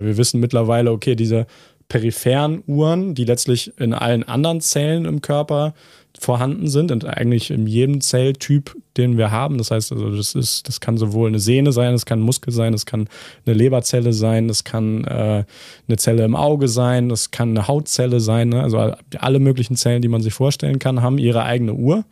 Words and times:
Wir 0.00 0.16
wissen 0.16 0.40
mittlerweile, 0.40 0.90
okay, 0.90 1.14
diese 1.14 1.46
peripheren 1.88 2.62
Uhren, 2.66 3.14
die 3.14 3.24
letztlich 3.24 3.72
in 3.78 3.92
allen 3.92 4.22
anderen 4.22 4.60
Zellen 4.60 5.04
im 5.04 5.20
Körper 5.20 5.74
vorhanden 6.18 6.68
sind 6.68 6.92
und 6.92 7.04
eigentlich 7.04 7.50
in 7.50 7.66
jedem 7.66 8.00
Zelltyp, 8.00 8.76
den 8.96 9.18
wir 9.18 9.30
haben. 9.30 9.58
Das 9.58 9.70
heißt, 9.70 9.92
also 9.92 10.14
das 10.14 10.34
ist, 10.34 10.68
das 10.68 10.80
kann 10.80 10.98
sowohl 10.98 11.28
eine 11.28 11.38
Sehne 11.38 11.72
sein, 11.72 11.92
das 11.92 12.06
kann 12.06 12.20
ein 12.20 12.24
Muskel 12.24 12.52
sein, 12.52 12.72
das 12.72 12.86
kann 12.86 13.08
eine 13.44 13.54
Leberzelle 13.54 14.12
sein, 14.12 14.48
das 14.48 14.64
kann 14.64 15.04
äh, 15.04 15.44
eine 15.88 15.96
Zelle 15.96 16.24
im 16.24 16.36
Auge 16.36 16.68
sein, 16.68 17.08
das 17.08 17.30
kann 17.30 17.50
eine 17.50 17.68
Hautzelle 17.68 18.20
sein. 18.20 18.50
Ne? 18.50 18.62
Also 18.62 18.94
alle 19.18 19.38
möglichen 19.38 19.76
Zellen, 19.76 20.02
die 20.02 20.08
man 20.08 20.22
sich 20.22 20.34
vorstellen 20.34 20.78
kann, 20.78 21.02
haben 21.02 21.18
ihre 21.18 21.42
eigene 21.42 21.74
Uhr. 21.74 22.04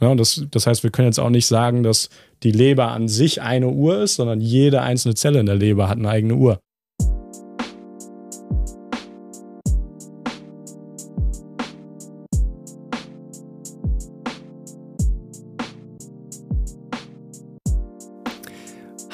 Ja, 0.00 0.14
das, 0.14 0.44
das 0.50 0.66
heißt, 0.66 0.82
wir 0.82 0.90
können 0.90 1.08
jetzt 1.08 1.20
auch 1.20 1.30
nicht 1.30 1.46
sagen, 1.46 1.82
dass 1.82 2.10
die 2.42 2.50
Leber 2.50 2.88
an 2.88 3.08
sich 3.08 3.40
eine 3.40 3.68
Uhr 3.68 4.02
ist, 4.02 4.16
sondern 4.16 4.40
jede 4.40 4.82
einzelne 4.82 5.14
Zelle 5.14 5.40
in 5.40 5.46
der 5.46 5.54
Leber 5.54 5.88
hat 5.88 5.98
eine 5.98 6.08
eigene 6.08 6.34
Uhr. 6.34 6.58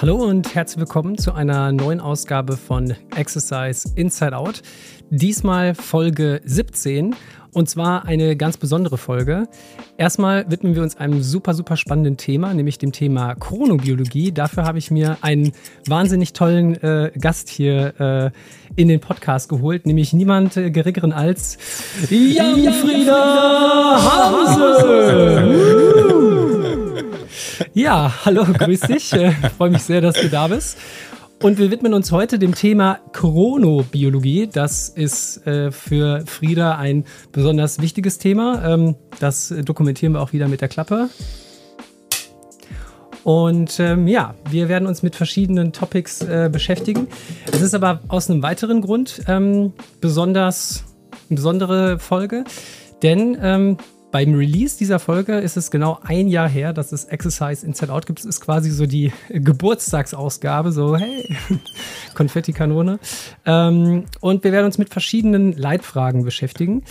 Hallo 0.00 0.16
und 0.16 0.54
herzlich 0.54 0.80
willkommen 0.80 1.18
zu 1.18 1.34
einer 1.34 1.72
neuen 1.72 2.00
Ausgabe 2.00 2.56
von 2.56 2.94
Exercise 3.16 3.86
Inside 3.96 4.34
Out. 4.34 4.62
Diesmal 5.10 5.74
Folge 5.74 6.40
17 6.42 7.14
und 7.52 7.68
zwar 7.68 8.06
eine 8.06 8.34
ganz 8.34 8.56
besondere 8.56 8.96
Folge. 8.96 9.46
Erstmal 9.98 10.50
widmen 10.50 10.74
wir 10.74 10.82
uns 10.82 10.96
einem 10.96 11.22
super, 11.22 11.52
super 11.52 11.76
spannenden 11.76 12.16
Thema, 12.16 12.54
nämlich 12.54 12.78
dem 12.78 12.92
Thema 12.92 13.34
Chronobiologie. 13.34 14.32
Dafür 14.32 14.64
habe 14.64 14.78
ich 14.78 14.90
mir 14.90 15.18
einen 15.20 15.52
wahnsinnig 15.86 16.32
tollen 16.32 16.82
äh, 16.82 17.12
Gast 17.20 17.50
hier 17.50 18.00
äh, 18.00 18.30
in 18.76 18.88
den 18.88 19.00
Podcast 19.00 19.50
geholt, 19.50 19.84
nämlich 19.84 20.14
niemand 20.14 20.56
äh, 20.56 20.70
geringeren 20.70 21.12
als 21.12 21.58
Jan 22.08 22.72
Frieda 22.72 24.00
Hause. 24.56 25.26
Ja, 27.74 28.12
hallo, 28.24 28.44
grüß 28.44 28.80
dich. 28.80 29.12
Äh, 29.12 29.32
Freue 29.56 29.70
mich 29.70 29.82
sehr, 29.82 30.00
dass 30.00 30.20
du 30.20 30.28
da 30.28 30.48
bist. 30.48 30.78
Und 31.42 31.58
wir 31.58 31.70
widmen 31.70 31.94
uns 31.94 32.12
heute 32.12 32.38
dem 32.38 32.54
Thema 32.54 32.98
Chronobiologie. 33.12 34.48
Das 34.52 34.90
ist 34.90 35.46
äh, 35.46 35.72
für 35.72 36.22
Frieda 36.26 36.76
ein 36.76 37.04
besonders 37.32 37.80
wichtiges 37.80 38.18
Thema. 38.18 38.62
Ähm, 38.62 38.96
das 39.20 39.54
dokumentieren 39.64 40.12
wir 40.12 40.20
auch 40.20 40.34
wieder 40.34 40.48
mit 40.48 40.60
der 40.60 40.68
Klappe. 40.68 41.08
Und 43.24 43.80
ähm, 43.80 44.06
ja, 44.06 44.34
wir 44.50 44.68
werden 44.68 44.86
uns 44.86 45.02
mit 45.02 45.16
verschiedenen 45.16 45.72
Topics 45.72 46.22
äh, 46.22 46.50
beschäftigen. 46.52 47.08
Es 47.50 47.60
ist 47.60 47.74
aber 47.74 48.00
aus 48.08 48.30
einem 48.30 48.42
weiteren 48.42 48.80
Grund 48.80 49.22
ähm, 49.26 49.72
besonders 50.00 50.84
eine 51.28 51.36
besondere 51.36 51.98
Folge, 51.98 52.44
denn 53.02 53.38
ähm, 53.40 53.76
beim 54.10 54.34
Release 54.34 54.76
dieser 54.76 54.98
Folge 54.98 55.38
ist 55.38 55.56
es 55.56 55.70
genau 55.70 55.98
ein 56.02 56.28
Jahr 56.28 56.48
her, 56.48 56.72
dass 56.72 56.92
es 56.92 57.04
Exercise 57.04 57.64
Inside 57.64 57.92
Out 57.92 58.06
gibt. 58.06 58.18
Es 58.18 58.24
ist 58.24 58.40
quasi 58.40 58.70
so 58.70 58.86
die 58.86 59.12
Geburtstagsausgabe, 59.28 60.72
so 60.72 60.96
hey, 60.96 61.36
Konfettikanone. 62.14 62.98
Ähm, 63.46 64.04
und 64.20 64.44
wir 64.44 64.52
werden 64.52 64.66
uns 64.66 64.78
mit 64.78 64.90
verschiedenen 64.90 65.52
Leitfragen 65.52 66.24
beschäftigen. 66.24 66.82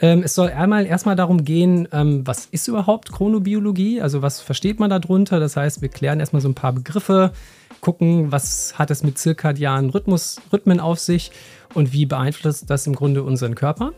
Ähm, 0.00 0.22
es 0.22 0.34
soll 0.34 0.50
einmal 0.50 0.86
erstmal 0.86 1.16
darum 1.16 1.44
gehen, 1.44 1.88
ähm, 1.92 2.26
was 2.26 2.46
ist 2.46 2.68
überhaupt 2.68 3.12
Chronobiologie? 3.12 4.00
Also 4.00 4.22
was 4.22 4.40
versteht 4.40 4.78
man 4.78 4.90
darunter? 4.90 5.40
Das 5.40 5.56
heißt, 5.56 5.82
wir 5.82 5.88
klären 5.88 6.20
erstmal 6.20 6.42
so 6.42 6.48
ein 6.48 6.54
paar 6.54 6.72
Begriffe, 6.72 7.32
gucken, 7.80 8.30
was 8.30 8.78
hat 8.78 8.90
es 8.90 9.02
mit 9.02 9.18
zirkadianen 9.18 9.90
Rhythmus, 9.90 10.40
Rhythmen 10.52 10.80
auf 10.80 10.98
sich 10.98 11.30
und 11.74 11.92
wie 11.92 12.06
beeinflusst 12.06 12.68
das 12.68 12.86
im 12.86 12.94
Grunde 12.94 13.22
unseren 13.22 13.54
Körper. 13.54 13.92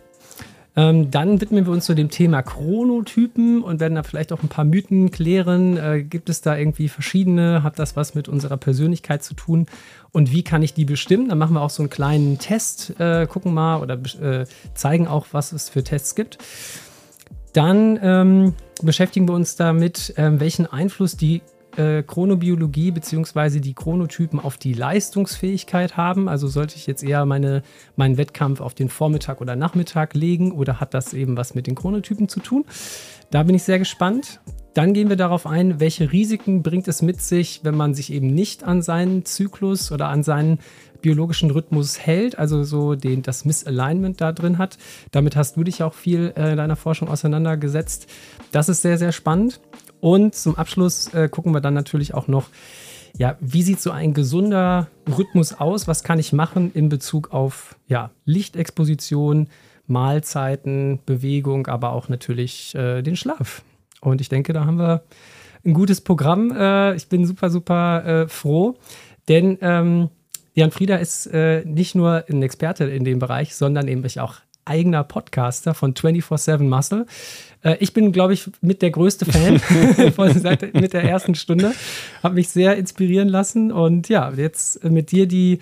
Ähm, 0.76 1.10
dann 1.10 1.40
widmen 1.40 1.66
wir 1.66 1.72
uns 1.72 1.84
zu 1.84 1.94
dem 1.94 2.10
Thema 2.10 2.42
Chronotypen 2.42 3.62
und 3.62 3.80
werden 3.80 3.96
da 3.96 4.02
vielleicht 4.04 4.32
auch 4.32 4.42
ein 4.42 4.48
paar 4.48 4.64
Mythen 4.64 5.10
klären. 5.10 5.76
Äh, 5.76 6.02
gibt 6.04 6.28
es 6.28 6.42
da 6.42 6.56
irgendwie 6.56 6.88
verschiedene? 6.88 7.62
Hat 7.62 7.78
das 7.78 7.96
was 7.96 8.14
mit 8.14 8.28
unserer 8.28 8.56
Persönlichkeit 8.56 9.24
zu 9.24 9.34
tun? 9.34 9.66
Und 10.12 10.30
wie 10.30 10.44
kann 10.44 10.62
ich 10.62 10.72
die 10.72 10.84
bestimmen? 10.84 11.28
Dann 11.28 11.38
machen 11.38 11.54
wir 11.54 11.60
auch 11.60 11.70
so 11.70 11.82
einen 11.82 11.90
kleinen 11.90 12.38
Test, 12.38 13.00
äh, 13.00 13.26
gucken 13.26 13.52
mal 13.52 13.80
oder 13.80 13.94
äh, 13.94 14.46
zeigen 14.74 15.08
auch, 15.08 15.26
was 15.32 15.52
es 15.52 15.68
für 15.68 15.82
Tests 15.82 16.14
gibt. 16.14 16.38
Dann 17.52 17.98
ähm, 18.00 18.54
beschäftigen 18.80 19.28
wir 19.28 19.34
uns 19.34 19.56
damit, 19.56 20.14
ähm, 20.16 20.38
welchen 20.38 20.66
Einfluss 20.66 21.16
die 21.16 21.42
äh, 21.76 22.02
Chronobiologie 22.02 22.90
bzw. 22.90 23.60
die 23.60 23.74
Chronotypen 23.74 24.38
auf 24.40 24.58
die 24.58 24.72
Leistungsfähigkeit 24.72 25.96
haben. 25.96 26.28
Also 26.28 26.48
sollte 26.48 26.76
ich 26.76 26.86
jetzt 26.86 27.02
eher 27.02 27.24
meine, 27.26 27.62
meinen 27.96 28.16
Wettkampf 28.16 28.60
auf 28.60 28.74
den 28.74 28.88
Vormittag 28.88 29.40
oder 29.40 29.56
Nachmittag 29.56 30.14
legen 30.14 30.52
oder 30.52 30.80
hat 30.80 30.94
das 30.94 31.14
eben 31.14 31.36
was 31.36 31.54
mit 31.54 31.66
den 31.66 31.74
Chronotypen 31.74 32.28
zu 32.28 32.40
tun? 32.40 32.64
Da 33.30 33.42
bin 33.42 33.54
ich 33.54 33.62
sehr 33.62 33.78
gespannt. 33.78 34.40
Dann 34.74 34.94
gehen 34.94 35.08
wir 35.08 35.16
darauf 35.16 35.46
ein, 35.46 35.80
welche 35.80 36.12
Risiken 36.12 36.62
bringt 36.62 36.86
es 36.86 37.02
mit 37.02 37.20
sich, 37.20 37.60
wenn 37.64 37.74
man 37.74 37.94
sich 37.94 38.12
eben 38.12 38.28
nicht 38.28 38.62
an 38.62 38.82
seinen 38.82 39.24
Zyklus 39.24 39.90
oder 39.90 40.08
an 40.08 40.22
seinen 40.22 40.60
biologischen 41.00 41.50
Rhythmus 41.50 41.98
hält, 41.98 42.38
also 42.38 42.62
so 42.62 42.94
den, 42.94 43.22
das 43.22 43.44
Misalignment 43.44 44.20
da 44.20 44.32
drin 44.32 44.58
hat. 44.58 44.78
Damit 45.10 45.34
hast 45.34 45.56
du 45.56 45.64
dich 45.64 45.82
auch 45.82 45.94
viel 45.94 46.32
äh, 46.36 46.52
in 46.52 46.56
deiner 46.56 46.76
Forschung 46.76 47.08
auseinandergesetzt. 47.08 48.06
Das 48.52 48.68
ist 48.68 48.82
sehr, 48.82 48.98
sehr 48.98 49.12
spannend. 49.12 49.60
Und 50.00 50.34
zum 50.34 50.56
Abschluss 50.56 51.12
äh, 51.14 51.28
gucken 51.28 51.52
wir 51.52 51.60
dann 51.60 51.74
natürlich 51.74 52.14
auch 52.14 52.28
noch, 52.28 52.48
ja, 53.18 53.36
wie 53.40 53.62
sieht 53.62 53.80
so 53.80 53.90
ein 53.90 54.14
gesunder 54.14 54.88
Rhythmus 55.06 55.52
aus? 55.54 55.88
Was 55.88 56.04
kann 56.04 56.18
ich 56.18 56.32
machen 56.32 56.70
in 56.74 56.88
Bezug 56.88 57.32
auf 57.32 57.76
ja, 57.88 58.10
Lichtexposition, 58.24 59.48
Mahlzeiten, 59.86 61.00
Bewegung, 61.04 61.66
aber 61.66 61.92
auch 61.92 62.08
natürlich 62.08 62.74
äh, 62.74 63.02
den 63.02 63.16
Schlaf? 63.16 63.62
Und 64.00 64.20
ich 64.20 64.28
denke, 64.28 64.52
da 64.52 64.64
haben 64.64 64.78
wir 64.78 65.02
ein 65.64 65.74
gutes 65.74 66.00
Programm. 66.00 66.52
Äh, 66.52 66.94
ich 66.94 67.08
bin 67.08 67.26
super, 67.26 67.50
super 67.50 68.04
äh, 68.04 68.28
froh, 68.28 68.76
denn 69.28 69.58
ähm, 69.60 70.08
Jan 70.54 70.70
Frieda 70.70 70.96
ist 70.96 71.26
äh, 71.26 71.64
nicht 71.64 71.94
nur 71.94 72.24
ein 72.28 72.42
Experte 72.42 72.84
in 72.84 73.04
dem 73.04 73.18
Bereich, 73.18 73.54
sondern 73.54 73.88
eben 73.88 74.04
auch 74.18 74.36
eigener 74.70 75.04
Podcaster 75.04 75.74
von 75.74 75.94
24-7 75.94 76.62
Muscle. 76.62 77.06
Äh, 77.62 77.76
ich 77.80 77.92
bin, 77.92 78.12
glaube 78.12 78.32
ich, 78.32 78.48
mit 78.60 78.80
der 78.80 78.90
größte 78.90 79.26
Fan 79.26 79.58
von 80.14 80.32
seit, 80.38 80.72
mit 80.74 80.92
der 80.92 81.04
ersten 81.04 81.34
Stunde. 81.34 81.72
Habe 82.22 82.36
mich 82.36 82.48
sehr 82.48 82.76
inspirieren 82.76 83.28
lassen 83.28 83.72
und 83.72 84.08
ja, 84.08 84.30
jetzt 84.30 84.82
mit 84.84 85.10
dir 85.10 85.26
die 85.26 85.58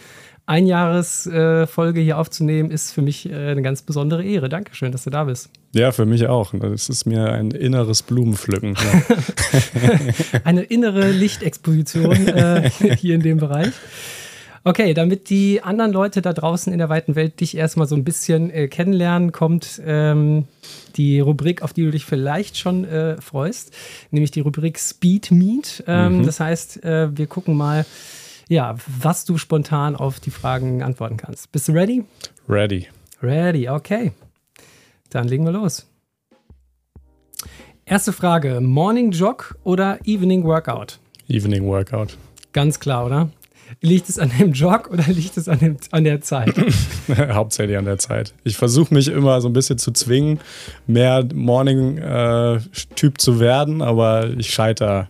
Einjahresfolge 0.46 2.00
äh, 2.00 2.04
hier 2.04 2.18
aufzunehmen, 2.18 2.70
ist 2.70 2.92
für 2.92 3.02
mich 3.02 3.28
äh, 3.28 3.34
eine 3.34 3.60
ganz 3.60 3.82
besondere 3.82 4.24
Ehre. 4.24 4.48
Dankeschön, 4.48 4.92
dass 4.92 5.04
du 5.04 5.10
da 5.10 5.24
bist. 5.24 5.50
Ja, 5.74 5.92
für 5.92 6.06
mich 6.06 6.26
auch. 6.26 6.54
Es 6.54 6.88
ist 6.88 7.04
mir 7.04 7.32
ein 7.32 7.50
inneres 7.50 8.02
Blumenpflücken. 8.02 8.74
Ja. 8.74 10.40
eine 10.44 10.62
innere 10.62 11.10
Lichtexposition 11.10 12.28
äh, 12.28 12.70
hier 12.96 13.14
in 13.14 13.20
dem 13.20 13.36
Bereich. 13.36 13.72
Okay, 14.68 14.92
damit 14.92 15.30
die 15.30 15.62
anderen 15.62 15.94
Leute 15.94 16.20
da 16.20 16.34
draußen 16.34 16.70
in 16.70 16.78
der 16.78 16.90
weiten 16.90 17.14
Welt 17.14 17.40
dich 17.40 17.56
erstmal 17.56 17.86
so 17.86 17.94
ein 17.94 18.04
bisschen 18.04 18.50
äh, 18.50 18.68
kennenlernen, 18.68 19.32
kommt 19.32 19.80
ähm, 19.82 20.44
die 20.96 21.20
Rubrik, 21.20 21.62
auf 21.62 21.72
die 21.72 21.84
du 21.84 21.90
dich 21.90 22.04
vielleicht 22.04 22.58
schon 22.58 22.84
äh, 22.84 23.18
freust, 23.18 23.74
nämlich 24.10 24.30
die 24.30 24.40
Rubrik 24.40 24.78
Speed 24.78 25.30
Meet. 25.30 25.84
Ähm, 25.86 26.18
mhm. 26.18 26.26
Das 26.26 26.38
heißt, 26.40 26.84
äh, 26.84 27.16
wir 27.16 27.26
gucken 27.26 27.56
mal, 27.56 27.86
ja, 28.50 28.74
was 28.98 29.24
du 29.24 29.38
spontan 29.38 29.96
auf 29.96 30.20
die 30.20 30.30
Fragen 30.30 30.82
antworten 30.82 31.16
kannst. 31.16 31.50
Bist 31.50 31.68
du 31.68 31.72
ready? 31.72 32.04
Ready. 32.46 32.88
Ready, 33.22 33.70
okay. 33.70 34.12
Dann 35.08 35.28
legen 35.28 35.46
wir 35.46 35.52
los. 35.52 35.86
Erste 37.86 38.12
Frage: 38.12 38.60
Morning 38.60 39.12
Jog 39.12 39.56
oder 39.64 39.98
Evening 40.04 40.44
Workout? 40.44 40.98
Evening 41.26 41.64
Workout. 41.64 42.18
Ganz 42.52 42.78
klar, 42.80 43.06
oder? 43.06 43.30
Liegt 43.80 44.08
es 44.08 44.18
an 44.18 44.30
dem 44.38 44.52
Jog 44.52 44.90
oder 44.90 45.04
liegt 45.08 45.36
es 45.36 45.48
an, 45.48 45.58
dem, 45.58 45.76
an 45.90 46.04
der 46.04 46.20
Zeit? 46.20 46.54
Hauptsächlich 47.18 47.76
an 47.76 47.84
der 47.84 47.98
Zeit. 47.98 48.34
Ich 48.44 48.56
versuche 48.56 48.92
mich 48.92 49.08
immer 49.08 49.40
so 49.40 49.48
ein 49.48 49.52
bisschen 49.52 49.78
zu 49.78 49.92
zwingen, 49.92 50.40
mehr 50.86 51.26
Morning-Typ 51.32 53.14
äh, 53.14 53.18
zu 53.18 53.40
werden, 53.40 53.82
aber 53.82 54.30
ich 54.36 54.50
scheitere 54.50 55.08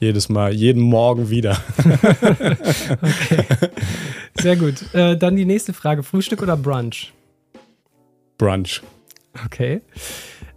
jedes 0.00 0.28
Mal, 0.28 0.52
jeden 0.54 0.82
Morgen 0.82 1.30
wieder. 1.30 1.58
okay. 1.78 3.44
Sehr 4.34 4.56
gut. 4.56 4.94
Äh, 4.94 5.16
dann 5.16 5.36
die 5.36 5.44
nächste 5.44 5.72
Frage: 5.72 6.02
Frühstück 6.02 6.42
oder 6.42 6.56
Brunch? 6.56 7.12
Brunch. 8.38 8.80
Okay. 9.44 9.82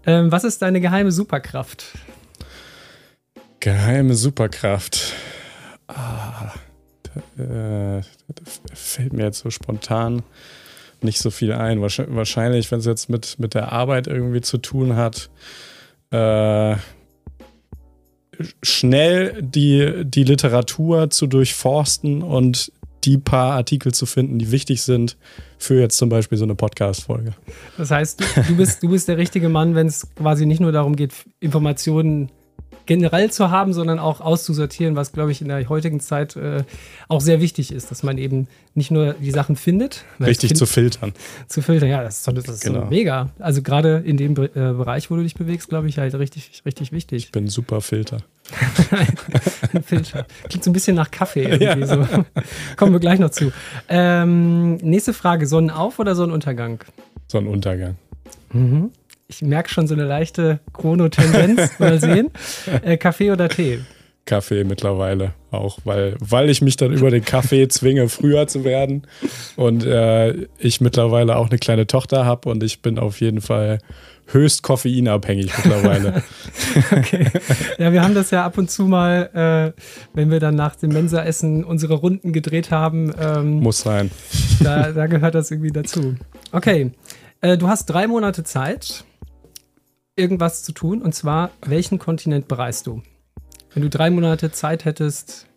Ähm, 0.05 0.31
was 0.31 0.45
ist 0.45 0.61
deine 0.61 0.79
geheime 0.79 1.11
Superkraft? 1.11 1.85
Geheime 3.59 4.15
Superkraft. 4.15 5.13
Ah 5.87 6.53
äh, 7.37 8.01
fällt 8.73 9.13
mir 9.13 9.23
jetzt 9.23 9.39
so 9.39 9.49
spontan 9.49 10.23
nicht 11.03 11.19
so 11.19 11.31
viel 11.31 11.53
ein. 11.53 11.81
Wahrscheinlich, 11.81 12.71
wenn 12.71 12.79
es 12.79 12.85
jetzt 12.85 13.09
mit, 13.09 13.37
mit 13.39 13.53
der 13.53 13.71
Arbeit 13.71 14.07
irgendwie 14.07 14.41
zu 14.41 14.57
tun 14.57 14.95
hat, 14.95 15.29
äh, 16.11 16.75
schnell 18.61 19.41
die, 19.41 20.03
die 20.05 20.23
Literatur 20.23 21.09
zu 21.09 21.27
durchforsten 21.27 22.21
und 22.21 22.71
die 23.03 23.17
paar 23.17 23.53
Artikel 23.53 23.93
zu 23.93 24.05
finden, 24.05 24.39
die 24.39 24.51
wichtig 24.51 24.81
sind 24.81 25.17
für 25.57 25.79
jetzt 25.79 25.97
zum 25.97 26.09
Beispiel 26.09 26.37
so 26.37 26.45
eine 26.45 26.55
Podcast-Folge. 26.55 27.33
Das 27.77 27.91
heißt, 27.91 28.21
du, 28.21 28.25
du, 28.47 28.55
bist, 28.55 28.81
du 28.81 28.89
bist 28.89 29.07
der 29.07 29.17
richtige 29.17 29.49
Mann, 29.49 29.75
wenn 29.75 29.87
es 29.87 30.07
quasi 30.15 30.45
nicht 30.45 30.61
nur 30.61 30.71
darum 30.71 30.95
geht, 30.95 31.13
Informationen 31.41 32.31
generell 32.85 33.31
zu 33.31 33.49
haben, 33.49 33.73
sondern 33.73 33.99
auch 33.99 34.21
auszusortieren, 34.21 34.95
was, 34.95 35.11
glaube 35.11 35.31
ich, 35.31 35.41
in 35.41 35.47
der 35.47 35.67
heutigen 35.69 35.99
Zeit 35.99 36.35
äh, 36.35 36.63
auch 37.07 37.21
sehr 37.21 37.41
wichtig 37.41 37.71
ist, 37.71 37.91
dass 37.91 38.03
man 38.03 38.17
eben 38.17 38.47
nicht 38.75 38.91
nur 38.91 39.13
die 39.13 39.31
Sachen 39.31 39.55
findet. 39.55 40.03
Richtig 40.19 40.49
find, 40.49 40.57
zu 40.57 40.65
filtern. 40.65 41.13
Zu 41.47 41.61
filtern, 41.61 41.89
ja, 41.89 42.03
das, 42.03 42.23
das 42.23 42.45
ist 42.45 42.63
genau. 42.63 42.81
so 42.81 42.85
mega. 42.87 43.29
Also 43.39 43.61
gerade 43.61 44.03
in 44.05 44.17
dem 44.17 44.31
äh, 44.31 44.47
Bereich, 44.47 45.11
wo 45.11 45.15
du 45.15 45.23
dich 45.23 45.35
bewegst, 45.35 45.69
glaube 45.69 45.87
ich, 45.87 45.97
halt 45.97 46.13
richtig, 46.15 46.63
richtig 46.65 46.91
wichtig. 46.91 47.25
Ich 47.25 47.31
bin 47.31 47.47
super 47.47 47.81
Filter. 47.81 48.17
Filter. 49.85 50.25
Klingt 50.49 50.63
so 50.63 50.69
ein 50.69 50.73
bisschen 50.73 50.95
nach 50.95 51.11
Kaffee 51.11 51.43
irgendwie 51.59 51.87
ja. 51.87 51.87
so. 51.87 52.25
Kommen 52.75 52.91
wir 52.91 52.99
gleich 52.99 53.19
noch 53.19 53.29
zu. 53.29 53.53
Ähm, 53.87 54.75
nächste 54.77 55.13
Frage: 55.13 55.45
Sonnenauf- 55.45 55.99
oder 55.99 56.15
Sonnenuntergang? 56.15 56.83
Sonnenuntergang. 57.27 57.95
Mhm 58.51 58.91
ich 59.27 59.41
merke 59.41 59.69
schon 59.69 59.87
so 59.87 59.93
eine 59.93 60.05
leichte 60.05 60.59
Chrono-Tendenz. 60.73 61.71
Mal 61.79 61.99
sehen. 61.99 62.31
Äh, 62.83 62.97
Kaffee 62.97 63.31
oder 63.31 63.49
Tee? 63.49 63.79
Kaffee 64.25 64.63
mittlerweile 64.63 65.33
auch, 65.51 65.79
weil, 65.83 66.15
weil 66.19 66.49
ich 66.49 66.61
mich 66.61 66.77
dann 66.77 66.93
über 66.93 67.11
den 67.11 67.25
Kaffee 67.25 67.67
zwinge, 67.69 68.09
früher 68.09 68.47
zu 68.47 68.63
werden. 68.63 69.05
Und 69.55 69.85
äh, 69.85 70.47
ich 70.57 70.81
mittlerweile 70.81 71.35
auch 71.35 71.49
eine 71.49 71.59
kleine 71.59 71.87
Tochter 71.87 72.25
habe 72.25 72.49
und 72.49 72.63
ich 72.63 72.81
bin 72.81 72.99
auf 72.99 73.19
jeden 73.19 73.41
Fall 73.41 73.79
höchst 74.27 74.63
koffeinabhängig 74.63 75.51
mittlerweile. 75.57 76.23
okay. 76.91 77.27
Ja, 77.77 77.91
wir 77.91 78.01
haben 78.01 78.15
das 78.15 78.31
ja 78.31 78.45
ab 78.45 78.57
und 78.57 78.71
zu 78.71 78.83
mal, 78.83 79.73
äh, 79.75 79.81
wenn 80.13 80.31
wir 80.31 80.39
dann 80.39 80.55
nach 80.55 80.77
dem 80.77 80.91
Mensa-Essen 80.91 81.65
unsere 81.65 81.95
Runden 81.95 82.31
gedreht 82.31 82.71
haben. 82.71 83.13
Ähm, 83.19 83.59
Muss 83.59 83.81
sein. 83.81 84.11
Da, 84.63 84.91
da 84.93 85.07
gehört 85.07 85.35
das 85.35 85.51
irgendwie 85.51 85.71
dazu. 85.71 86.15
Okay. 86.53 86.91
Äh, 87.41 87.57
du 87.57 87.67
hast 87.67 87.87
drei 87.87 88.07
Monate 88.07 88.45
Zeit 88.45 89.03
irgendwas 90.15 90.63
zu 90.63 90.71
tun. 90.71 91.01
Und 91.01 91.13
zwar, 91.13 91.51
welchen 91.65 91.99
Kontinent 91.99 92.47
bereist 92.47 92.87
du? 92.87 93.01
Wenn 93.73 93.83
du 93.83 93.89
drei 93.89 94.09
Monate 94.09 94.51
Zeit 94.51 94.85
hättest. 94.85 95.47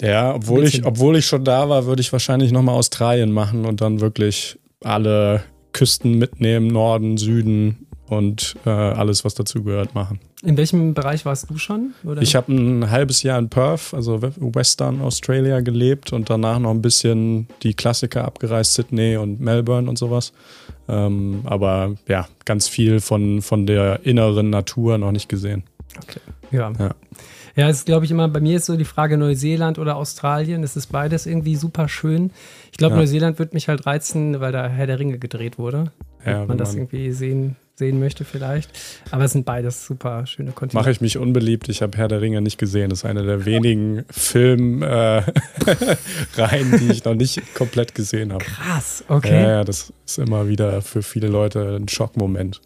Ja, 0.00 0.34
obwohl 0.34 0.64
ich, 0.64 0.84
obwohl 0.84 1.16
ich 1.16 1.26
schon 1.26 1.44
da 1.44 1.68
war, 1.68 1.86
würde 1.86 2.00
ich 2.00 2.12
wahrscheinlich 2.12 2.52
nochmal 2.52 2.76
Australien 2.76 3.32
machen 3.32 3.66
und 3.66 3.80
dann 3.80 4.00
wirklich 4.00 4.58
alle 4.82 5.42
Küsten 5.72 6.18
mitnehmen, 6.18 6.68
Norden, 6.68 7.18
Süden 7.18 7.87
und 8.08 8.56
äh, 8.64 8.70
alles, 8.70 9.24
was 9.24 9.34
dazu 9.34 9.62
gehört, 9.62 9.94
machen. 9.94 10.20
In 10.42 10.56
welchem 10.56 10.94
Bereich 10.94 11.24
warst 11.24 11.50
du 11.50 11.58
schon? 11.58 11.94
Oder? 12.04 12.22
Ich 12.22 12.36
habe 12.36 12.52
ein 12.52 12.90
halbes 12.90 13.22
Jahr 13.22 13.38
in 13.38 13.48
Perth, 13.48 13.92
also 13.92 14.22
Western 14.22 15.00
Australia, 15.00 15.60
gelebt 15.60 16.12
und 16.12 16.30
danach 16.30 16.58
noch 16.58 16.70
ein 16.70 16.82
bisschen 16.82 17.48
die 17.62 17.74
Klassiker 17.74 18.24
abgereist, 18.24 18.74
Sydney 18.74 19.16
und 19.16 19.40
Melbourne 19.40 19.88
und 19.88 19.98
sowas. 19.98 20.32
Ähm, 20.88 21.42
aber 21.44 21.96
ja, 22.06 22.28
ganz 22.44 22.68
viel 22.68 23.00
von, 23.00 23.42
von 23.42 23.66
der 23.66 24.06
inneren 24.06 24.50
Natur 24.50 24.96
noch 24.98 25.12
nicht 25.12 25.28
gesehen. 25.28 25.64
Okay. 26.02 26.20
Ja. 26.50 26.72
ja. 26.78 26.94
Ja, 27.56 27.68
es 27.68 27.78
ist, 27.78 27.86
glaube 27.86 28.04
ich, 28.04 28.12
immer, 28.12 28.28
bei 28.28 28.38
mir 28.38 28.58
ist 28.58 28.66
so 28.66 28.76
die 28.76 28.84
Frage 28.84 29.18
Neuseeland 29.18 29.80
oder 29.80 29.96
Australien. 29.96 30.62
Es 30.62 30.76
ist 30.76 30.92
beides 30.92 31.26
irgendwie 31.26 31.56
super 31.56 31.88
schön. 31.88 32.30
Ich 32.70 32.78
glaube, 32.78 32.94
ja. 32.94 33.00
Neuseeland 33.00 33.40
wird 33.40 33.52
mich 33.52 33.66
halt 33.66 33.84
reizen, 33.84 34.38
weil 34.38 34.52
da 34.52 34.68
Herr 34.68 34.86
der 34.86 35.00
Ringe 35.00 35.18
gedreht 35.18 35.58
wurde. 35.58 35.90
Ja, 36.24 36.46
man 36.46 36.56
das 36.56 36.76
irgendwie 36.76 37.10
sehen 37.10 37.56
sehen 37.78 38.00
möchte 38.00 38.24
vielleicht. 38.24 38.70
Aber 39.10 39.24
es 39.24 39.32
sind 39.32 39.46
beides 39.46 39.86
super 39.86 40.26
schöne 40.26 40.50
Kontinente. 40.50 40.76
Mache 40.76 40.90
ich 40.90 41.00
mich 41.00 41.16
unbeliebt. 41.16 41.68
Ich 41.68 41.80
habe 41.80 41.96
Herr 41.96 42.08
der 42.08 42.20
Ringe 42.20 42.40
nicht 42.40 42.58
gesehen. 42.58 42.90
Das 42.90 43.00
ist 43.00 43.04
eine 43.04 43.22
der 43.22 43.46
wenigen 43.46 44.04
Filmreihen, 44.10 45.24
äh, 46.36 46.78
die 46.78 46.90
ich 46.90 47.04
noch 47.04 47.14
nicht 47.14 47.54
komplett 47.54 47.94
gesehen 47.94 48.32
habe. 48.32 48.44
Krass, 48.44 49.04
okay. 49.08 49.42
Ja, 49.42 49.50
ja, 49.50 49.64
das 49.64 49.92
ist 50.04 50.18
immer 50.18 50.48
wieder 50.48 50.82
für 50.82 51.02
viele 51.02 51.28
Leute 51.28 51.76
ein 51.76 51.88
Schockmoment. 51.88 52.60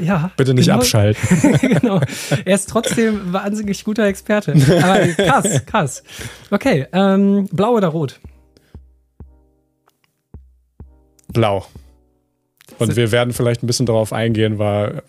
Ja. 0.00 0.30
Bitte 0.36 0.54
nicht 0.54 0.66
genau. 0.66 0.78
abschalten. 0.78 1.52
genau. 1.60 2.00
Er 2.44 2.54
ist 2.54 2.70
trotzdem 2.70 3.32
wahnsinnig 3.32 3.84
guter 3.84 4.06
Experte. 4.06 4.52
Aber 4.82 5.06
krass, 5.08 5.66
krass. 5.66 6.02
Okay, 6.50 6.86
ähm, 6.92 7.48
blau 7.52 7.74
oder 7.74 7.88
rot? 7.88 8.18
Blau. 11.32 11.66
Und 12.78 12.96
wir 12.96 13.10
werden 13.12 13.32
vielleicht 13.32 13.62
ein 13.62 13.66
bisschen 13.66 13.86
darauf 13.86 14.12
eingehen, 14.12 14.58
weil 14.58 15.02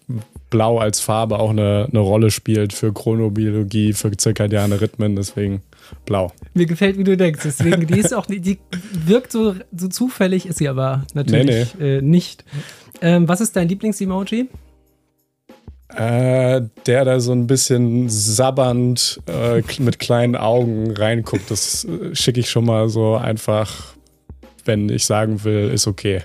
Blau 0.50 0.80
als 0.80 1.00
Farbe 1.00 1.40
auch 1.40 1.52
eine, 1.52 1.88
eine 1.90 2.00
Rolle 2.00 2.32
spielt 2.32 2.74
für 2.74 2.92
Chronobiologie, 2.92 3.94
für 3.94 4.12
zirkadiane 4.16 4.82
Rhythmen, 4.82 5.16
deswegen 5.16 5.62
blau. 6.06 6.32
Mir 6.54 6.66
gefällt, 6.66 6.98
wie 6.98 7.04
du 7.04 7.16
denkst. 7.16 7.42
Deswegen, 7.44 7.86
die 7.86 8.00
ist 8.00 8.14
auch, 8.14 8.26
die 8.26 8.58
wirkt 9.06 9.32
so, 9.32 9.56
so 9.76 9.88
zufällig, 9.88 10.48
ist 10.48 10.58
sie 10.58 10.68
aber 10.68 11.06
natürlich 11.14 11.76
nee, 11.78 11.84
nee. 11.86 11.98
Äh, 11.98 12.02
nicht. 12.02 12.46
Ähm, 13.02 13.28
was 13.28 13.42
ist 13.42 13.56
dein 13.56 13.68
Lieblings-Emoji? 13.68 14.50
Äh, 15.96 16.62
der 16.86 17.06
da 17.06 17.20
so 17.20 17.32
ein 17.32 17.48
bisschen 17.48 18.10
sabbernd 18.10 19.22
äh, 19.28 19.64
mit 19.80 19.98
kleinen 19.98 20.36
Augen 20.36 20.92
reinguckt, 20.92 21.50
das 21.50 21.86
äh, 21.86 22.16
schicke 22.16 22.40
ich 22.40 22.50
schon 22.50 22.66
mal 22.66 22.90
so 22.90 23.16
einfach 23.16 23.96
wenn 24.70 24.88
ich 24.88 25.04
sagen 25.04 25.44
will, 25.44 25.72
ist 25.74 25.88
okay. 25.88 26.22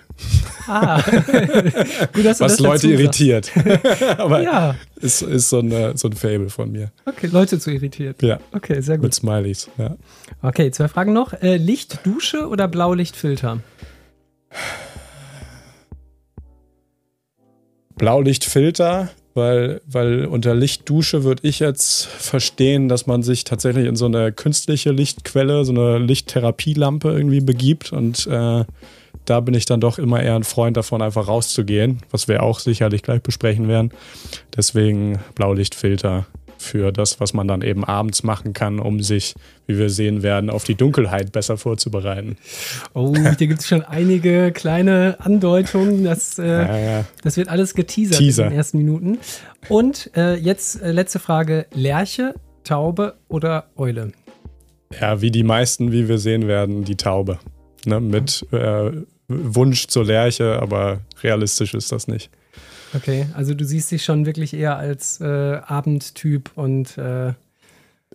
Ah. 0.69 1.01
Gut, 2.13 2.27
dass 2.27 2.39
du 2.39 2.45
Was 2.45 2.59
Leute 2.59 2.89
irritiert. 2.89 3.51
Aber 4.19 4.43
ja. 4.43 4.75
ist, 4.97 5.23
ist 5.23 5.49
so, 5.49 5.61
eine, 5.61 5.97
so 5.97 6.09
ein 6.09 6.13
Fable 6.13 6.51
von 6.51 6.71
mir. 6.71 6.93
Okay, 7.07 7.29
Leute 7.29 7.59
zu 7.59 7.71
irritiert. 7.71 8.23
Ja. 8.23 8.39
Okay, 8.53 8.83
sehr 8.83 8.99
gut. 8.99 9.05
Mit 9.05 9.15
Smileys, 9.15 9.71
ja. 9.79 9.97
Okay, 10.43 10.71
zwei 10.73 10.89
Fragen 10.89 11.15
noch. 11.15 11.33
Äh, 11.33 11.57
Lichtdusche 11.57 12.47
oder 12.47 12.69
Blaulichtfilter? 12.69 13.61
Blaulichtfilter 17.97 19.09
weil, 19.35 19.81
weil 19.87 20.27
unter 20.27 20.55
Lichtdusche 20.55 21.25
würde 21.25 21.47
ich 21.47 21.59
jetzt 21.59 22.07
verstehen, 22.07 22.89
dass 22.89 23.07
man 23.07 23.23
sich 23.23 23.45
tatsächlich 23.45 23.87
in 23.87 23.97
so 23.97 24.07
eine 24.07 24.33
künstliche 24.33 24.93
Lichtquelle, 24.93 25.65
so 25.65 25.73
eine 25.73 25.99
Lichttherapielampe 25.99 27.11
irgendwie 27.11 27.41
begibt 27.41 27.93
und 27.93 28.27
äh, 28.27 28.65
da 29.25 29.41
bin 29.41 29.55
ich 29.55 29.65
dann 29.65 29.81
doch 29.81 29.99
immer 29.99 30.23
eher 30.23 30.37
ein 30.37 30.45
Freund 30.45 30.77
davon, 30.77 31.03
einfach 31.03 31.29
rauszugehen, 31.29 32.01
was 32.11 32.29
wir 32.29 32.43
auch 32.43 32.59
sicherlich 32.59 33.03
gleich 33.03 33.23
besprechen 33.23 33.69
werden. 33.69 33.91
Deswegen 34.55 35.19
Blaulichtfilter 35.35 36.27
für 36.65 36.93
das, 36.93 37.21
was 37.21 37.35
man 37.35 37.47
dann 37.47 37.63
eben 37.63 37.85
abends 37.85 38.23
machen 38.23 38.53
kann, 38.53 38.81
um 38.81 39.03
sich, 39.03 39.35
wie 39.67 39.79
wir 39.79 39.91
sehen 39.91 40.23
werden, 40.23 40.51
auf 40.51 40.65
die 40.65 40.75
Dunkelheit 40.75 41.31
besser 41.33 41.57
vorzubereiten. 41.57 42.37
Oh, 42.95 43.15
hier 43.15 43.35
gibt 43.39 43.61
es 43.61 43.69
schon 43.69 43.83
einige 43.83 44.51
kleine 44.53 45.17
Andeutungen. 45.21 46.05
Das, 46.05 46.39
äh, 46.39 46.47
ja, 46.47 46.79
ja. 46.79 47.05
das 47.23 47.37
wird 47.37 47.49
alles 47.49 47.75
geteasert 47.75 48.19
Teaser. 48.19 48.45
in 48.45 48.51
den 48.51 48.57
ersten 48.57 48.79
Minuten. 48.79 49.19
Und 49.69 50.11
äh, 50.17 50.35
jetzt 50.35 50.83
äh, 50.83 50.91
letzte 50.93 51.19
Frage: 51.19 51.67
Lerche, 51.73 52.35
Taube 52.65 53.15
oder 53.29 53.69
Eule? 53.77 54.13
Ja, 55.01 55.21
wie 55.21 55.31
die 55.31 55.43
meisten, 55.45 55.93
wie 55.93 56.09
wir 56.09 56.19
sehen 56.19 56.49
werden, 56.49 56.85
die 56.85 56.97
Taube. 56.97 57.39
Ne? 57.85 58.01
Mit 58.01 58.47
äh, 58.53 58.91
Wunsch 59.29 59.87
zur 59.87 60.05
Lerche, 60.05 60.61
aber 60.61 61.01
realistisch 61.23 61.75
ist 61.75 61.93
das 61.93 62.09
nicht. 62.09 62.31
Okay, 62.95 63.27
also 63.35 63.55
du 63.55 63.65
siehst 63.65 63.91
dich 63.91 64.05
schon 64.05 64.27
wirklich 64.27 64.55
eher 64.55 64.77
als 64.77 65.21
äh, 65.21 65.61
Abendtyp 65.67 66.51
und 66.55 66.97
äh 66.99 67.33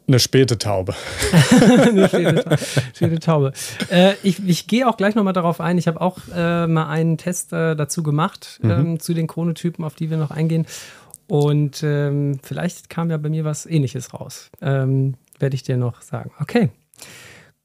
eine 0.08 0.18
späte 0.18 0.58
Taube. 0.58 0.96
eine 1.52 2.08
späte, 2.08 2.58
späte 2.96 3.20
Taube. 3.20 3.54
Äh, 3.92 4.14
ich 4.24 4.44
ich 4.44 4.66
gehe 4.66 4.88
auch 4.88 4.98
gleich 4.98 5.14
nochmal 5.14 5.34
darauf 5.34 5.62
ein. 5.62 5.78
Ich 5.78 5.88
habe 5.88 6.02
auch 6.02 6.18
äh, 6.36 6.66
mal 6.66 6.88
einen 6.88 7.20
Test 7.20 7.54
äh, 7.54 7.76
dazu 7.76 8.02
gemacht, 8.02 8.60
mhm. 8.64 8.72
ähm, 8.72 9.00
zu 9.00 9.14
den 9.14 9.28
Chronotypen, 9.28 9.86
auf 9.86 9.94
die 9.94 10.10
wir 10.10 10.18
noch 10.18 10.32
eingehen. 10.32 10.66
Und 11.28 11.84
ähm, 11.84 12.40
vielleicht 12.42 12.90
kam 12.90 13.12
ja 13.12 13.18
bei 13.18 13.30
mir 13.30 13.46
was 13.46 13.68
ähnliches 13.68 14.14
raus. 14.16 14.50
Ähm, 14.62 15.14
Werde 15.38 15.54
ich 15.56 15.62
dir 15.62 15.78
noch 15.78 16.02
sagen. 16.02 16.32
Okay. 16.40 16.70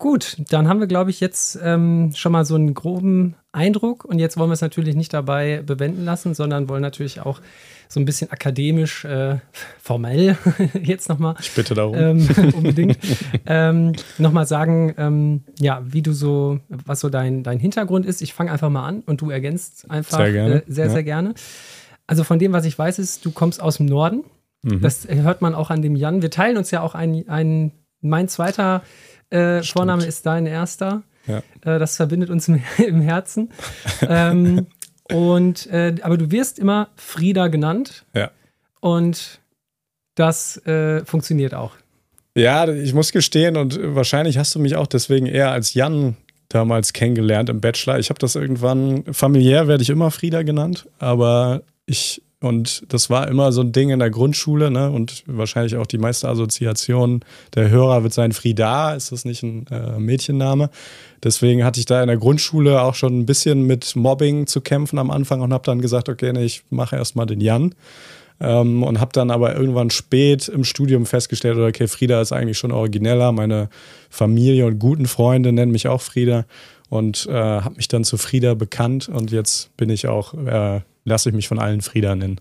Gut, 0.04 0.36
dann 0.50 0.68
haben 0.68 0.80
wir, 0.80 0.86
glaube 0.86 1.08
ich, 1.08 1.18
jetzt 1.20 1.58
ähm, 1.62 2.12
schon 2.14 2.30
mal 2.30 2.44
so 2.44 2.56
einen 2.56 2.74
groben 2.74 3.36
Eindruck. 3.52 4.04
Und 4.04 4.18
jetzt 4.18 4.36
wollen 4.36 4.50
wir 4.50 4.52
es 4.52 4.60
natürlich 4.60 4.96
nicht 4.96 5.14
dabei 5.14 5.62
bewenden 5.64 6.04
lassen, 6.04 6.34
sondern 6.34 6.68
wollen 6.68 6.82
natürlich 6.82 7.22
auch 7.22 7.40
so 7.88 8.00
ein 8.00 8.04
bisschen 8.04 8.30
akademisch, 8.30 9.06
äh, 9.06 9.38
formell 9.80 10.36
jetzt 10.82 11.08
nochmal. 11.08 11.36
Ich 11.40 11.52
bitte 11.52 11.72
darum. 11.72 11.96
Ähm, 11.96 12.28
unbedingt. 12.54 12.98
ähm, 13.46 13.94
nochmal 14.18 14.44
sagen, 14.44 14.94
ähm, 14.98 15.44
ja, 15.58 15.80
wie 15.82 16.02
du 16.02 16.12
so, 16.12 16.60
was 16.68 17.00
so 17.00 17.08
dein, 17.08 17.42
dein 17.42 17.58
Hintergrund 17.58 18.04
ist. 18.04 18.20
Ich 18.20 18.34
fange 18.34 18.52
einfach 18.52 18.68
mal 18.68 18.86
an 18.86 19.04
und 19.06 19.22
du 19.22 19.30
ergänzt 19.30 19.90
einfach 19.90 20.18
sehr, 20.18 20.32
gerne. 20.32 20.54
Äh, 20.56 20.62
sehr, 20.66 20.84
ja. 20.84 20.92
sehr 20.92 21.02
gerne. 21.02 21.32
Also 22.06 22.24
von 22.24 22.38
dem, 22.38 22.52
was 22.52 22.66
ich 22.66 22.78
weiß, 22.78 22.98
ist, 22.98 23.24
du 23.24 23.30
kommst 23.30 23.58
aus 23.58 23.78
dem 23.78 23.86
Norden. 23.86 24.22
Mhm. 24.60 24.82
Das 24.82 25.08
hört 25.08 25.40
man 25.40 25.54
auch 25.54 25.70
an 25.70 25.80
dem 25.80 25.96
Jan. 25.96 26.20
Wir 26.20 26.30
teilen 26.30 26.58
uns 26.58 26.70
ja 26.70 26.82
auch 26.82 26.94
ein, 26.94 27.26
ein 27.26 27.72
mein 28.02 28.28
zweiter 28.28 28.82
äh, 29.34 29.62
Vorname 29.62 30.04
ist 30.04 30.26
dein 30.26 30.46
erster. 30.46 31.02
Ja. 31.26 31.38
Äh, 31.64 31.78
das 31.78 31.96
verbindet 31.96 32.30
uns 32.30 32.48
im, 32.48 32.62
im 32.78 33.00
Herzen. 33.00 33.50
ähm, 34.02 34.66
und 35.12 35.66
äh, 35.66 35.94
aber 36.02 36.16
du 36.16 36.30
wirst 36.30 36.58
immer 36.58 36.88
Frieda 36.96 37.48
genannt. 37.48 38.04
Ja. 38.14 38.30
Und 38.80 39.40
das 40.14 40.58
äh, 40.66 41.04
funktioniert 41.04 41.54
auch. 41.54 41.72
Ja, 42.36 42.68
ich 42.68 42.94
muss 42.94 43.12
gestehen 43.12 43.56
und 43.56 43.78
wahrscheinlich 43.94 44.38
hast 44.38 44.54
du 44.54 44.58
mich 44.58 44.76
auch 44.76 44.86
deswegen 44.86 45.26
eher 45.26 45.52
als 45.52 45.74
Jan 45.74 46.16
damals 46.48 46.92
kennengelernt 46.92 47.48
im 47.48 47.60
Bachelor. 47.60 47.98
Ich 47.98 48.10
habe 48.10 48.18
das 48.18 48.34
irgendwann, 48.34 49.04
familiär 49.12 49.68
werde 49.68 49.82
ich 49.82 49.90
immer 49.90 50.10
Frieda 50.10 50.42
genannt, 50.42 50.88
aber 50.98 51.62
ich, 51.86 52.22
und 52.44 52.84
das 52.92 53.08
war 53.08 53.26
immer 53.28 53.52
so 53.52 53.62
ein 53.62 53.72
Ding 53.72 53.88
in 53.88 54.00
der 54.00 54.10
Grundschule, 54.10 54.70
ne? 54.70 54.90
Und 54.90 55.24
wahrscheinlich 55.26 55.76
auch 55.76 55.86
die 55.86 55.96
meiste 55.96 56.28
Assoziation 56.28 57.20
der 57.54 57.70
Hörer 57.70 58.02
wird 58.02 58.12
sein 58.12 58.32
Frieda, 58.32 58.94
ist 58.94 59.12
das 59.12 59.24
nicht 59.24 59.42
ein 59.42 59.66
äh, 59.70 59.98
Mädchenname? 59.98 60.68
Deswegen 61.22 61.64
hatte 61.64 61.80
ich 61.80 61.86
da 61.86 62.02
in 62.02 62.08
der 62.08 62.18
Grundschule 62.18 62.82
auch 62.82 62.94
schon 62.94 63.18
ein 63.18 63.24
bisschen 63.24 63.62
mit 63.62 63.96
Mobbing 63.96 64.46
zu 64.46 64.60
kämpfen 64.60 64.98
am 64.98 65.10
Anfang 65.10 65.40
und 65.40 65.54
habe 65.54 65.64
dann 65.64 65.80
gesagt, 65.80 66.10
okay, 66.10 66.34
nee, 66.34 66.44
ich 66.44 66.64
mache 66.68 66.96
erstmal 66.96 67.24
den 67.24 67.40
Jan. 67.40 67.74
Ähm, 68.40 68.82
und 68.82 69.00
habe 69.00 69.12
dann 69.12 69.30
aber 69.30 69.56
irgendwann 69.56 69.88
spät 69.88 70.48
im 70.48 70.64
Studium 70.64 71.06
festgestellt, 71.06 71.56
okay, 71.56 71.88
Frieda 71.88 72.20
ist 72.20 72.32
eigentlich 72.32 72.58
schon 72.58 72.72
origineller. 72.72 73.32
Meine 73.32 73.70
Familie 74.10 74.66
und 74.66 74.78
guten 74.78 75.06
Freunde 75.06 75.52
nennen 75.52 75.72
mich 75.72 75.88
auch 75.88 76.02
Frieda 76.02 76.44
und 76.90 77.26
äh, 77.26 77.32
habe 77.32 77.76
mich 77.76 77.88
dann 77.88 78.04
zu 78.04 78.18
Frieda 78.18 78.52
bekannt 78.54 79.08
und 79.08 79.30
jetzt 79.30 79.74
bin 79.76 79.88
ich 79.88 80.08
auch, 80.08 80.34
äh, 80.34 80.80
lasse 81.04 81.28
ich 81.28 81.34
mich 81.34 81.48
von 81.48 81.58
allen 81.58 81.80
Frieda 81.80 82.14
nennen. 82.14 82.40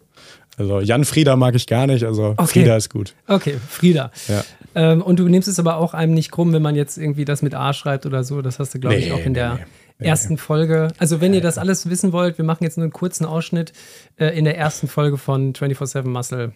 Also 0.58 0.80
Jan 0.82 1.04
Frieda 1.04 1.36
mag 1.36 1.56
ich 1.56 1.68
gar 1.68 1.88
nicht, 1.88 2.04
also 2.04 2.36
okay. 2.38 2.46
Frieda 2.46 2.78
ist 2.78 2.90
gut. 2.90 3.16
Okay, 3.28 3.58
Frieda. 3.68 4.12
Ja. 4.28 4.44
Ähm, 4.76 5.02
und 5.02 5.20
du 5.20 5.28
nimmst 5.28 5.48
es 5.48 5.60
aber 5.60 5.78
auch 5.78 5.94
einem 5.94 6.14
nicht 6.14 6.32
krumm, 6.32 6.54
wenn 6.54 6.62
man 6.62 6.76
jetzt 6.76 6.98
irgendwie 6.98 7.26
das 7.26 7.42
mit 7.42 7.56
A 7.56 7.74
schreibt 7.74 8.06
oder 8.06 8.24
so. 8.24 8.42
Das 8.42 8.60
hast 8.60 8.74
du, 8.74 8.80
glaube 8.80 8.96
nee, 8.96 9.06
ich, 9.06 9.12
auch 9.12 9.18
in 9.20 9.32
nee, 9.32 9.40
der. 9.40 9.56
Nee 9.56 9.62
ersten 10.00 10.38
Folge. 10.38 10.90
Also, 10.98 11.22
wenn 11.22 11.34
ihr 11.34 11.42
das 11.42 11.58
alles 11.58 11.90
wissen 11.90 12.12
wollt, 12.12 12.38
wir 12.38 12.46
machen 12.46 12.64
jetzt 12.64 12.78
nur 12.78 12.84
einen 12.84 12.94
kurzen 12.94 13.26
Ausschnitt. 13.26 13.74
Äh, 14.18 14.38
in 14.38 14.44
der 14.46 14.58
ersten 14.58 14.88
Folge 14.88 15.18
von 15.18 15.54
24-7 15.54 16.08
Muscle 16.08 16.52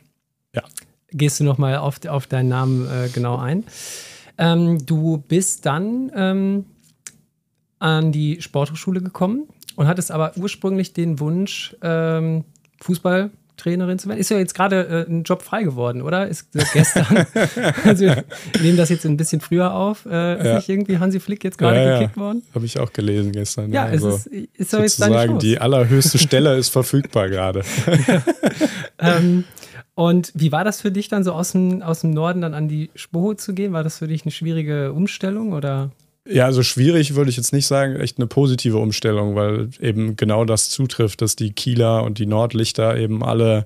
ja. 0.53 0.63
gehst 1.11 1.39
du 1.39 1.43
nochmal 1.43 1.77
auf, 1.77 2.03
auf 2.05 2.27
deinen 2.27 2.49
Namen 2.49 2.87
äh, 2.87 3.09
genau 3.09 3.37
ein. 3.37 3.63
Ähm, 4.37 4.85
du 4.85 5.17
bist 5.17 5.65
dann 5.65 6.11
ähm, 6.15 6.65
an 7.79 8.11
die 8.11 8.41
Sporthochschule 8.41 9.01
gekommen 9.01 9.47
und 9.77 9.87
hattest 9.87 10.11
aber 10.11 10.33
ursprünglich 10.35 10.91
den 10.91 11.21
Wunsch, 11.21 11.75
ähm, 11.81 12.43
Fußball 12.81 13.31
Trainerin 13.57 13.97
zu 13.99 14.07
werden. 14.07 14.19
Ist 14.19 14.29
ja 14.29 14.37
jetzt 14.37 14.53
gerade 14.53 15.05
äh, 15.07 15.11
ein 15.11 15.23
Job 15.23 15.41
frei 15.41 15.63
geworden, 15.63 16.01
oder? 16.01 16.27
Ist 16.27 16.51
gestern. 16.51 17.25
also 17.83 18.05
wir 18.05 18.23
nehmen 18.61 18.77
das 18.77 18.89
jetzt 18.89 19.05
ein 19.05 19.17
bisschen 19.17 19.41
früher 19.41 19.73
auf. 19.73 20.05
Äh, 20.05 20.37
ist 20.37 20.45
ja. 20.45 20.55
nicht 20.57 20.69
irgendwie 20.69 20.99
Hansi 20.99 21.19
Flick 21.19 21.43
jetzt 21.43 21.57
gerade 21.57 21.83
ja, 21.83 21.99
gekickt 21.99 22.17
worden? 22.17 22.43
Habe 22.53 22.65
ich 22.65 22.79
auch 22.79 22.93
gelesen 22.93 23.31
gestern. 23.31 23.71
Ja, 23.71 23.85
also 23.85 24.09
es 24.09 24.27
ist, 24.27 24.49
ist 24.55 24.73
doch 24.73 24.79
jetzt 24.79 25.01
deine 25.01 25.37
die 25.39 25.59
allerhöchste 25.59 26.19
Stelle 26.19 26.55
ist 26.57 26.69
verfügbar 26.69 27.29
gerade. 27.29 27.63
ähm, 28.99 29.43
und 29.95 30.31
wie 30.35 30.51
war 30.51 30.63
das 30.63 30.81
für 30.81 30.91
dich 30.91 31.07
dann 31.07 31.23
so 31.23 31.33
aus 31.33 31.53
dem, 31.53 31.81
aus 31.81 32.01
dem 32.01 32.11
Norden 32.11 32.41
dann 32.41 32.53
an 32.53 32.67
die 32.67 32.91
Spoho 32.93 33.33
zu 33.33 33.55
gehen? 33.55 33.73
War 33.73 33.83
das 33.83 33.97
für 33.97 34.07
dich 34.07 34.23
eine 34.23 34.31
schwierige 34.31 34.93
Umstellung 34.93 35.53
oder? 35.53 35.89
Ja, 36.29 36.45
also 36.45 36.61
schwierig 36.61 37.15
würde 37.15 37.29
ich 37.29 37.37
jetzt 37.37 37.53
nicht 37.53 37.67
sagen, 37.67 37.95
echt 37.95 38.17
eine 38.17 38.27
positive 38.27 38.77
Umstellung, 38.77 39.35
weil 39.35 39.69
eben 39.79 40.15
genau 40.17 40.43
das 40.43 40.69
zutrifft, 40.69 41.21
dass 41.21 41.35
die 41.35 41.51
Kieler 41.51 42.03
und 42.03 42.17
die 42.19 42.25
Nordlichter 42.25 42.97
eben 42.97 43.23
alle 43.23 43.65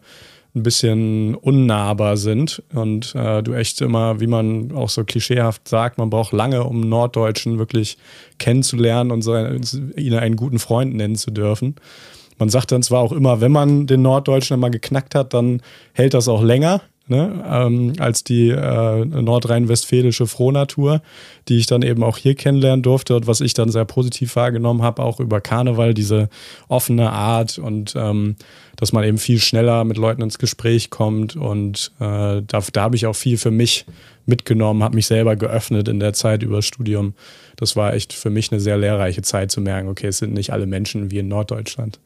ein 0.53 0.63
bisschen 0.63 1.35
unnahbar 1.35 2.17
sind 2.17 2.61
und 2.73 3.15
äh, 3.15 3.41
du 3.41 3.53
echt 3.53 3.79
immer, 3.79 4.19
wie 4.19 4.27
man 4.27 4.73
auch 4.73 4.89
so 4.89 5.05
klischeehaft 5.05 5.67
sagt, 5.67 5.97
man 5.97 6.09
braucht 6.09 6.33
lange, 6.33 6.65
um 6.65 6.81
Norddeutschen 6.81 7.57
wirklich 7.57 7.97
kennenzulernen 8.37 9.11
und 9.11 9.21
so, 9.21 9.33
ihn 9.35 10.13
einen 10.13 10.35
guten 10.35 10.59
Freund 10.59 10.93
nennen 10.93 11.15
zu 11.15 11.31
dürfen. 11.31 11.75
Man 12.37 12.49
sagt 12.49 12.71
dann 12.73 12.83
zwar 12.83 12.99
auch 12.99 13.13
immer, 13.13 13.39
wenn 13.39 13.51
man 13.51 13.87
den 13.87 14.01
Norddeutschen 14.01 14.59
mal 14.59 14.69
geknackt 14.69 15.15
hat, 15.15 15.33
dann 15.33 15.61
hält 15.93 16.13
das 16.13 16.27
auch 16.27 16.43
länger 16.43 16.81
ne, 17.11 17.43
ähm, 17.47 17.93
als 17.99 18.23
die 18.23 18.49
äh, 18.49 19.05
nordrhein-westfälische 19.05 20.25
Frohnatur, 20.25 21.01
die 21.49 21.57
ich 21.57 21.67
dann 21.67 21.83
eben 21.83 22.03
auch 22.03 22.17
hier 22.17 22.35
kennenlernen 22.35 22.81
durfte 22.81 23.15
und 23.15 23.27
was 23.27 23.41
ich 23.41 23.53
dann 23.53 23.69
sehr 23.69 23.85
positiv 23.85 24.35
wahrgenommen 24.35 24.81
habe, 24.81 25.03
auch 25.03 25.19
über 25.19 25.41
Karneval, 25.41 25.93
diese 25.93 26.29
offene 26.69 27.11
Art 27.11 27.59
und 27.59 27.93
ähm, 27.95 28.37
dass 28.77 28.93
man 28.93 29.03
eben 29.03 29.17
viel 29.17 29.39
schneller 29.39 29.83
mit 29.83 29.97
Leuten 29.97 30.21
ins 30.23 30.39
Gespräch 30.39 30.89
kommt 30.89 31.35
und 31.35 31.91
äh, 31.99 32.41
da, 32.41 32.63
da 32.73 32.81
habe 32.81 32.95
ich 32.95 33.05
auch 33.05 33.15
viel 33.15 33.37
für 33.37 33.51
mich 33.51 33.85
mitgenommen, 34.25 34.81
habe 34.81 34.95
mich 34.95 35.07
selber 35.07 35.35
geöffnet 35.35 35.89
in 35.89 35.99
der 35.99 36.13
Zeit 36.13 36.41
über 36.43 36.57
das 36.57 36.65
Studium. 36.65 37.13
Das 37.61 37.75
war 37.75 37.93
echt 37.93 38.11
für 38.13 38.31
mich 38.31 38.51
eine 38.51 38.59
sehr 38.59 38.75
lehrreiche 38.75 39.21
Zeit 39.21 39.51
zu 39.51 39.61
merken, 39.61 39.87
okay, 39.87 40.07
es 40.07 40.17
sind 40.17 40.33
nicht 40.33 40.51
alle 40.51 40.65
Menschen 40.65 41.11
wie 41.11 41.19
in 41.19 41.27
Norddeutschland. 41.27 41.99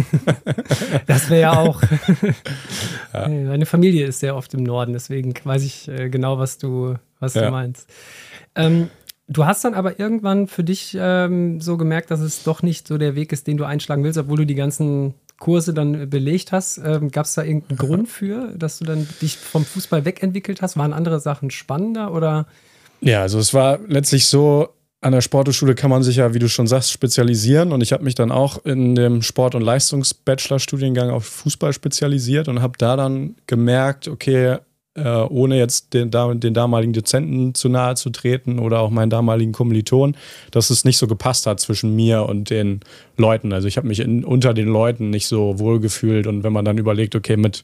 das 1.06 1.30
wäre 1.30 1.40
ja 1.40 1.52
auch. 1.58 1.80
ja. 3.14 3.26
Meine 3.26 3.64
Familie 3.64 4.04
ist 4.04 4.20
sehr 4.20 4.36
oft 4.36 4.52
im 4.52 4.62
Norden, 4.62 4.92
deswegen 4.92 5.32
weiß 5.42 5.64
ich 5.64 5.88
äh, 5.88 6.10
genau, 6.10 6.38
was 6.38 6.58
du, 6.58 6.96
was 7.20 7.32
ja. 7.32 7.46
du 7.46 7.52
meinst. 7.52 7.88
Ähm, 8.54 8.90
du 9.28 9.46
hast 9.46 9.64
dann 9.64 9.72
aber 9.72 9.98
irgendwann 9.98 10.46
für 10.46 10.62
dich 10.62 10.94
ähm, 11.00 11.62
so 11.62 11.78
gemerkt, 11.78 12.10
dass 12.10 12.20
es 12.20 12.42
doch 12.42 12.62
nicht 12.62 12.86
so 12.86 12.98
der 12.98 13.14
Weg 13.14 13.32
ist, 13.32 13.46
den 13.46 13.56
du 13.56 13.64
einschlagen 13.64 14.04
willst, 14.04 14.18
obwohl 14.18 14.36
du 14.36 14.44
die 14.44 14.56
ganzen 14.56 15.14
Kurse 15.38 15.72
dann 15.72 16.10
belegt 16.10 16.52
hast. 16.52 16.76
Ähm, 16.84 17.10
Gab 17.10 17.24
es 17.24 17.32
da 17.32 17.42
irgendeinen 17.42 17.78
Grund 17.78 18.08
für, 18.10 18.52
dass 18.58 18.78
du 18.78 18.84
dann 18.84 19.08
dich 19.22 19.38
vom 19.38 19.64
Fußball 19.64 20.04
wegentwickelt 20.04 20.60
hast? 20.60 20.76
Waren 20.76 20.92
andere 20.92 21.18
Sachen 21.18 21.50
spannender 21.50 22.12
oder? 22.12 22.46
Ja, 23.00 23.22
also 23.22 23.38
es 23.38 23.54
war 23.54 23.78
letztlich 23.86 24.26
so, 24.26 24.68
an 25.00 25.12
der 25.12 25.22
Sporthochschule 25.22 25.74
kann 25.74 25.90
man 25.90 26.02
sich 26.02 26.16
ja, 26.16 26.34
wie 26.34 26.38
du 26.38 26.48
schon 26.48 26.66
sagst, 26.66 26.92
spezialisieren. 26.92 27.72
Und 27.72 27.82
ich 27.82 27.92
habe 27.92 28.04
mich 28.04 28.14
dann 28.14 28.30
auch 28.30 28.64
in 28.64 28.94
dem 28.94 29.22
Sport- 29.22 29.54
und 29.54 29.62
Leistungs-Bachelor-Studiengang 29.62 31.10
auf 31.10 31.24
Fußball 31.24 31.72
spezialisiert 31.72 32.48
und 32.48 32.60
habe 32.60 32.74
da 32.76 32.96
dann 32.96 33.36
gemerkt, 33.46 34.08
okay, 34.08 34.58
äh, 34.94 35.08
ohne 35.08 35.56
jetzt 35.56 35.94
den, 35.94 36.10
den, 36.10 36.52
damaligen 36.52 36.92
Dozenten 36.92 37.54
zu 37.54 37.68
nahe 37.68 37.94
zu 37.94 38.10
treten 38.10 38.58
oder 38.58 38.80
auch 38.80 38.90
meinen 38.90 39.08
damaligen 39.08 39.52
Kommiliton, 39.52 40.16
dass 40.50 40.68
es 40.68 40.84
nicht 40.84 40.98
so 40.98 41.06
gepasst 41.06 41.46
hat 41.46 41.60
zwischen 41.60 41.94
mir 41.94 42.24
und 42.24 42.50
den 42.50 42.80
Leuten. 43.16 43.52
Also 43.52 43.68
ich 43.68 43.76
habe 43.76 43.88
mich 43.88 44.00
in, 44.00 44.24
unter 44.24 44.52
den 44.52 44.68
Leuten 44.68 45.08
nicht 45.10 45.28
so 45.28 45.58
wohl 45.58 45.80
gefühlt. 45.80 46.26
Und 46.26 46.42
wenn 46.42 46.52
man 46.52 46.64
dann 46.64 46.76
überlegt, 46.76 47.14
okay, 47.14 47.36
mit 47.36 47.62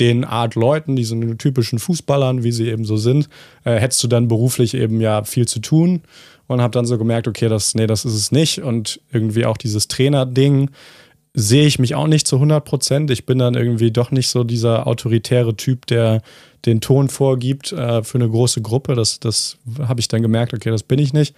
den 0.00 0.24
Art 0.24 0.54
Leuten, 0.54 0.96
diesen 0.96 1.38
typischen 1.38 1.78
Fußballern, 1.78 2.42
wie 2.42 2.52
sie 2.52 2.68
eben 2.68 2.84
so 2.84 2.96
sind, 2.96 3.28
äh, 3.64 3.76
hättest 3.76 4.02
du 4.02 4.08
dann 4.08 4.28
beruflich 4.28 4.74
eben 4.74 5.00
ja 5.00 5.22
viel 5.24 5.46
zu 5.46 5.60
tun 5.60 6.02
und 6.46 6.60
habe 6.60 6.72
dann 6.72 6.86
so 6.86 6.98
gemerkt, 6.98 7.28
okay, 7.28 7.48
das, 7.48 7.74
nee, 7.74 7.86
das 7.86 8.04
ist 8.04 8.14
es 8.14 8.32
nicht 8.32 8.62
und 8.62 9.00
irgendwie 9.12 9.46
auch 9.46 9.56
dieses 9.56 9.88
Trainer-Ding 9.88 10.70
sehe 11.32 11.66
ich 11.66 11.78
mich 11.78 11.94
auch 11.94 12.08
nicht 12.08 12.26
zu 12.26 12.36
100 12.36 12.64
Prozent. 12.64 13.10
Ich 13.10 13.24
bin 13.24 13.38
dann 13.38 13.54
irgendwie 13.54 13.92
doch 13.92 14.10
nicht 14.10 14.28
so 14.28 14.42
dieser 14.42 14.86
autoritäre 14.86 15.54
Typ, 15.54 15.86
der 15.86 16.22
den 16.66 16.80
Ton 16.80 17.08
vorgibt 17.08 17.72
äh, 17.72 18.02
für 18.02 18.18
eine 18.18 18.28
große 18.28 18.62
Gruppe. 18.62 18.94
Das, 18.94 19.20
das 19.20 19.58
habe 19.80 20.00
ich 20.00 20.08
dann 20.08 20.22
gemerkt, 20.22 20.54
okay, 20.54 20.70
das 20.70 20.82
bin 20.82 20.98
ich 20.98 21.12
nicht. 21.12 21.36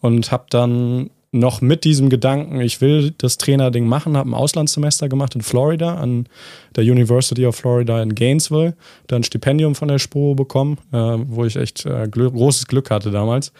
Und 0.00 0.32
habe 0.32 0.46
dann 0.48 1.10
noch 1.38 1.60
mit 1.60 1.84
diesem 1.84 2.08
Gedanken, 2.08 2.60
ich 2.60 2.80
will 2.80 3.14
das 3.18 3.38
Trainerding 3.38 3.86
machen, 3.86 4.16
habe 4.16 4.30
ein 4.30 4.34
Auslandssemester 4.34 5.08
gemacht 5.08 5.34
in 5.34 5.42
Florida 5.42 5.94
an 5.94 6.28
der 6.74 6.84
University 6.84 7.46
of 7.46 7.56
Florida 7.56 8.02
in 8.02 8.14
Gainesville, 8.14 8.74
dann 9.06 9.20
ein 9.20 9.24
Stipendium 9.24 9.74
von 9.74 9.88
der 9.88 9.98
SPO 9.98 10.34
bekommen, 10.34 10.78
äh, 10.92 10.96
wo 10.96 11.44
ich 11.44 11.56
echt 11.56 11.86
äh, 11.86 12.08
gl 12.10 12.30
großes 12.30 12.66
Glück 12.66 12.90
hatte 12.90 13.10
damals 13.10 13.52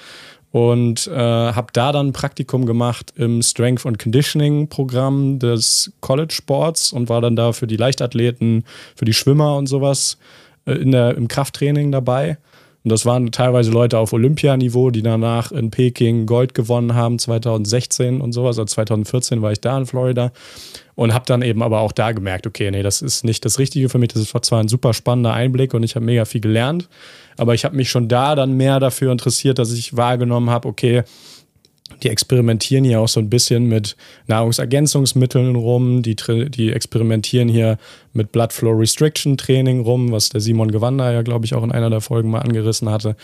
und 0.56 1.06
äh, 1.08 1.12
habe 1.12 1.66
da 1.74 1.92
dann 1.92 2.08
ein 2.08 2.12
Praktikum 2.12 2.64
gemacht 2.64 3.12
im 3.16 3.42
Strength 3.42 3.84
and 3.84 3.98
Conditioning 3.98 4.68
Programm 4.68 5.38
des 5.38 5.92
College 6.00 6.32
Sports 6.32 6.92
und 6.92 7.10
war 7.10 7.20
dann 7.20 7.36
da 7.36 7.52
für 7.52 7.66
die 7.66 7.76
Leichtathleten, 7.76 8.64
für 8.94 9.04
die 9.04 9.12
Schwimmer 9.12 9.56
und 9.56 9.66
sowas 9.66 10.16
äh, 10.64 10.72
in 10.72 10.92
der, 10.92 11.14
im 11.14 11.28
Krafttraining 11.28 11.92
dabei. 11.92 12.38
Und 12.86 12.90
das 12.90 13.04
waren 13.04 13.32
teilweise 13.32 13.72
Leute 13.72 13.98
auf 13.98 14.12
Olympianiveau, 14.12 14.92
die 14.92 15.02
danach 15.02 15.50
in 15.50 15.72
Peking 15.72 16.24
Gold 16.24 16.54
gewonnen 16.54 16.94
haben, 16.94 17.18
2016 17.18 18.20
und 18.20 18.30
sowas. 18.30 18.60
Also 18.60 18.64
2014 18.66 19.42
war 19.42 19.50
ich 19.50 19.60
da 19.60 19.76
in 19.76 19.86
Florida 19.86 20.30
und 20.94 21.12
habe 21.12 21.24
dann 21.26 21.42
eben 21.42 21.64
aber 21.64 21.80
auch 21.80 21.90
da 21.90 22.12
gemerkt, 22.12 22.46
okay, 22.46 22.70
nee, 22.70 22.84
das 22.84 23.02
ist 23.02 23.24
nicht 23.24 23.44
das 23.44 23.58
Richtige 23.58 23.88
für 23.88 23.98
mich. 23.98 24.10
Das 24.10 24.32
war 24.32 24.42
zwar 24.42 24.60
ein 24.60 24.68
super 24.68 24.94
spannender 24.94 25.32
Einblick 25.32 25.74
und 25.74 25.82
ich 25.82 25.96
habe 25.96 26.06
mega 26.06 26.24
viel 26.26 26.40
gelernt, 26.40 26.88
aber 27.36 27.54
ich 27.54 27.64
habe 27.64 27.74
mich 27.74 27.90
schon 27.90 28.06
da 28.06 28.36
dann 28.36 28.56
mehr 28.56 28.78
dafür 28.78 29.10
interessiert, 29.10 29.58
dass 29.58 29.72
ich 29.72 29.96
wahrgenommen 29.96 30.50
habe, 30.50 30.68
okay, 30.68 31.02
die 32.02 32.08
experimentieren 32.08 32.84
hier 32.84 33.00
auch 33.00 33.08
so 33.08 33.20
ein 33.20 33.30
bisschen 33.30 33.66
mit 33.66 33.96
Nahrungsergänzungsmitteln 34.26 35.56
rum. 35.56 36.02
Die, 36.02 36.16
die 36.16 36.72
experimentieren 36.72 37.48
hier 37.48 37.78
mit 38.12 38.32
Blood 38.32 38.52
Flow 38.52 38.72
Restriction 38.72 39.36
Training 39.36 39.80
rum, 39.80 40.12
was 40.12 40.28
der 40.28 40.40
Simon 40.40 40.70
Gewander 40.70 41.12
ja, 41.12 41.22
glaube 41.22 41.46
ich, 41.46 41.54
auch 41.54 41.62
in 41.62 41.72
einer 41.72 41.90
der 41.90 42.00
Folgen 42.00 42.30
mal 42.30 42.40
angerissen 42.40 42.90
hatte. 42.90 43.16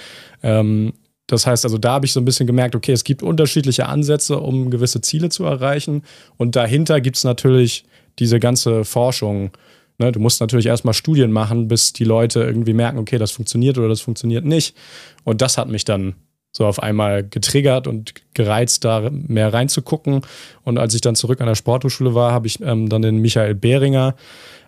Ähm, 0.43 0.93
das 1.27 1.47
heißt 1.47 1.65
also, 1.65 1.79
da 1.79 1.93
habe 1.93 2.07
ich 2.07 2.13
so 2.13 2.21
ein 2.21 2.25
bisschen 2.25 2.47
gemerkt, 2.47 2.75
okay, 2.75 2.93
es 2.93 3.05
gibt 3.05 3.23
unterschiedliche 3.23 3.87
Ansätze, 3.87 4.39
um 4.39 4.71
gewisse 4.71 5.01
Ziele 5.01 5.29
zu 5.29 5.45
erreichen. 5.45 6.03
Und 6.37 6.57
dahinter 6.57 7.01
gibt 7.01 7.17
es 7.17 7.25
natürlich 7.25 7.85
diese 8.19 8.39
ganze 8.39 8.85
Forschung. 8.85 9.51
Ne? 9.99 10.13
Du 10.13 10.21
musst 10.21 10.41
natürlich 10.41 10.67
erstmal 10.67 10.95
Studien 10.95 11.33
machen, 11.33 11.69
bis 11.69 11.93
die 11.93 12.05
Leute 12.05 12.43
irgendwie 12.43 12.75
merken, 12.75 12.99
okay, 12.99 13.19
das 13.19 13.31
funktioniert 13.31 13.79
oder 13.79 13.89
das 13.89 14.01
funktioniert 14.01 14.45
nicht. 14.45 14.77
Und 15.25 15.41
das 15.41 15.59
hat 15.59 15.69
mich 15.69 15.85
dann 15.85 16.15
so 16.53 16.67
auf 16.67 16.83
einmal 16.83 17.25
getriggert 17.25 17.87
und 17.87 18.13
gereizt, 18.35 18.85
da 18.85 19.11
mehr 19.11 19.53
reinzugucken. 19.53 20.21
Und 20.65 20.79
als 20.79 20.95
ich 20.95 21.01
dann 21.01 21.17
zurück 21.17 21.41
an 21.41 21.47
der 21.47 21.55
Sporthochschule 21.55 22.15
war, 22.15 22.33
habe 22.33 22.47
ich 22.47 22.61
ähm, 22.61 22.89
dann 22.89 23.03
den 23.03 23.19
Michael 23.19 23.55
Behringer 23.55 24.15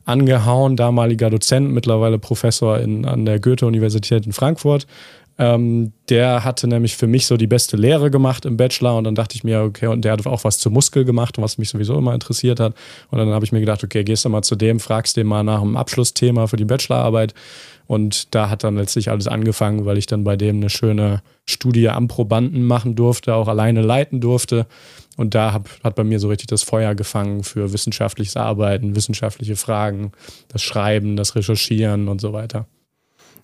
angehauen, 0.06 0.76
damaliger 0.76 1.30
Dozent, 1.30 1.70
mittlerweile 1.70 2.18
Professor 2.18 2.78
in, 2.78 3.04
an 3.04 3.24
der 3.24 3.38
Goethe-Universität 3.38 4.26
in 4.26 4.32
Frankfurt. 4.32 4.86
Ähm, 5.36 5.92
der 6.10 6.44
hatte 6.44 6.68
nämlich 6.68 6.96
für 6.96 7.08
mich 7.08 7.26
so 7.26 7.36
die 7.36 7.48
beste 7.48 7.76
Lehre 7.76 8.10
gemacht 8.10 8.44
im 8.44 8.56
Bachelor 8.56 8.96
und 8.96 9.04
dann 9.04 9.16
dachte 9.16 9.34
ich 9.34 9.42
mir, 9.42 9.62
okay, 9.62 9.88
und 9.88 10.04
der 10.04 10.12
hat 10.12 10.26
auch 10.26 10.44
was 10.44 10.58
zu 10.58 10.70
Muskel 10.70 11.04
gemacht, 11.04 11.38
was 11.38 11.58
mich 11.58 11.70
sowieso 11.70 11.98
immer 11.98 12.14
interessiert 12.14 12.60
hat. 12.60 12.74
Und 13.10 13.18
dann 13.18 13.28
habe 13.30 13.44
ich 13.44 13.50
mir 13.50 13.60
gedacht, 13.60 13.82
okay, 13.82 14.04
gehst 14.04 14.24
du 14.24 14.28
mal 14.28 14.42
zu 14.42 14.54
dem, 14.54 14.78
fragst 14.78 15.16
den 15.16 15.26
mal 15.26 15.42
nach 15.42 15.60
einem 15.60 15.76
Abschlussthema 15.76 16.46
für 16.46 16.56
die 16.56 16.64
Bachelorarbeit. 16.64 17.34
Und 17.86 18.34
da 18.34 18.48
hat 18.48 18.64
dann 18.64 18.76
letztlich 18.76 19.10
alles 19.10 19.26
angefangen, 19.26 19.84
weil 19.84 19.98
ich 19.98 20.06
dann 20.06 20.24
bei 20.24 20.36
dem 20.36 20.56
eine 20.56 20.70
schöne 20.70 21.22
Studie 21.46 21.88
am 21.88 22.08
Probanden 22.08 22.64
machen 22.64 22.94
durfte, 22.94 23.34
auch 23.34 23.48
alleine 23.48 23.82
leiten 23.82 24.20
durfte. 24.20 24.66
Und 25.16 25.34
da 25.34 25.52
hab, 25.52 25.68
hat 25.82 25.96
bei 25.96 26.04
mir 26.04 26.18
so 26.18 26.28
richtig 26.28 26.46
das 26.46 26.62
Feuer 26.62 26.94
gefangen 26.94 27.44
für 27.44 27.72
wissenschaftliches 27.72 28.36
Arbeiten, 28.36 28.96
wissenschaftliche 28.96 29.56
Fragen, 29.56 30.12
das 30.48 30.62
Schreiben, 30.62 31.16
das 31.16 31.34
Recherchieren 31.36 32.08
und 32.08 32.20
so 32.20 32.32
weiter. 32.32 32.66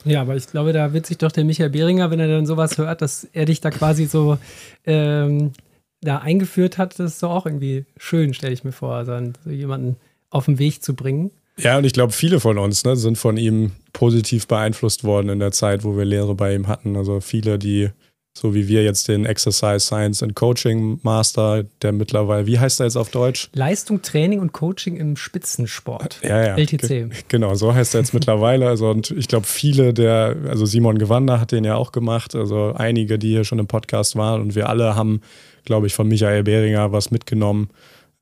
Ja, 0.04 0.22
aber 0.22 0.36
ich 0.36 0.46
glaube, 0.46 0.72
da 0.72 0.92
wird 0.92 1.06
sich 1.06 1.18
doch 1.18 1.32
der 1.32 1.44
Michael 1.44 1.70
Behringer, 1.70 2.10
wenn 2.10 2.20
er 2.20 2.28
dann 2.28 2.46
sowas 2.46 2.78
hört, 2.78 3.02
dass 3.02 3.24
er 3.32 3.44
dich 3.44 3.60
da 3.60 3.70
quasi 3.70 4.06
so 4.06 4.38
ähm, 4.86 5.52
da 6.00 6.18
eingeführt 6.18 6.78
hat, 6.78 6.98
das 6.98 7.12
ist 7.12 7.22
doch 7.22 7.30
auch 7.30 7.46
irgendwie 7.46 7.84
schön, 7.98 8.32
stelle 8.34 8.54
ich 8.54 8.64
mir 8.64 8.72
vor, 8.72 8.94
also 8.94 9.18
so 9.44 9.50
jemanden 9.50 9.96
auf 10.30 10.46
den 10.46 10.58
Weg 10.58 10.82
zu 10.82 10.94
bringen. 10.94 11.30
Ja, 11.58 11.76
und 11.76 11.84
ich 11.84 11.92
glaube, 11.92 12.12
viele 12.12 12.40
von 12.40 12.56
uns 12.56 12.84
ne, 12.84 12.96
sind 12.96 13.18
von 13.18 13.36
ihm 13.36 13.72
positiv 13.92 14.46
beeinflusst 14.46 15.04
worden 15.04 15.28
in 15.28 15.40
der 15.40 15.52
Zeit, 15.52 15.84
wo 15.84 15.96
wir 15.96 16.06
Lehre 16.06 16.34
bei 16.34 16.54
ihm 16.54 16.68
hatten. 16.68 16.96
Also 16.96 17.20
viele, 17.20 17.58
die 17.58 17.90
so 18.36 18.54
wie 18.54 18.68
wir 18.68 18.84
jetzt 18.84 19.08
den 19.08 19.26
Exercise 19.26 19.80
Science 19.80 20.22
and 20.22 20.34
Coaching 20.34 21.00
Master, 21.02 21.64
der 21.82 21.92
mittlerweile, 21.92 22.46
wie 22.46 22.58
heißt 22.58 22.80
er 22.80 22.86
jetzt 22.86 22.96
auf 22.96 23.10
Deutsch? 23.10 23.50
Leistung, 23.54 24.02
Training 24.02 24.40
und 24.40 24.52
Coaching 24.52 24.96
im 24.96 25.16
Spitzensport. 25.16 26.20
Ja, 26.22 26.40
ja. 26.46 26.56
LTC. 26.56 27.10
Genau, 27.28 27.54
so 27.54 27.74
heißt 27.74 27.94
er 27.94 28.00
jetzt 28.00 28.14
mittlerweile. 28.14 28.68
Also, 28.68 28.88
und 28.90 29.10
ich 29.10 29.26
glaube, 29.26 29.46
viele 29.46 29.92
der, 29.92 30.36
also 30.48 30.64
Simon 30.64 30.98
Gewander 30.98 31.40
hat 31.40 31.52
den 31.52 31.64
ja 31.64 31.74
auch 31.74 31.92
gemacht. 31.92 32.34
Also 32.36 32.72
einige, 32.76 33.18
die 33.18 33.30
hier 33.30 33.44
schon 33.44 33.58
im 33.58 33.66
Podcast 33.66 34.14
waren. 34.16 34.40
Und 34.40 34.54
wir 34.54 34.68
alle 34.68 34.94
haben, 34.94 35.22
glaube 35.64 35.88
ich, 35.88 35.94
von 35.94 36.06
Michael 36.06 36.44
Behringer 36.44 36.92
was 36.92 37.10
mitgenommen. 37.10 37.68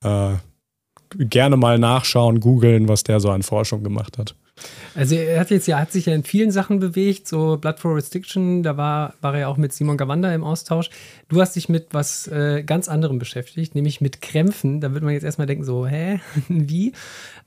Äh, 0.02 0.34
gerne 1.18 1.56
mal 1.56 1.78
nachschauen, 1.78 2.40
googeln, 2.40 2.88
was 2.88 3.02
der 3.02 3.20
so 3.20 3.30
an 3.30 3.42
Forschung 3.42 3.82
gemacht 3.82 4.18
hat. 4.18 4.34
Also 4.94 5.14
er 5.14 5.40
hat 5.40 5.50
jetzt 5.50 5.66
ja, 5.66 5.78
hat 5.78 5.92
sich 5.92 6.06
ja 6.06 6.14
in 6.14 6.24
vielen 6.24 6.50
Sachen 6.50 6.80
bewegt, 6.80 7.28
so 7.28 7.56
Blood 7.56 7.78
for 7.78 7.94
Restriction, 7.94 8.62
da 8.62 8.76
war, 8.76 9.14
war 9.20 9.36
er 9.36 9.48
auch 9.48 9.56
mit 9.56 9.72
Simon 9.72 9.96
Gawanda 9.96 10.34
im 10.34 10.44
Austausch. 10.44 10.90
Du 11.28 11.40
hast 11.40 11.56
dich 11.56 11.68
mit 11.68 11.88
was 11.92 12.26
äh, 12.28 12.62
ganz 12.64 12.88
anderem 12.88 13.18
beschäftigt, 13.18 13.74
nämlich 13.74 14.00
mit 14.00 14.22
Krämpfen. 14.22 14.80
Da 14.80 14.92
würde 14.92 15.04
man 15.04 15.14
jetzt 15.14 15.24
erstmal 15.24 15.46
denken, 15.46 15.64
so, 15.64 15.86
hä, 15.86 16.20
wie? 16.48 16.92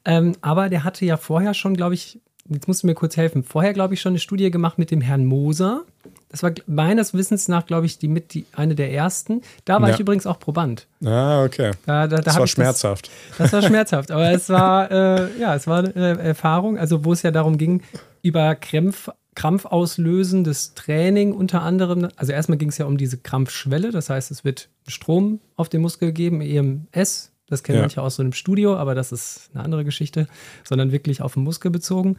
Ähm, 0.05 0.33
aber 0.41 0.69
der 0.69 0.83
hatte 0.83 1.05
ja 1.05 1.17
vorher 1.17 1.53
schon, 1.53 1.75
glaube 1.75 1.93
ich, 1.93 2.19
jetzt 2.49 2.67
musst 2.67 2.83
du 2.83 2.87
mir 2.87 2.95
kurz 2.95 3.17
helfen, 3.17 3.43
vorher, 3.43 3.73
glaube 3.73 3.93
ich, 3.93 4.01
schon 4.01 4.11
eine 4.11 4.19
Studie 4.19 4.51
gemacht 4.51 4.77
mit 4.77 4.91
dem 4.91 5.01
Herrn 5.01 5.25
Moser. 5.25 5.83
Das 6.31 6.43
war 6.43 6.51
meines 6.65 7.13
Wissens 7.13 7.49
nach, 7.49 7.65
glaube 7.65 7.85
ich, 7.85 7.97
die 7.97 8.07
mit 8.07 8.33
die, 8.33 8.45
eine 8.53 8.73
der 8.73 8.93
ersten. 8.93 9.41
Da 9.65 9.81
war 9.81 9.89
ja. 9.89 9.95
ich 9.95 9.99
übrigens 9.99 10.25
auch 10.25 10.39
Proband. 10.39 10.87
Ah, 11.03 11.43
okay. 11.43 11.71
Da, 11.85 12.07
da, 12.07 12.17
da 12.17 12.21
das 12.21 12.39
war 12.39 12.47
schmerzhaft. 12.47 13.11
Das, 13.37 13.51
das, 13.51 13.53
war 13.53 13.61
schmerzhaft, 13.69 14.11
aber 14.11 14.31
es 14.31 14.47
war, 14.47 14.89
äh, 15.19 15.39
ja, 15.39 15.55
es 15.55 15.67
war 15.67 15.79
eine 15.79 16.19
Erfahrung, 16.19 16.77
also 16.77 17.03
wo 17.03 17.11
es 17.11 17.21
ja 17.21 17.31
darum 17.31 17.57
ging, 17.57 17.81
über 18.23 18.55
Krämpf, 18.55 19.09
krampfauslösendes 19.35 20.73
Training 20.73 21.33
unter 21.33 21.63
anderem. 21.63 22.07
Also 22.15 22.31
erstmal 22.31 22.57
ging 22.57 22.69
es 22.69 22.77
ja 22.77 22.85
um 22.85 22.97
diese 22.97 23.17
Krampfschwelle, 23.17 23.91
das 23.91 24.09
heißt, 24.09 24.31
es 24.31 24.45
wird 24.45 24.69
Strom 24.87 25.41
auf 25.57 25.67
den 25.67 25.81
Muskel 25.81 26.09
gegeben, 26.09 26.39
EMS. 26.39 27.31
Das 27.47 27.63
kennen 27.63 27.79
ja. 27.79 27.81
manche 27.81 28.01
aus 28.01 28.15
so 28.15 28.23
einem 28.23 28.31
Studio, 28.31 28.77
aber 28.77 28.95
das 28.95 29.11
ist 29.11 29.49
eine 29.53 29.65
andere 29.65 29.83
Geschichte, 29.83 30.27
sondern 30.63 30.93
wirklich 30.93 31.21
auf 31.21 31.33
den 31.33 31.43
Muskel 31.43 31.69
bezogen, 31.69 32.15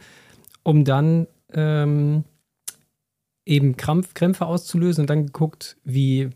um 0.61 0.85
dann 0.85 1.25
ähm, 1.53 2.23
eben 3.45 3.77
Krampf, 3.77 4.13
Krämpfe 4.13 4.45
auszulösen 4.45 5.01
und 5.01 5.09
dann 5.09 5.25
geguckt, 5.25 5.77
wie, 5.83 6.29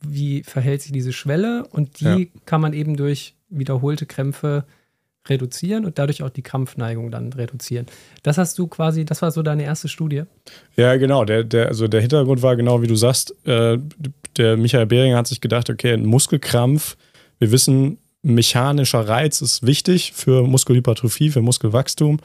wie 0.00 0.42
verhält 0.42 0.82
sich 0.82 0.92
diese 0.92 1.12
Schwelle 1.12 1.66
und 1.70 2.00
die 2.00 2.04
ja. 2.04 2.40
kann 2.46 2.60
man 2.60 2.72
eben 2.72 2.96
durch 2.96 3.34
wiederholte 3.48 4.06
Krämpfe 4.06 4.64
reduzieren 5.28 5.84
und 5.84 5.98
dadurch 5.98 6.22
auch 6.22 6.30
die 6.30 6.42
Krampfneigung 6.42 7.10
dann 7.10 7.32
reduzieren. 7.32 7.86
Das 8.22 8.38
hast 8.38 8.58
du 8.58 8.66
quasi, 8.66 9.04
das 9.04 9.22
war 9.22 9.30
so 9.30 9.42
deine 9.42 9.62
erste 9.62 9.88
Studie. 9.88 10.24
Ja, 10.76 10.96
genau. 10.96 11.24
Der, 11.24 11.44
der, 11.44 11.68
also 11.68 11.86
der 11.86 12.00
Hintergrund 12.00 12.42
war 12.42 12.56
genau 12.56 12.82
wie 12.82 12.88
du 12.88 12.96
sagst, 12.96 13.34
äh, 13.46 13.78
der 14.36 14.56
Michael 14.56 14.86
Behringer 14.86 15.18
hat 15.18 15.28
sich 15.28 15.40
gedacht, 15.40 15.70
okay, 15.70 15.92
ein 15.92 16.06
Muskelkrampf, 16.06 16.96
wir 17.38 17.52
wissen, 17.52 17.98
mechanischer 18.22 19.08
Reiz 19.08 19.40
ist 19.42 19.64
wichtig 19.66 20.12
für 20.12 20.46
Muskelhypertrophie, 20.46 21.30
für 21.30 21.42
Muskelwachstum 21.42 22.18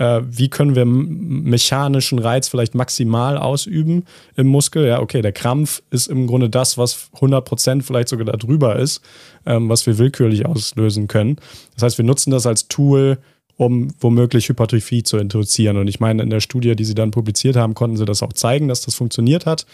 äh, 0.00 0.22
wie 0.24 0.48
können 0.48 0.74
wir 0.74 0.86
mechanischen 0.86 2.18
Reiz 2.18 2.48
vielleicht 2.48 2.74
maximal 2.74 3.36
ausüben 3.36 4.06
im 4.34 4.46
Muskel. 4.46 4.86
Ja, 4.86 5.00
okay, 5.00 5.20
der 5.20 5.32
Krampf 5.32 5.82
ist 5.90 6.06
im 6.06 6.26
Grunde 6.26 6.48
das, 6.48 6.78
was 6.78 7.10
100% 7.20 7.82
vielleicht 7.82 8.08
sogar 8.08 8.24
darüber 8.24 8.76
ist, 8.76 9.02
ähm, 9.44 9.68
was 9.68 9.86
wir 9.86 9.98
willkürlich 9.98 10.46
auslösen 10.46 11.06
können. 11.06 11.36
Das 11.74 11.82
heißt, 11.82 11.98
wir 11.98 12.04
nutzen 12.06 12.30
das 12.30 12.46
als 12.46 12.66
Tool, 12.68 13.18
um 13.56 13.88
womöglich 14.00 14.48
Hypertrophie 14.48 15.02
zu 15.02 15.18
induzieren. 15.18 15.76
Und 15.76 15.86
ich 15.86 16.00
meine, 16.00 16.22
in 16.22 16.30
der 16.30 16.40
Studie, 16.40 16.74
die 16.74 16.84
sie 16.84 16.94
dann 16.94 17.10
publiziert 17.10 17.56
haben, 17.56 17.74
konnten 17.74 17.98
sie 17.98 18.06
das 18.06 18.22
auch 18.22 18.32
zeigen, 18.32 18.68
dass 18.68 18.80
das 18.80 18.94
funktioniert 18.94 19.44
hat. 19.44 19.66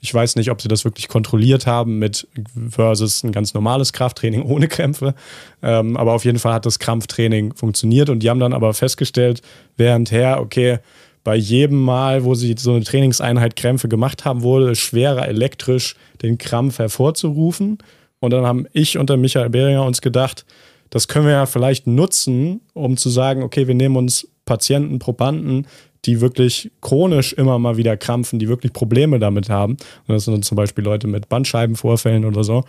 Ich 0.00 0.14
weiß 0.14 0.36
nicht, 0.36 0.50
ob 0.50 0.62
sie 0.62 0.68
das 0.68 0.84
wirklich 0.84 1.08
kontrolliert 1.08 1.66
haben 1.66 1.98
mit 1.98 2.28
versus 2.70 3.24
ein 3.24 3.32
ganz 3.32 3.54
normales 3.54 3.92
Krafttraining 3.92 4.42
ohne 4.42 4.68
Krämpfe. 4.68 5.14
Ähm, 5.62 5.96
aber 5.96 6.12
auf 6.12 6.24
jeden 6.24 6.38
Fall 6.38 6.54
hat 6.54 6.66
das 6.66 6.78
Krampftraining 6.78 7.54
funktioniert 7.54 8.08
und 8.08 8.20
die 8.20 8.30
haben 8.30 8.40
dann 8.40 8.52
aber 8.52 8.74
festgestellt, 8.74 9.42
währendher, 9.76 10.40
okay, 10.40 10.78
bei 11.24 11.36
jedem 11.36 11.80
Mal, 11.80 12.24
wo 12.24 12.34
sie 12.34 12.54
so 12.58 12.72
eine 12.72 12.84
Trainingseinheit 12.84 13.56
Krämpfe 13.56 13.88
gemacht 13.88 14.24
haben, 14.24 14.42
wurde 14.42 14.70
es 14.70 14.78
schwerer 14.78 15.28
elektrisch 15.28 15.96
den 16.22 16.38
Krampf 16.38 16.78
hervorzurufen. 16.78 17.78
Und 18.20 18.32
dann 18.32 18.46
haben 18.46 18.66
ich 18.72 18.98
und 18.98 19.10
der 19.10 19.16
Michael 19.16 19.50
Behringer 19.50 19.84
uns 19.84 20.00
gedacht, 20.00 20.46
das 20.90 21.06
können 21.06 21.26
wir 21.26 21.32
ja 21.32 21.46
vielleicht 21.46 21.86
nutzen, 21.86 22.60
um 22.72 22.96
zu 22.96 23.10
sagen, 23.10 23.42
okay, 23.42 23.66
wir 23.66 23.74
nehmen 23.74 23.96
uns 23.96 24.26
Patienten, 24.44 24.98
Probanden, 24.98 25.66
die 26.04 26.20
wirklich 26.20 26.70
chronisch 26.80 27.32
immer 27.32 27.58
mal 27.58 27.76
wieder 27.76 27.96
krampfen, 27.96 28.38
die 28.38 28.48
wirklich 28.48 28.72
Probleme 28.72 29.18
damit 29.18 29.48
haben. 29.48 29.72
Und 30.06 30.14
das 30.14 30.24
sind 30.24 30.44
zum 30.44 30.56
Beispiel 30.56 30.84
Leute 30.84 31.06
mit 31.06 31.28
Bandscheibenvorfällen 31.28 32.24
oder 32.24 32.44
so. 32.44 32.64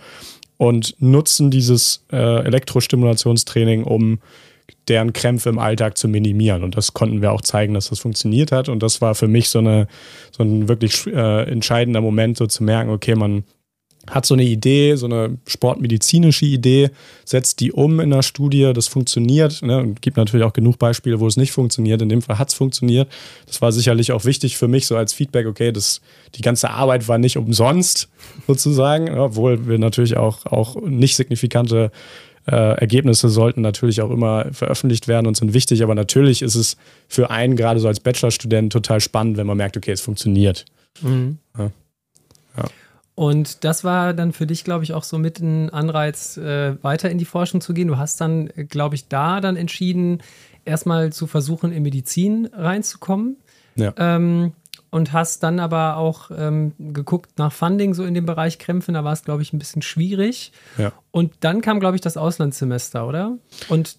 Und 0.58 0.96
nutzen 1.00 1.52
dieses 1.52 2.06
äh, 2.12 2.44
Elektrostimulationstraining, 2.44 3.84
um 3.84 4.20
deren 4.88 5.14
Krämpfe 5.14 5.50
im 5.50 5.60
Alltag 5.60 5.98
zu 5.98 6.08
minimieren. 6.08 6.64
Und 6.64 6.76
das 6.76 6.94
konnten 6.94 7.22
wir 7.22 7.32
auch 7.32 7.42
zeigen, 7.42 7.74
dass 7.74 7.90
das 7.90 8.00
funktioniert 8.00 8.52
hat. 8.52 8.70
Und 8.70 8.84
das 8.84 9.02
war 9.02 9.16
für 9.16 9.28
mich 9.28 9.50
so, 9.50 9.60
eine, 9.60 9.88
so 10.32 10.44
ein 10.44 10.68
wirklich 10.68 11.06
äh, 11.08 11.44
entscheidender 11.44 12.02
Moment, 12.02 12.38
so 12.38 12.48
zu 12.48 12.64
merken, 12.64 12.90
okay, 12.90 13.16
man 13.16 13.44
hat 14.10 14.26
so 14.26 14.34
eine 14.34 14.44
Idee, 14.44 14.96
so 14.96 15.06
eine 15.06 15.38
sportmedizinische 15.48 16.46
Idee, 16.46 16.90
setzt 17.26 17.60
die 17.60 17.72
um 17.72 18.00
in 18.00 18.10
der 18.10 18.24
Studie, 18.24 18.72
das 18.74 18.88
funktioniert. 18.88 19.62
Ne, 19.62 19.80
und 19.80 20.02
gibt 20.02 20.18
natürlich 20.18 20.46
auch 20.46 20.54
genug 20.54 20.80
Beispiele, 20.80 21.20
wo 21.20 21.28
es 21.28 21.38
nicht 21.38 21.52
funktioniert. 21.52 22.02
In 22.02 22.10
dem 22.10 22.22
Fall 22.22 22.40
hat 22.40 22.50
es 22.50 22.56
funktioniert. 22.56 23.08
Das 23.46 23.62
war 23.62 23.72
sicherlich 23.72 24.12
auch 24.12 24.26
wichtig 24.26 24.58
für 24.58 24.68
mich, 24.68 24.88
so 24.88 24.96
als 24.96 25.14
Feedback, 25.14 25.48
okay, 25.48 25.72
das, 25.72 26.02
die 26.36 26.42
ganze 26.42 26.70
Arbeit 26.70 27.08
war 27.08 27.18
nicht 27.18 27.38
umsonst, 27.38 28.10
sozusagen, 28.48 29.10
obwohl 29.18 29.68
wir 29.68 29.80
natürlich 29.80 30.18
auch, 30.18 30.46
auch 30.46 30.76
nicht 30.82 31.16
signifikante 31.16 31.92
äh, 32.48 32.80
Ergebnisse 32.80 33.30
sollten 33.30 33.62
natürlich 33.62 34.02
auch 34.02 34.10
immer 34.10 34.48
veröffentlicht 34.54 35.08
werden 35.08 35.28
und 35.28 35.38
sind 35.38 35.54
wichtig, 35.54 35.84
aber 35.84 35.94
natürlich 35.94 36.42
ist 36.42 36.56
es 36.56 36.78
für 37.08 37.30
einen 37.30 37.56
gerade 37.56 37.80
so 37.80 37.88
als 37.88 38.00
Bachelorstudent 38.00 38.74
total 38.74 39.02
spannend, 39.02 39.38
wenn 39.38 39.46
man 39.48 39.58
merkt, 39.58 39.78
okay, 39.78 39.92
es 39.92 40.02
funktioniert. 40.02 40.66
Mhm. 41.02 41.38
Ja. 41.58 41.72
Und 43.20 43.66
das 43.66 43.84
war 43.84 44.14
dann 44.14 44.32
für 44.32 44.48
dich, 44.48 44.64
glaube 44.64 44.86
ich, 44.86 44.94
auch 44.94 45.04
so 45.04 45.18
mit 45.18 45.42
ein 45.42 45.70
Anreiz, 45.72 46.38
äh, 46.38 46.82
weiter 46.82 47.10
in 47.10 47.18
die 47.18 47.26
Forschung 47.26 47.60
zu 47.60 47.74
gehen. 47.74 47.90
Du 47.90 47.98
hast 47.98 48.22
dann, 48.22 48.48
glaube 48.70 48.96
ich, 48.96 49.10
da 49.10 49.42
dann 49.42 49.58
entschieden, 49.58 50.24
erstmal 50.64 51.12
zu 51.12 51.28
versuchen, 51.28 51.74
in 51.74 51.84
Medizin 51.84 52.50
reinzukommen. 52.54 53.36
Ja. 53.76 53.94
Ähm, 53.98 54.54
und 54.90 55.12
hast 55.12 55.44
dann 55.44 55.60
aber 55.60 55.98
auch 55.98 56.32
ähm, 56.34 56.72
geguckt 56.80 57.38
nach 57.38 57.52
Funding 57.52 57.94
so 57.94 58.06
in 58.06 58.14
dem 58.14 58.26
Bereich 58.26 58.58
Krämpfe. 58.58 58.94
Da 58.94 59.04
war 59.04 59.12
es, 59.12 59.26
glaube 59.26 59.42
ich, 59.42 59.52
ein 59.52 59.60
bisschen 59.60 59.82
schwierig. 59.82 60.54
Ja. 60.78 60.94
Und 61.12 61.34
dann 61.42 61.60
kam, 61.60 61.82
glaube 61.82 61.96
ich, 61.96 62.02
das 62.02 62.16
Auslandssemester, 62.16 63.06
oder? 63.06 63.38
Und 63.68 63.98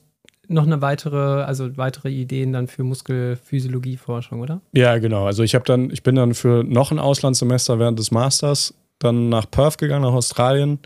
noch 0.48 0.64
eine 0.64 0.80
weitere, 0.80 1.42
also 1.42 1.76
weitere 1.76 2.08
Ideen 2.08 2.54
dann 2.54 2.68
für 2.68 2.84
Muskelphysiologieforschung, 2.84 4.40
oder? 4.40 4.62
Ja, 4.72 4.96
genau. 4.96 5.26
Also 5.26 5.42
ich 5.42 5.54
habe 5.54 5.66
dann, 5.66 5.90
ich 5.90 6.02
bin 6.02 6.14
dann 6.14 6.32
für 6.32 6.64
noch 6.64 6.90
ein 6.90 6.98
Auslandssemester 6.98 7.78
während 7.78 7.98
des 7.98 8.10
Masters 8.10 8.74
dann 9.00 9.28
nach 9.28 9.50
Perth 9.50 9.78
gegangen, 9.78 10.04
nach 10.04 10.12
Australien, 10.12 10.78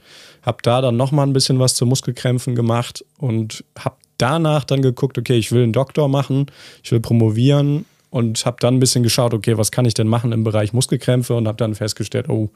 habe 0.43 0.59
da 0.63 0.81
dann 0.81 0.97
nochmal 0.97 1.27
ein 1.27 1.33
bisschen 1.33 1.59
was 1.59 1.75
zu 1.75 1.85
Muskelkrämpfen 1.85 2.55
gemacht 2.55 3.05
und 3.19 3.65
habe 3.79 3.97
danach 4.19 4.65
dann 4.65 4.83
geguckt, 4.83 5.19
okay, 5.19 5.37
ich 5.37 5.53
will 5.53 5.63
einen 5.63 5.73
Doktor 5.73 6.09
machen, 6.09 6.47
ich 6.83 6.93
will 6.93 7.01
promovieren 7.01 7.85
und 8.11 8.47
habe 8.47 8.59
dann 8.61 8.75
ein 8.75 8.81
bisschen 8.81 9.03
geschaut, 9.03 9.35
okay, 9.35 9.59
was 9.59 9.73
kann 9.73 9.87
ich 9.87 9.95
denn 9.95 10.07
machen 10.07 10.31
im 10.31 10.45
Bereich 10.45 10.73
Muskelkrämpfe 10.73 11.35
und 11.35 11.49
habe 11.49 11.57
dann 11.57 11.75
festgestellt, 11.75 12.29
oh, 12.29 12.51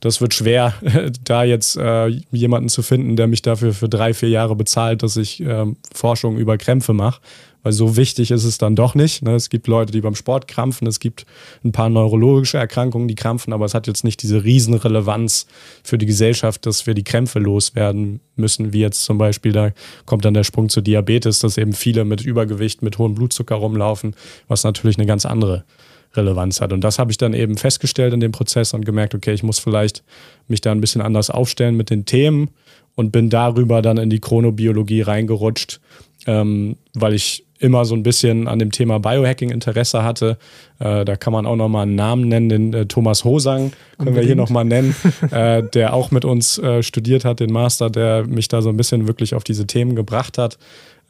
das 0.00 0.20
wird 0.20 0.34
schwer, 0.34 0.74
da 1.24 1.44
jetzt 1.44 1.76
äh, 1.76 2.08
jemanden 2.32 2.68
zu 2.68 2.82
finden, 2.82 3.14
der 3.14 3.28
mich 3.28 3.42
dafür 3.42 3.72
für 3.72 3.88
drei, 3.88 4.14
vier 4.14 4.30
Jahre 4.30 4.56
bezahlt, 4.56 5.04
dass 5.04 5.16
ich 5.16 5.40
äh, 5.42 5.66
Forschung 5.94 6.38
über 6.38 6.58
Krämpfe 6.58 6.92
mache 6.92 7.20
weil 7.62 7.72
so 7.72 7.96
wichtig 7.96 8.30
ist 8.30 8.44
es 8.44 8.58
dann 8.58 8.76
doch 8.76 8.94
nicht. 8.94 9.22
Ne? 9.22 9.34
Es 9.34 9.50
gibt 9.50 9.66
Leute, 9.66 9.92
die 9.92 10.00
beim 10.00 10.14
Sport 10.14 10.48
krampfen, 10.48 10.86
es 10.86 11.00
gibt 11.00 11.26
ein 11.64 11.72
paar 11.72 11.88
neurologische 11.88 12.58
Erkrankungen, 12.58 13.08
die 13.08 13.14
krampfen, 13.14 13.52
aber 13.52 13.64
es 13.64 13.74
hat 13.74 13.86
jetzt 13.86 14.04
nicht 14.04 14.22
diese 14.22 14.44
Riesenrelevanz 14.44 15.46
für 15.82 15.98
die 15.98 16.06
Gesellschaft, 16.06 16.66
dass 16.66 16.86
wir 16.86 16.94
die 16.94 17.04
Krämpfe 17.04 17.38
loswerden 17.38 18.20
müssen, 18.36 18.72
wie 18.72 18.80
jetzt 18.80 19.04
zum 19.04 19.18
Beispiel, 19.18 19.52
da 19.52 19.72
kommt 20.06 20.24
dann 20.24 20.34
der 20.34 20.44
Sprung 20.44 20.68
zu 20.68 20.80
Diabetes, 20.80 21.40
dass 21.40 21.58
eben 21.58 21.72
viele 21.72 22.04
mit 22.04 22.22
Übergewicht, 22.22 22.82
mit 22.82 22.98
hohem 22.98 23.14
Blutzucker 23.14 23.56
rumlaufen, 23.56 24.14
was 24.48 24.64
natürlich 24.64 24.98
eine 24.98 25.06
ganz 25.06 25.26
andere 25.26 25.64
Relevanz 26.14 26.60
hat. 26.60 26.72
Und 26.72 26.82
das 26.82 26.98
habe 26.98 27.10
ich 27.10 27.18
dann 27.18 27.34
eben 27.34 27.56
festgestellt 27.56 28.12
in 28.12 28.20
dem 28.20 28.32
Prozess 28.32 28.74
und 28.74 28.84
gemerkt, 28.84 29.14
okay, 29.14 29.32
ich 29.32 29.42
muss 29.42 29.58
vielleicht 29.58 30.02
mich 30.48 30.60
da 30.60 30.72
ein 30.72 30.80
bisschen 30.80 31.02
anders 31.02 31.30
aufstellen 31.30 31.76
mit 31.76 31.90
den 31.90 32.04
Themen 32.04 32.50
und 32.96 33.12
bin 33.12 33.30
darüber 33.30 33.82
dann 33.82 33.98
in 33.98 34.10
die 34.10 34.20
Chronobiologie 34.20 35.02
reingerutscht, 35.02 35.80
ähm, 36.26 36.76
weil 36.94 37.14
ich 37.14 37.44
immer 37.60 37.84
so 37.84 37.94
ein 37.94 38.02
bisschen 38.02 38.48
an 38.48 38.58
dem 38.58 38.72
Thema 38.72 38.98
Biohacking 38.98 39.50
Interesse 39.50 40.02
hatte. 40.02 40.38
Äh, 40.78 41.04
da 41.04 41.16
kann 41.16 41.32
man 41.32 41.46
auch 41.46 41.56
nochmal 41.56 41.82
einen 41.82 41.94
Namen 41.94 42.26
nennen, 42.26 42.48
den 42.48 42.74
äh, 42.74 42.86
Thomas 42.86 43.24
Hosang, 43.24 43.70
können 43.70 43.74
Unbedingt. 43.98 44.16
wir 44.16 44.26
hier 44.26 44.36
nochmal 44.36 44.64
nennen, 44.64 44.96
äh, 45.30 45.62
der 45.62 45.92
auch 45.92 46.10
mit 46.10 46.24
uns 46.24 46.58
äh, 46.58 46.82
studiert 46.82 47.24
hat, 47.24 47.40
den 47.40 47.52
Master, 47.52 47.90
der 47.90 48.26
mich 48.26 48.48
da 48.48 48.62
so 48.62 48.70
ein 48.70 48.76
bisschen 48.76 49.06
wirklich 49.06 49.34
auf 49.34 49.44
diese 49.44 49.66
Themen 49.66 49.94
gebracht 49.94 50.38
hat 50.38 50.58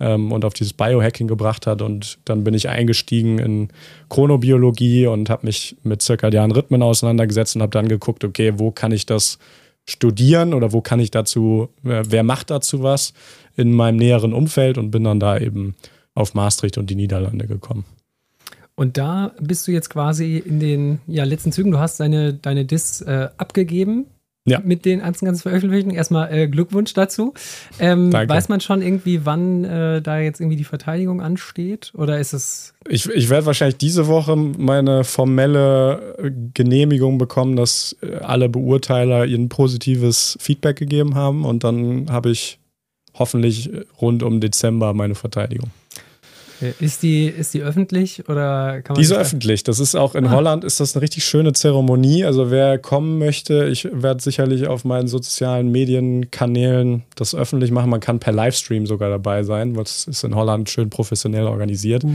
ähm, 0.01 0.33
und 0.33 0.45
auf 0.45 0.53
dieses 0.53 0.73
Biohacking 0.73 1.29
gebracht 1.29 1.69
hat. 1.69 1.83
Und 1.83 2.19
dann 2.25 2.43
bin 2.43 2.55
ich 2.55 2.69
eingestiegen 2.69 3.39
in 3.39 3.69
Chronobiologie 4.09 5.07
und 5.07 5.31
habe 5.31 5.47
mich 5.47 5.77
mit 5.85 6.03
zirkadianen 6.03 6.51
Rhythmen 6.51 6.83
auseinandergesetzt 6.83 7.55
und 7.55 7.63
habe 7.63 7.73
dann 7.73 7.89
geguckt, 7.89 8.25
okay, 8.25 8.55
wo 8.57 8.73
kann 8.73 8.91
ich 8.91 9.07
das 9.07 9.39
studieren 9.87 10.53
oder 10.53 10.73
wo 10.73 10.81
kann 10.81 10.99
ich 11.01 11.13
dazu, 11.13 11.69
äh, 11.85 12.03
wer 12.09 12.25
macht 12.25 12.51
dazu 12.51 12.83
was 12.83 13.13
in 13.57 13.73
meinem 13.73 13.97
näheren 13.97 14.33
Umfeld 14.33 14.79
und 14.79 14.91
bin 14.91 15.05
dann 15.05 15.21
da 15.21 15.39
eben 15.39 15.77
auf 16.15 16.35
Maastricht 16.35 16.79
und 16.79 16.91
die 16.91 16.97
Niederlande 16.97 17.47
gekommen. 17.47 17.85
Und 18.75 18.97
da 18.97 19.33
bist 19.39 19.69
du 19.69 19.73
jetzt 19.73 19.91
quasi 19.91 20.39
in 20.39 20.59
den 20.59 21.01
ja, 21.07 21.25
letzten 21.25 21.53
Zügen. 21.53 21.71
Du 21.71 21.79
hast 21.79 22.01
deine, 22.01 22.33
deine 22.33 22.65
Dis 22.65 23.03
äh, 23.03 23.29
abgegeben 23.37 24.07
ja. 24.47 24.61
mit 24.65 24.85
den 24.85 25.01
ganzen, 25.01 25.27
ganzen 25.27 25.43
Veröffentlichungen. 25.43 25.95
Erstmal 25.95 26.33
äh, 26.33 26.49
Glückwunsch 26.49 26.95
dazu. 26.95 27.35
Ähm, 27.79 28.13
weiß 28.13 28.49
man 28.49 28.61
schon 28.61 28.81
irgendwie, 28.83 29.25
wann 29.27 29.65
äh, 29.65 30.01
da 30.01 30.19
jetzt 30.19 30.41
irgendwie 30.41 30.57
die 30.57 30.65
Verteidigung 30.65 31.21
ansteht? 31.21 31.93
Oder 31.95 32.19
ist 32.21 32.33
es. 32.33 32.75
Ich, 32.89 33.09
ich 33.09 33.29
werde 33.29 33.47
wahrscheinlich 33.47 33.77
diese 33.77 34.07
Woche 34.07 34.35
meine 34.37 35.05
formelle 35.05 36.17
äh, 36.19 36.31
Genehmigung 36.55 37.19
bekommen, 37.19 37.57
dass 37.57 37.97
äh, 38.03 38.17
alle 38.17 38.49
Beurteiler 38.49 39.27
ihnen 39.27 39.49
positives 39.49 40.39
Feedback 40.41 40.77
gegeben 40.77 41.15
haben. 41.15 41.45
Und 41.45 41.65
dann 41.65 42.11
habe 42.11 42.31
ich 42.31 42.59
hoffentlich 43.15 43.71
rund 44.01 44.23
um 44.23 44.41
Dezember 44.41 44.95
meine 44.95 45.15
Verteidigung. 45.15 45.71
Ist 46.79 47.03
die, 47.03 47.27
ist 47.27 47.55
die 47.55 47.63
öffentlich 47.63 48.29
oder 48.29 48.83
kann 48.83 48.95
man. 48.95 49.01
Die 49.01 49.03
ist 49.03 49.13
öffentlich. 49.13 49.65
Das 49.65 49.79
ist 49.79 49.95
auch 49.95 50.15
in 50.15 50.27
ah. 50.27 50.31
Holland 50.31 50.65
ist 50.65 50.81
das 50.81 50.95
eine 50.95 51.03
richtig 51.03 51.25
schöne 51.25 51.53
Zeremonie. 51.53 52.25
Also 52.25 52.51
wer 52.51 52.79
kommen 52.79 53.19
möchte, 53.19 53.69
ich 53.69 53.89
werde 53.93 54.23
sicherlich 54.23 54.67
auf 54.67 54.85
meinen 54.85 55.09
sozialen 55.09 55.71
Medienkanälen 55.71 57.03
das 57.17 57.35
öffentlich 57.35 57.71
machen. 57.71 57.91
Man 57.91 58.01
kann 58.01 58.19
per 58.19 58.33
Livestream 58.33 58.87
sogar 58.87 59.11
dabei 59.11 59.43
sein, 59.43 59.77
was 59.77 60.07
ist 60.07 60.25
in 60.25 60.35
Holland 60.35 60.69
schön 60.69 60.91
professionell 60.91 61.47
organisiert. 61.47 62.05
Uh. 62.05 62.11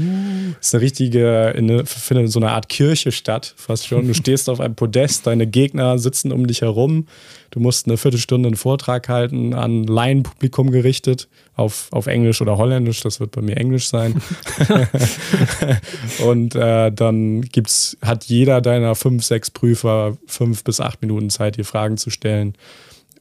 Ist 0.60 0.76
eine 0.76 0.82
richtige, 0.82 1.54
eine, 1.56 1.86
findet 1.86 2.32
so 2.32 2.40
eine 2.40 2.52
Art 2.52 2.70
Kirche 2.70 3.12
statt, 3.12 3.54
fast 3.58 3.88
schon. 3.88 4.08
Du 4.08 4.14
stehst 4.26 4.50
auf 4.50 4.60
einem 4.60 4.76
Podest, 4.76 5.28
deine 5.28 5.48
Gegner 5.48 5.98
sitzen 5.98 6.32
um 6.32 6.48
dich 6.48 6.62
herum. 6.62 7.08
Du 7.56 7.62
musst 7.62 7.88
eine 7.88 7.96
Viertelstunde 7.96 8.48
einen 8.48 8.58
Vortrag 8.58 9.08
halten, 9.08 9.54
an 9.54 9.86
Laienpublikum 9.86 10.72
gerichtet, 10.72 11.30
auf, 11.56 11.88
auf 11.92 12.06
Englisch 12.06 12.42
oder 12.42 12.58
Holländisch, 12.58 13.00
das 13.00 13.22
wird 13.22 13.32
bei 13.32 13.42
mir 13.42 13.56
Englisch 13.56 13.88
sein. 13.88 14.22
und 16.26 16.54
äh, 16.54 16.92
dann 16.92 17.44
gibt's, 17.44 17.96
hat 18.02 18.26
jeder 18.26 18.60
deiner 18.60 18.94
fünf, 18.94 19.24
sechs 19.24 19.52
Prüfer 19.52 20.18
fünf 20.28 20.66
bis 20.66 20.82
acht 20.82 21.02
Minuten 21.02 21.30
Zeit, 21.30 21.56
dir 21.56 21.64
Fragen 21.64 21.96
zu 21.96 22.10
stellen. 22.10 22.56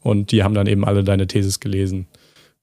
Und 0.02 0.32
die 0.32 0.42
haben 0.42 0.54
dann 0.54 0.66
eben 0.66 0.84
alle 0.84 1.04
deine 1.04 1.28
Thesis 1.28 1.60
gelesen. 1.60 2.08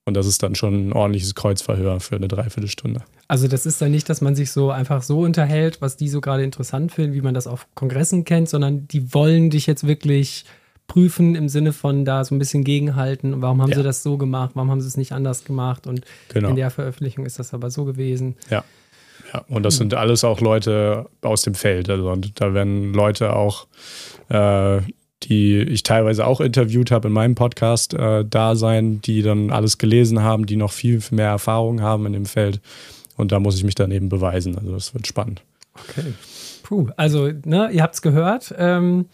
Und 0.03 0.15
das 0.15 0.25
ist 0.25 0.43
dann 0.43 0.55
schon 0.55 0.89
ein 0.89 0.93
ordentliches 0.93 1.35
Kreuzverhör 1.35 2.01
für 2.01 2.17
eine 2.17 2.27
Dreiviertelstunde. 2.27 3.01
Also 3.29 3.47
das 3.47 3.65
ist 3.65 3.81
dann 3.81 3.91
nicht, 3.91 4.09
dass 4.09 4.19
man 4.19 4.35
sich 4.35 4.51
so 4.51 4.71
einfach 4.71 5.03
so 5.03 5.21
unterhält, 5.21 5.79
was 5.79 5.95
die 5.95 6.09
so 6.09 6.19
gerade 6.19 6.43
interessant 6.43 6.91
finden, 6.91 7.13
wie 7.13 7.21
man 7.21 7.33
das 7.33 7.47
auf 7.47 7.65
Kongressen 7.75 8.25
kennt, 8.25 8.49
sondern 8.49 8.89
die 8.89 9.13
wollen 9.13 9.49
dich 9.49 9.67
jetzt 9.67 9.87
wirklich 9.87 10.43
prüfen 10.91 11.35
im 11.35 11.47
Sinne 11.47 11.71
von 11.71 12.03
da 12.03 12.25
so 12.25 12.35
ein 12.35 12.39
bisschen 12.39 12.65
gegenhalten. 12.65 13.41
Warum 13.41 13.61
haben 13.61 13.69
ja. 13.69 13.77
sie 13.77 13.83
das 13.83 14.03
so 14.03 14.17
gemacht? 14.17 14.51
Warum 14.55 14.69
haben 14.69 14.81
sie 14.81 14.87
es 14.87 14.97
nicht 14.97 15.13
anders 15.13 15.45
gemacht? 15.45 15.87
Und 15.87 16.01
genau. 16.27 16.49
in 16.49 16.57
der 16.57 16.69
Veröffentlichung 16.69 17.25
ist 17.25 17.39
das 17.39 17.53
aber 17.53 17.71
so 17.71 17.85
gewesen. 17.85 18.35
Ja. 18.49 18.65
Ja, 19.33 19.45
und 19.47 19.63
das 19.63 19.77
sind 19.77 19.93
alles 19.93 20.25
auch 20.25 20.41
Leute 20.41 21.05
aus 21.21 21.43
dem 21.43 21.53
Feld. 21.53 21.89
Also 21.89 22.13
da 22.35 22.53
werden 22.53 22.93
Leute 22.93 23.33
auch, 23.33 23.67
äh, 24.27 24.81
die 25.23 25.59
ich 25.59 25.83
teilweise 25.83 26.27
auch 26.27 26.41
interviewt 26.41 26.91
habe 26.91 27.07
in 27.07 27.13
meinem 27.13 27.35
Podcast, 27.35 27.93
äh, 27.93 28.25
da 28.29 28.55
sein, 28.55 29.01
die 29.01 29.21
dann 29.21 29.49
alles 29.49 29.77
gelesen 29.77 30.21
haben, 30.21 30.45
die 30.45 30.57
noch 30.57 30.73
viel, 30.73 30.99
viel 30.99 31.15
mehr 31.15 31.29
Erfahrung 31.29 31.81
haben 31.81 32.05
in 32.07 32.11
dem 32.11 32.25
Feld. 32.25 32.59
Und 33.15 33.31
da 33.31 33.39
muss 33.39 33.55
ich 33.55 33.63
mich 33.63 33.75
dann 33.75 33.91
eben 33.91 34.09
beweisen. 34.09 34.57
Also 34.57 34.73
das 34.73 34.93
wird 34.93 35.07
spannend. 35.07 35.41
Okay. 35.87 36.13
Puh, 36.63 36.89
also, 36.97 37.29
ne, 37.45 37.69
ihr 37.71 37.83
habt 37.83 37.95
es 37.95 38.01
gehört. 38.01 38.53
Ähm, 38.57 39.05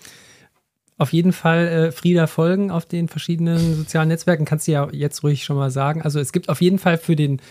auf 0.97 1.13
jeden 1.13 1.31
Fall 1.31 1.67
äh, 1.67 1.91
Frieda 1.91 2.27
folgen 2.27 2.71
auf 2.71 2.85
den 2.85 3.07
verschiedenen 3.07 3.75
sozialen 3.75 4.09
Netzwerken. 4.09 4.45
Kannst 4.45 4.67
du 4.67 4.71
ja 4.71 4.87
jetzt 4.91 5.23
ruhig 5.23 5.43
schon 5.43 5.57
mal 5.57 5.71
sagen. 5.71 6.01
Also 6.01 6.19
es 6.19 6.31
gibt 6.31 6.49
auf 6.49 6.61
jeden 6.61 6.79
Fall 6.79 6.97
für 6.97 7.15
den, 7.15 7.41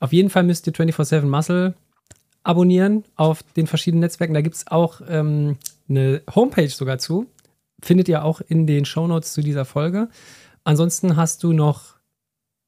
auf 0.00 0.12
jeden 0.12 0.30
Fall 0.30 0.44
müsst 0.44 0.66
ihr 0.66 0.72
24-7 0.72 1.22
Muscle 1.22 1.74
abonnieren 2.44 3.04
auf 3.16 3.42
den 3.42 3.66
verschiedenen 3.66 4.00
Netzwerken. 4.00 4.34
Da 4.34 4.40
gibt 4.40 4.56
es 4.56 4.66
auch 4.68 5.00
ähm, 5.08 5.56
eine 5.88 6.22
Homepage 6.34 6.68
sogar 6.68 6.98
zu. 6.98 7.26
Findet 7.80 8.08
ihr 8.08 8.24
auch 8.24 8.40
in 8.40 8.66
den 8.66 8.84
Shownotes 8.84 9.32
zu 9.32 9.42
dieser 9.42 9.64
Folge. 9.64 10.08
Ansonsten 10.64 11.16
hast 11.16 11.42
du 11.42 11.52
noch 11.52 11.91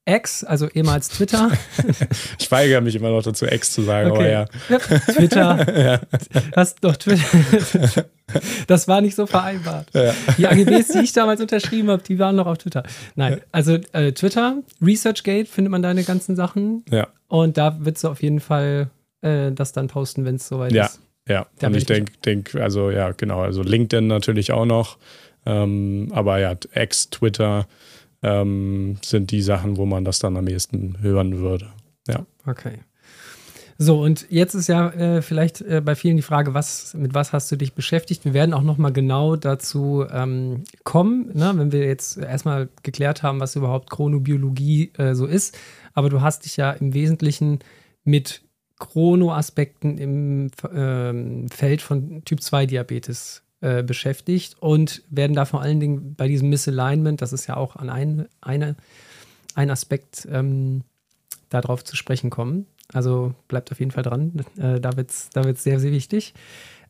X, 0.05 0.43
also 0.43 0.67
ehemals 0.69 1.09
Twitter. 1.09 1.51
ich 2.39 2.51
weigere 2.51 2.81
mich 2.81 2.95
immer 2.95 3.09
noch 3.09 3.23
dazu, 3.23 3.45
X 3.45 3.71
zu 3.71 3.81
sagen, 3.81 4.11
okay. 4.11 4.19
aber 4.19 4.29
ja. 4.29 4.45
ja 4.69 4.99
Twitter. 4.99 5.79
ja. 5.85 5.99
Hast 6.55 6.83
doch 6.83 6.95
Twitter. 6.95 8.05
das 8.67 8.87
war 8.87 9.01
nicht 9.01 9.15
so 9.15 9.25
vereinbart. 9.25 9.87
Ja. 9.93 10.13
Die 10.37 10.47
AGBs, 10.47 10.89
die 10.89 10.99
ich 10.99 11.13
damals 11.13 11.41
unterschrieben 11.41 11.89
habe, 11.89 12.03
die 12.03 12.19
waren 12.19 12.35
noch 12.35 12.45
auf 12.45 12.59
Twitter. 12.59 12.83
Nein, 13.15 13.41
also 13.51 13.79
äh, 13.93 14.11
Twitter, 14.11 14.61
ResearchGate 14.79 15.47
findet 15.47 15.71
man 15.71 15.81
deine 15.81 16.03
ganzen 16.03 16.35
Sachen. 16.35 16.85
Ja. 16.91 17.07
Und 17.27 17.57
da 17.57 17.83
wird 17.83 18.01
du 18.03 18.09
auf 18.09 18.21
jeden 18.21 18.39
Fall 18.39 18.91
äh, 19.21 19.51
das 19.51 19.71
dann 19.71 19.87
posten, 19.87 20.23
wenn 20.23 20.35
es 20.35 20.47
soweit 20.47 20.71
ja. 20.71 20.85
ist. 20.85 21.01
Ja, 21.27 21.47
da 21.57 21.67
und 21.67 21.75
ich 21.75 21.85
denke, 21.85 22.11
denk, 22.23 22.53
also 22.53 22.91
ja, 22.91 23.11
genau, 23.11 23.41
also 23.41 23.63
LinkedIn 23.63 24.05
natürlich 24.05 24.51
auch 24.51 24.65
noch. 24.65 24.97
Ähm, 25.47 26.09
aber 26.13 26.37
ja, 26.37 26.55
X, 26.75 27.09
Twitter, 27.09 27.67
ähm, 28.25 28.97
sind 29.03 29.29
die 29.29 29.41
Sachen, 29.41 29.77
wo 29.77 29.85
man 29.85 30.03
das 30.03 30.19
dann 30.19 30.35
am 30.35 30.47
ehesten 30.47 30.97
hören 31.01 31.37
würde. 31.37 31.67
Ja. 32.07 32.25
Okay. 32.45 32.79
So, 33.77 34.01
und 34.01 34.27
jetzt 34.29 34.53
ist 34.53 34.67
ja 34.67 34.89
äh, 34.91 35.21
vielleicht 35.21 35.61
äh, 35.61 35.81
bei 35.81 35.95
vielen 35.95 36.15
die 36.15 36.23
Frage, 36.23 36.53
was, 36.53 36.93
mit 36.93 37.13
was 37.13 37.33
hast 37.33 37.51
du 37.51 37.57
dich 37.57 37.73
beschäftigt? 37.73 38.23
Wir 38.23 38.33
werden 38.33 38.53
auch 38.53 38.63
nochmal 38.63 38.93
genau 38.93 39.35
dazu 39.35 40.05
ähm, 40.09 40.63
kommen, 40.83 41.29
ne, 41.33 41.53
wenn 41.55 41.71
wir 41.71 41.85
jetzt 41.85 42.17
erstmal 42.17 42.69
geklärt 42.83 43.21
haben, 43.21 43.41
was 43.41 43.55
überhaupt 43.55 43.89
Chronobiologie 43.89 44.93
äh, 44.97 45.13
so 45.13 45.25
ist. 45.25 45.57
Aber 45.93 46.09
du 46.09 46.21
hast 46.21 46.45
dich 46.45 46.57
ja 46.57 46.71
im 46.71 46.93
Wesentlichen 46.93 47.59
mit 48.05 48.41
Chronoaspekten 48.79 49.97
im 49.97 50.51
ähm, 50.73 51.49
Feld 51.49 51.81
von 51.81 52.23
Typ-2-Diabetes 52.23 53.44
äh, 53.61 53.83
beschäftigt 53.83 54.55
und 54.59 55.03
werden 55.09 55.35
da 55.35 55.45
vor 55.45 55.61
allen 55.61 55.79
Dingen 55.79 56.15
bei 56.15 56.27
diesem 56.27 56.49
Misalignment, 56.49 57.21
das 57.21 57.33
ist 57.33 57.47
ja 57.47 57.57
auch 57.57 57.75
an 57.75 57.89
ein, 57.89 58.27
eine, 58.41 58.75
ein 59.55 59.69
Aspekt, 59.69 60.27
ähm, 60.31 60.83
darauf 61.49 61.83
zu 61.83 61.95
sprechen 61.95 62.29
kommen. 62.29 62.67
Also 62.93 63.33
bleibt 63.47 63.71
auf 63.71 63.79
jeden 63.79 63.91
Fall 63.91 64.03
dran, 64.03 64.45
äh, 64.57 64.79
da 64.79 64.95
wird 64.95 65.09
es 65.09 65.29
da 65.33 65.43
wird's 65.43 65.63
sehr, 65.63 65.79
sehr 65.79 65.91
wichtig. 65.91 66.33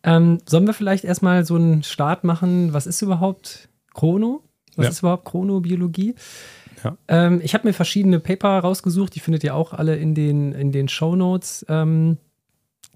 Ähm, 0.04 0.40
sollen 0.46 0.68
wir 0.68 0.74
vielleicht 0.74 1.04
erstmal 1.04 1.46
so 1.46 1.56
einen 1.56 1.84
Start 1.84 2.24
machen? 2.24 2.74
Was 2.74 2.86
ist 2.86 3.02
überhaupt 3.02 3.70
Chrono? 3.94 4.44
Was 4.76 4.86
ja. 4.86 4.90
ist 4.92 5.00
überhaupt 5.00 5.26
Chronobiologie? 5.26 6.16
Ja. 6.84 6.98
Ähm, 7.08 7.42
ich 7.44 7.54
habe 7.54 7.68
mir 7.68 7.74
verschiedene 7.74 8.20
Paper 8.20 8.60
rausgesucht, 8.60 9.16
die 9.16 9.20
findet 9.20 9.44
ihr 9.44 9.56
auch 9.56 9.74
alle 9.74 9.96
in 9.96 10.14
den, 10.14 10.52
in 10.52 10.72
den 10.72 10.90
Show 10.90 11.16
Notes 11.16 11.66
ähm, 11.70 12.18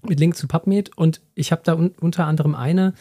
mit 0.02 0.20
Link 0.20 0.36
zu 0.36 0.46
PubMed. 0.46 0.96
Und 0.96 1.20
ich 1.34 1.50
habe 1.52 1.62
da 1.64 1.74
un 1.74 1.92
unter 2.00 2.26
anderem 2.26 2.54
eine, 2.54 2.94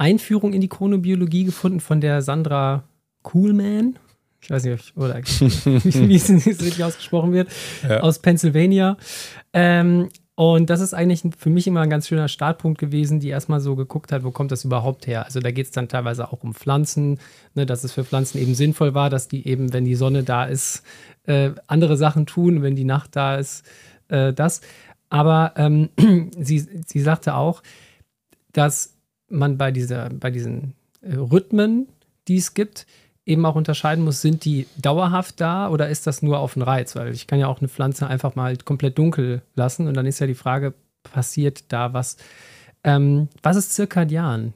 Einführung 0.00 0.52
in 0.52 0.60
die 0.60 0.68
Chronobiologie 0.68 1.44
gefunden 1.44 1.80
von 1.80 2.00
der 2.00 2.22
Sandra 2.22 2.84
Coolman. 3.22 3.98
Ich 4.40 4.50
weiß 4.50 4.64
nicht, 4.64 4.96
oder 4.96 5.16
wie 5.22 6.14
es 6.14 6.30
richtig 6.30 6.82
ausgesprochen 6.82 7.32
wird, 7.32 7.50
ja. 7.86 8.00
aus 8.00 8.18
Pennsylvania. 8.20 8.96
Ähm, 9.52 10.08
Und 10.36 10.70
das 10.70 10.80
ist 10.80 10.94
eigentlich 10.94 11.22
für 11.36 11.50
mich 11.50 11.66
immer 11.66 11.82
ein 11.82 11.90
ganz 11.90 12.08
schöner 12.08 12.28
Startpunkt 12.28 12.78
gewesen, 12.78 13.20
die 13.20 13.28
erstmal 13.28 13.60
so 13.60 13.76
geguckt 13.76 14.10
hat, 14.10 14.24
wo 14.24 14.30
kommt 14.30 14.50
das 14.50 14.64
überhaupt 14.64 15.06
her? 15.06 15.26
Also 15.26 15.38
da 15.40 15.50
geht 15.50 15.66
es 15.66 15.72
dann 15.72 15.88
teilweise 15.88 16.32
auch 16.32 16.42
um 16.42 16.54
Pflanzen, 16.54 17.18
ne, 17.54 17.66
dass 17.66 17.84
es 17.84 17.92
für 17.92 18.04
Pflanzen 18.04 18.38
eben 18.38 18.54
sinnvoll 18.54 18.94
war, 18.94 19.10
dass 19.10 19.28
die 19.28 19.46
eben, 19.46 19.74
wenn 19.74 19.84
die 19.84 19.96
Sonne 19.96 20.22
da 20.22 20.46
ist, 20.46 20.82
äh, 21.24 21.50
andere 21.66 21.98
Sachen 21.98 22.24
tun, 22.24 22.62
wenn 22.62 22.74
die 22.74 22.84
Nacht 22.84 23.16
da 23.16 23.36
ist, 23.36 23.66
äh, 24.08 24.32
das. 24.32 24.62
Aber 25.10 25.52
ähm, 25.56 25.90
sie, 26.38 26.66
sie 26.86 27.00
sagte 27.00 27.34
auch, 27.34 27.62
dass 28.54 28.96
man 29.30 29.56
bei, 29.56 29.70
dieser, 29.70 30.10
bei 30.10 30.30
diesen 30.30 30.74
äh, 31.02 31.14
Rhythmen, 31.14 31.88
die 32.28 32.36
es 32.36 32.54
gibt, 32.54 32.86
eben 33.26 33.44
auch 33.46 33.54
unterscheiden 33.54 34.04
muss, 34.04 34.20
sind 34.20 34.44
die 34.44 34.66
dauerhaft 34.76 35.40
da 35.40 35.68
oder 35.68 35.88
ist 35.88 36.06
das 36.06 36.22
nur 36.22 36.38
auf 36.38 36.54
den 36.54 36.62
Reiz? 36.62 36.96
Weil 36.96 37.12
ich 37.12 37.26
kann 37.26 37.38
ja 37.38 37.46
auch 37.46 37.60
eine 37.60 37.68
Pflanze 37.68 38.06
einfach 38.06 38.34
mal 38.34 38.56
komplett 38.56 38.98
dunkel 38.98 39.42
lassen 39.54 39.86
und 39.86 39.94
dann 39.94 40.06
ist 40.06 40.18
ja 40.18 40.26
die 40.26 40.34
Frage, 40.34 40.74
passiert 41.02 41.64
da 41.68 41.92
was? 41.92 42.16
Ähm, 42.82 43.28
was 43.42 43.56
ist 43.56 43.74
Zirkadian? 43.74 44.54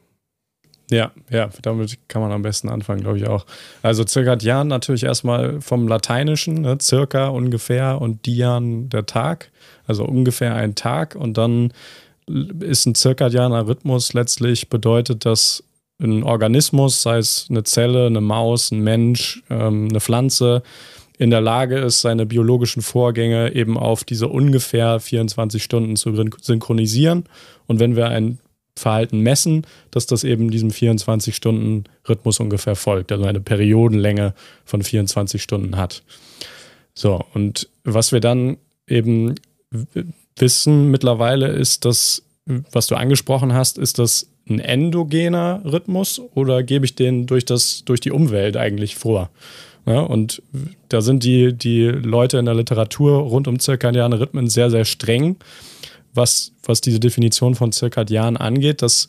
Ja, 0.91 1.13
ja, 1.31 1.49
damit 1.63 1.99
kann 2.09 2.21
man 2.21 2.31
am 2.31 2.43
besten 2.43 2.69
anfangen, 2.69 3.01
glaube 3.01 3.17
ich 3.17 3.27
auch. 3.27 3.47
Also 3.83 4.05
Zirkadian 4.05 4.69
natürlich 4.69 5.05
erstmal 5.05 5.61
vom 5.63 5.89
Lateinischen, 5.89 6.61
ne, 6.61 6.77
circa 6.81 7.29
ungefähr 7.29 8.01
und 8.01 8.27
Dian 8.27 8.91
der 8.91 9.07
Tag, 9.07 9.51
also 9.87 10.05
ungefähr 10.05 10.55
ein 10.55 10.75
Tag 10.75 11.15
und 11.15 11.39
dann 11.39 11.73
ist 12.61 12.87
ein 12.87 12.95
zirkadianer 12.95 13.67
Rhythmus 13.67 14.13
letztlich 14.13 14.69
bedeutet, 14.69 15.25
dass 15.25 15.65
ein 16.01 16.23
Organismus, 16.23 17.03
sei 17.03 17.19
es 17.19 17.47
eine 17.51 17.65
Zelle, 17.65 18.07
eine 18.07 18.21
Maus, 18.21 18.71
ein 18.71 18.81
Mensch, 18.81 19.43
ähm, 19.51 19.89
eine 19.91 20.01
Pflanze, 20.01 20.63
in 21.17 21.31
der 21.31 21.41
Lage 21.41 21.79
ist, 21.79 22.01
seine 22.01 22.27
biologischen 22.27 22.83
Vorgänge 22.83 23.55
eben 23.55 23.79
auf 23.79 24.03
diese 24.03 24.29
ungefähr 24.29 24.99
24 24.99 25.63
Stunden 25.63 25.97
zu 25.97 26.13
synchronisieren. 26.41 27.25
Und 27.67 27.79
wenn 27.79 27.95
wir 27.95 28.09
ein 28.09 28.39
Verhalten 28.77 29.21
messen, 29.21 29.65
dass 29.93 30.07
das 30.07 30.25
eben 30.25 30.51
diesem 30.51 30.71
24-Stunden-Rhythmus 30.71 32.41
ungefähr 32.41 32.75
folgt, 32.75 33.13
also 33.13 33.25
eine 33.25 33.41
Periodenlänge 33.41 34.35
von 34.65 34.83
24 34.83 35.41
Stunden 35.41 35.77
hat. 35.77 36.03
So, 36.95 37.25
und 37.35 37.69
was 37.85 38.11
wir 38.11 38.19
dann 38.19 38.57
eben 38.89 39.37
wissen 40.37 40.91
mittlerweile 40.91 41.49
ist, 41.49 41.85
dass, 41.85 42.23
was 42.73 42.87
du 42.87 42.95
angesprochen 42.95 43.53
hast, 43.53 43.79
ist, 43.79 43.99
dass 43.99 44.29
ein 44.49 44.59
endogener 44.59 45.63
Rhythmus 45.65 46.21
oder 46.35 46.63
gebe 46.63 46.85
ich 46.85 46.95
den 46.95 47.27
durch, 47.27 47.45
das, 47.45 47.85
durch 47.85 48.01
die 48.01 48.11
Umwelt 48.11 48.57
eigentlich 48.57 48.97
vor? 48.97 49.31
Ja, 49.87 50.01
und 50.01 50.43
da 50.89 51.03
sind 51.03 51.25
die, 51.25 51.53
die 51.53 51.85
Leute 51.85 52.39
in 52.39 52.47
der 52.47 52.55
Literatur 52.55 53.19
rund 53.19 53.49
um 53.49 53.59
zirkadiane 53.59 54.19
Rhythmen 54.19 54.49
sehr, 54.49 54.71
sehr 54.71 54.85
streng, 54.87 55.37
was, 56.15 56.53
was 56.65 56.81
diese 56.81 57.01
Definition 57.01 57.55
von 57.55 57.73
zirkadian 57.73 58.37
angeht, 58.37 58.81
dass 58.81 59.09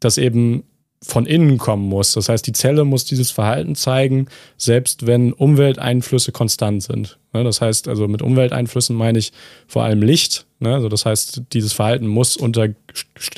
das 0.00 0.18
eben 0.18 0.64
von 1.02 1.26
innen 1.26 1.58
kommen 1.58 1.88
muss. 1.88 2.12
Das 2.12 2.28
heißt, 2.28 2.46
die 2.46 2.52
Zelle 2.52 2.84
muss 2.84 3.04
dieses 3.04 3.30
Verhalten 3.30 3.74
zeigen, 3.74 4.26
selbst 4.56 5.06
wenn 5.06 5.32
Umwelteinflüsse 5.32 6.32
konstant 6.32 6.82
sind. 6.82 7.18
Das 7.32 7.60
heißt, 7.60 7.86
also 7.86 8.08
mit 8.08 8.22
Umwelteinflüssen 8.22 8.96
meine 8.96 9.18
ich 9.18 9.32
vor 9.66 9.84
allem 9.84 10.02
Licht. 10.02 10.46
Also 10.60 10.88
das 10.88 11.04
heißt, 11.04 11.42
dieses 11.52 11.74
Verhalten 11.74 12.06
muss 12.06 12.36
unter 12.36 12.68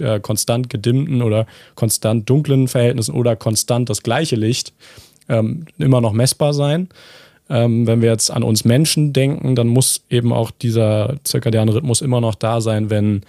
äh, 0.00 0.20
konstant 0.20 0.70
gedimmten 0.70 1.20
oder 1.20 1.46
konstant 1.74 2.30
dunklen 2.30 2.68
Verhältnissen 2.68 3.14
oder 3.14 3.34
konstant 3.34 3.90
das 3.90 4.02
gleiche 4.02 4.36
Licht 4.36 4.72
ähm, 5.28 5.66
immer 5.78 6.00
noch 6.00 6.12
messbar 6.12 6.54
sein. 6.54 6.88
Ähm, 7.50 7.86
wenn 7.86 8.02
wir 8.02 8.10
jetzt 8.10 8.30
an 8.30 8.42
uns 8.42 8.64
Menschen 8.64 9.12
denken, 9.12 9.56
dann 9.56 9.68
muss 9.68 10.02
eben 10.10 10.32
auch 10.32 10.50
dieser 10.50 11.16
zirkadiane 11.24 11.74
Rhythmus 11.74 12.02
immer 12.02 12.20
noch 12.20 12.34
da 12.34 12.60
sein, 12.60 12.90
wenn 12.90 13.22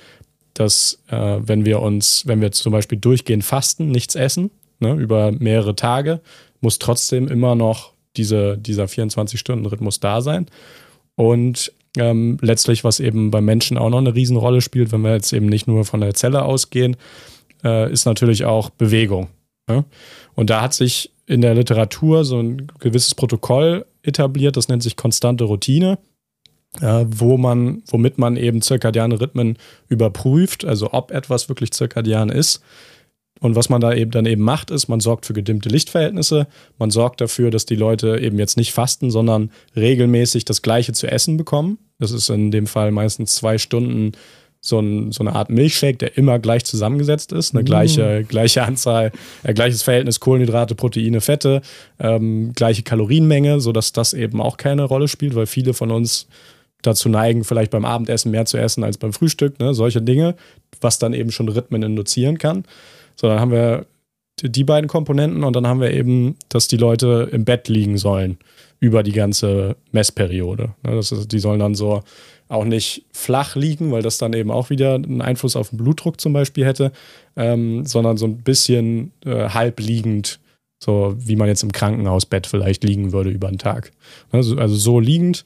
dass 0.59 1.01
äh, 1.07 1.37
wenn 1.39 1.63
wir 1.63 1.81
uns, 1.81 2.27
wenn 2.27 2.41
wir 2.41 2.51
zum 2.51 2.73
Beispiel 2.73 2.97
durchgehend 2.97 3.45
fasten, 3.45 3.89
nichts 3.91 4.15
essen, 4.15 4.51
ne, 4.79 4.93
über 4.93 5.31
mehrere 5.31 5.73
Tage, 5.73 6.19
muss 6.59 6.79
trotzdem 6.79 7.29
immer 7.29 7.55
noch 7.55 7.93
diese, 8.17 8.57
dieser 8.57 8.83
24-Stunden-Rhythmus 8.83 10.01
da 10.01 10.19
sein. 10.19 10.47
Und 11.15 11.71
ähm, 11.97 12.37
letztlich, 12.41 12.83
was 12.83 12.99
eben 12.99 13.31
beim 13.31 13.45
Menschen 13.45 13.77
auch 13.77 13.89
noch 13.89 13.99
eine 13.99 14.13
Riesenrolle 14.13 14.59
spielt, 14.59 14.91
wenn 14.91 15.01
wir 15.01 15.13
jetzt 15.13 15.31
eben 15.31 15.45
nicht 15.45 15.65
nur 15.65 15.85
von 15.85 16.01
der 16.01 16.13
Zelle 16.13 16.43
ausgehen, 16.43 16.97
äh, 17.63 17.89
ist 17.89 18.03
natürlich 18.03 18.43
auch 18.43 18.69
Bewegung. 18.69 19.29
Ne? 19.69 19.85
Und 20.35 20.49
da 20.49 20.61
hat 20.61 20.73
sich 20.73 21.13
in 21.25 21.39
der 21.39 21.55
Literatur 21.55 22.25
so 22.25 22.37
ein 22.37 22.67
gewisses 22.79 23.15
Protokoll 23.15 23.85
etabliert, 24.01 24.57
das 24.57 24.67
nennt 24.67 24.83
sich 24.83 24.97
konstante 24.97 25.45
Routine 25.45 25.99
äh, 26.81 27.05
wo 27.07 27.37
man, 27.37 27.83
womit 27.87 28.17
man 28.17 28.37
eben 28.37 28.61
zirkadiane 28.61 29.19
Rhythmen 29.19 29.57
überprüft, 29.87 30.65
also 30.65 30.93
ob 30.93 31.11
etwas 31.11 31.49
wirklich 31.49 31.71
zirkadian 31.71 32.29
ist. 32.29 32.61
Und 33.41 33.55
was 33.55 33.69
man 33.69 33.79
da 33.79 33.93
eben 33.93 34.11
dann 34.11 34.25
eben 34.25 34.41
macht, 34.41 34.69
ist, 34.69 34.89
man 34.89 34.99
sorgt 34.99 35.25
für 35.25 35.33
gedimmte 35.33 35.69
Lichtverhältnisse, 35.69 36.47
man 36.77 36.91
sorgt 36.91 37.21
dafür, 37.21 37.51
dass 37.51 37.65
die 37.65 37.75
Leute 37.75 38.19
eben 38.19 38.37
jetzt 38.37 38.57
nicht 38.57 38.73
fasten, 38.73 39.11
sondern 39.11 39.51
regelmäßig 39.75 40.43
das 40.43 40.61
Gleiche 40.61 40.91
zu 40.91 41.07
essen 41.07 41.37
bekommen. 41.37 41.77
Das 41.99 42.11
ist 42.11 42.29
in 42.29 42.51
dem 42.51 42.67
Fall 42.67 42.91
meistens 42.91 43.35
zwei 43.35 43.57
Stunden 43.57 44.11
so, 44.61 44.79
ein, 44.79 45.13
so 45.13 45.23
eine 45.23 45.35
Art 45.35 45.49
Milchshake, 45.49 45.99
der 45.99 46.17
immer 46.17 46.37
gleich 46.37 46.65
zusammengesetzt 46.65 47.31
ist. 47.31 47.53
Eine 47.53 47.63
mm. 47.63 47.65
gleiche, 47.65 48.25
gleiche 48.27 48.63
Anzahl, 48.63 49.13
äh, 49.43 49.53
gleiches 49.53 49.83
Verhältnis 49.83 50.19
Kohlenhydrate, 50.19 50.75
Proteine, 50.75 51.21
Fette, 51.21 51.61
ähm, 51.97 52.51
gleiche 52.53 52.83
Kalorienmenge, 52.83 53.61
sodass 53.61 53.93
das 53.93 54.13
eben 54.13 54.41
auch 54.41 54.57
keine 54.57 54.83
Rolle 54.83 55.07
spielt, 55.07 55.35
weil 55.35 55.45
viele 55.45 55.73
von 55.73 55.91
uns 55.91 56.27
dazu 56.81 57.09
neigen, 57.09 57.43
vielleicht 57.43 57.71
beim 57.71 57.85
Abendessen 57.85 58.31
mehr 58.31 58.45
zu 58.45 58.57
essen 58.57 58.83
als 58.83 58.97
beim 58.97 59.13
Frühstück, 59.13 59.59
ne? 59.59 59.73
solche 59.73 60.01
Dinge, 60.01 60.35
was 60.81 60.99
dann 60.99 61.13
eben 61.13 61.31
schon 61.31 61.49
Rhythmen 61.49 61.83
induzieren 61.83 62.37
kann. 62.37 62.63
So, 63.15 63.27
dann 63.27 63.39
haben 63.39 63.51
wir 63.51 63.85
die 64.41 64.63
beiden 64.63 64.87
Komponenten 64.87 65.43
und 65.43 65.55
dann 65.55 65.67
haben 65.67 65.81
wir 65.81 65.91
eben, 65.91 66.37
dass 66.47 66.67
die 66.67 66.77
Leute 66.77 67.29
im 67.31 67.43
Bett 67.43 67.67
liegen 67.67 67.97
sollen 67.97 68.37
über 68.79 69.03
die 69.03 69.11
ganze 69.11 69.75
Messperiode. 69.91 70.73
Ne? 70.83 70.95
Das 70.95 71.11
ist, 71.11 71.31
die 71.31 71.39
sollen 71.39 71.59
dann 71.59 71.75
so 71.75 72.01
auch 72.47 72.63
nicht 72.63 73.05
flach 73.11 73.55
liegen, 73.55 73.91
weil 73.91 74.01
das 74.01 74.17
dann 74.17 74.33
eben 74.33 74.51
auch 74.51 74.69
wieder 74.69 74.95
einen 74.95 75.21
Einfluss 75.21 75.55
auf 75.55 75.69
den 75.69 75.77
Blutdruck 75.77 76.19
zum 76.19 76.33
Beispiel 76.33 76.65
hätte, 76.65 76.91
ähm, 77.35 77.85
sondern 77.85 78.17
so 78.17 78.25
ein 78.25 78.37
bisschen 78.37 79.11
äh, 79.25 79.49
halb 79.49 79.79
liegend, 79.79 80.39
so 80.81 81.13
wie 81.17 81.35
man 81.35 81.47
jetzt 81.47 81.63
im 81.63 81.71
Krankenhausbett 81.71 82.47
vielleicht 82.47 82.83
liegen 82.83 83.11
würde 83.11 83.29
über 83.29 83.49
den 83.49 83.59
Tag. 83.59 83.91
Also, 84.31 84.57
also 84.57 84.75
so 84.75 84.99
liegend 84.99 85.45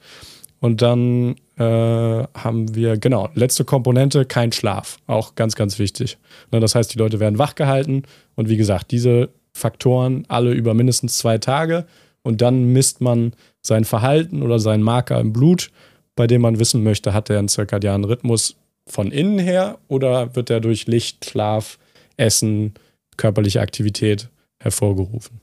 und 0.64 0.82
dann 0.82 1.36
äh, 1.58 1.64
haben 1.64 2.74
wir, 2.74 2.96
genau, 2.96 3.28
letzte 3.34 3.66
Komponente, 3.66 4.24
kein 4.24 4.54
Schlaf. 4.54 4.98
Auch 5.08 5.36
ganz, 5.36 5.56
ganz 5.58 5.78
wichtig. 5.78 6.18
Ne, 6.54 6.62
das 6.62 6.74
heißt, 6.74 6.94
die 6.94 6.98
Leute 6.98 7.20
werden 7.20 7.38
wach 7.38 7.56
gehalten. 7.56 8.04
Und 8.36 8.48
wie 8.48 8.56
gesagt, 8.56 8.92
diese 8.92 9.28
Faktoren 9.52 10.24
alle 10.30 10.54
über 10.54 10.74
mindestens 10.74 11.18
zwei 11.18 11.38
Tage. 11.38 11.86
Und 12.22 12.42
dann 12.42 12.72
misst 12.72 13.02
man 13.02 13.34
sein 13.62 13.84
Verhalten 13.84 14.42
oder 14.42 14.58
seinen 14.58 14.84
Marker 14.84 15.20
im 15.20 15.34
Blut, 15.34 15.70
bei 16.16 16.28
dem 16.28 16.42
man 16.42 16.60
wissen 16.60 16.82
möchte, 16.82 17.14
hat 17.14 17.30
er 17.30 17.40
einen 17.40 17.50
zirkadianen 17.50 18.06
Rhythmus 18.06 18.56
von 18.88 19.12
innen 19.12 19.40
her 19.40 19.80
oder 19.90 20.34
wird 20.34 20.50
er 20.50 20.62
durch 20.62 20.88
Licht, 20.88 21.26
Schlaf, 21.26 21.78
Essen, 22.16 22.76
körperliche 23.18 23.60
Aktivität 23.60 24.30
hervorgerufen. 24.60 25.43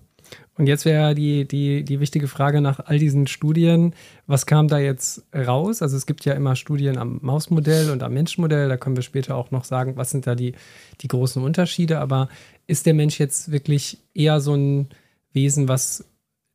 Und 0.60 0.66
jetzt 0.66 0.84
wäre 0.84 1.14
die, 1.14 1.48
die, 1.48 1.84
die 1.84 2.00
wichtige 2.00 2.28
Frage 2.28 2.60
nach 2.60 2.80
all 2.80 2.98
diesen 2.98 3.26
Studien, 3.26 3.94
was 4.26 4.44
kam 4.44 4.68
da 4.68 4.78
jetzt 4.78 5.24
raus? 5.34 5.80
Also 5.80 5.96
es 5.96 6.04
gibt 6.04 6.26
ja 6.26 6.34
immer 6.34 6.54
Studien 6.54 6.98
am 6.98 7.18
Mausmodell 7.22 7.88
und 7.88 8.02
am 8.02 8.12
Menschenmodell, 8.12 8.68
da 8.68 8.76
können 8.76 8.94
wir 8.94 9.02
später 9.02 9.36
auch 9.36 9.50
noch 9.52 9.64
sagen, 9.64 9.96
was 9.96 10.10
sind 10.10 10.26
da 10.26 10.34
die, 10.34 10.52
die 11.00 11.08
großen 11.08 11.42
Unterschiede. 11.42 11.98
Aber 11.98 12.28
ist 12.66 12.84
der 12.84 12.92
Mensch 12.92 13.18
jetzt 13.18 13.50
wirklich 13.50 14.00
eher 14.12 14.42
so 14.42 14.54
ein 14.54 14.90
Wesen, 15.32 15.66
was 15.66 16.04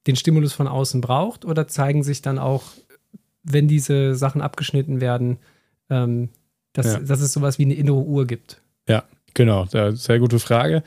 den 0.06 0.15
Stimulus 0.15 0.54
von 0.54 0.68
außen 0.68 1.02
braucht? 1.02 1.44
Oder 1.44 1.68
zeigen 1.68 2.04
sich 2.04 2.22
dann 2.22 2.38
auch, 2.38 2.62
wenn 3.41 3.68
diese 3.68 4.13
Sachen 4.13 4.41
abgeschnitten 4.41 5.02
werden, 5.02 5.39
ähm, 5.89 6.30
dass, 6.74 6.86
ja. 6.86 7.00
dass 7.00 7.22
es 7.22 7.34
sowas 7.34 7.58
wie 7.58 7.65
eine 7.65 7.74
innere 7.74 8.04
Uhr 8.04 8.28
gibt? 8.28 8.62
Ja, 8.88 9.06
genau, 9.34 9.65
sehr 9.65 10.20
gute 10.20 10.38
Frage. 10.38 10.84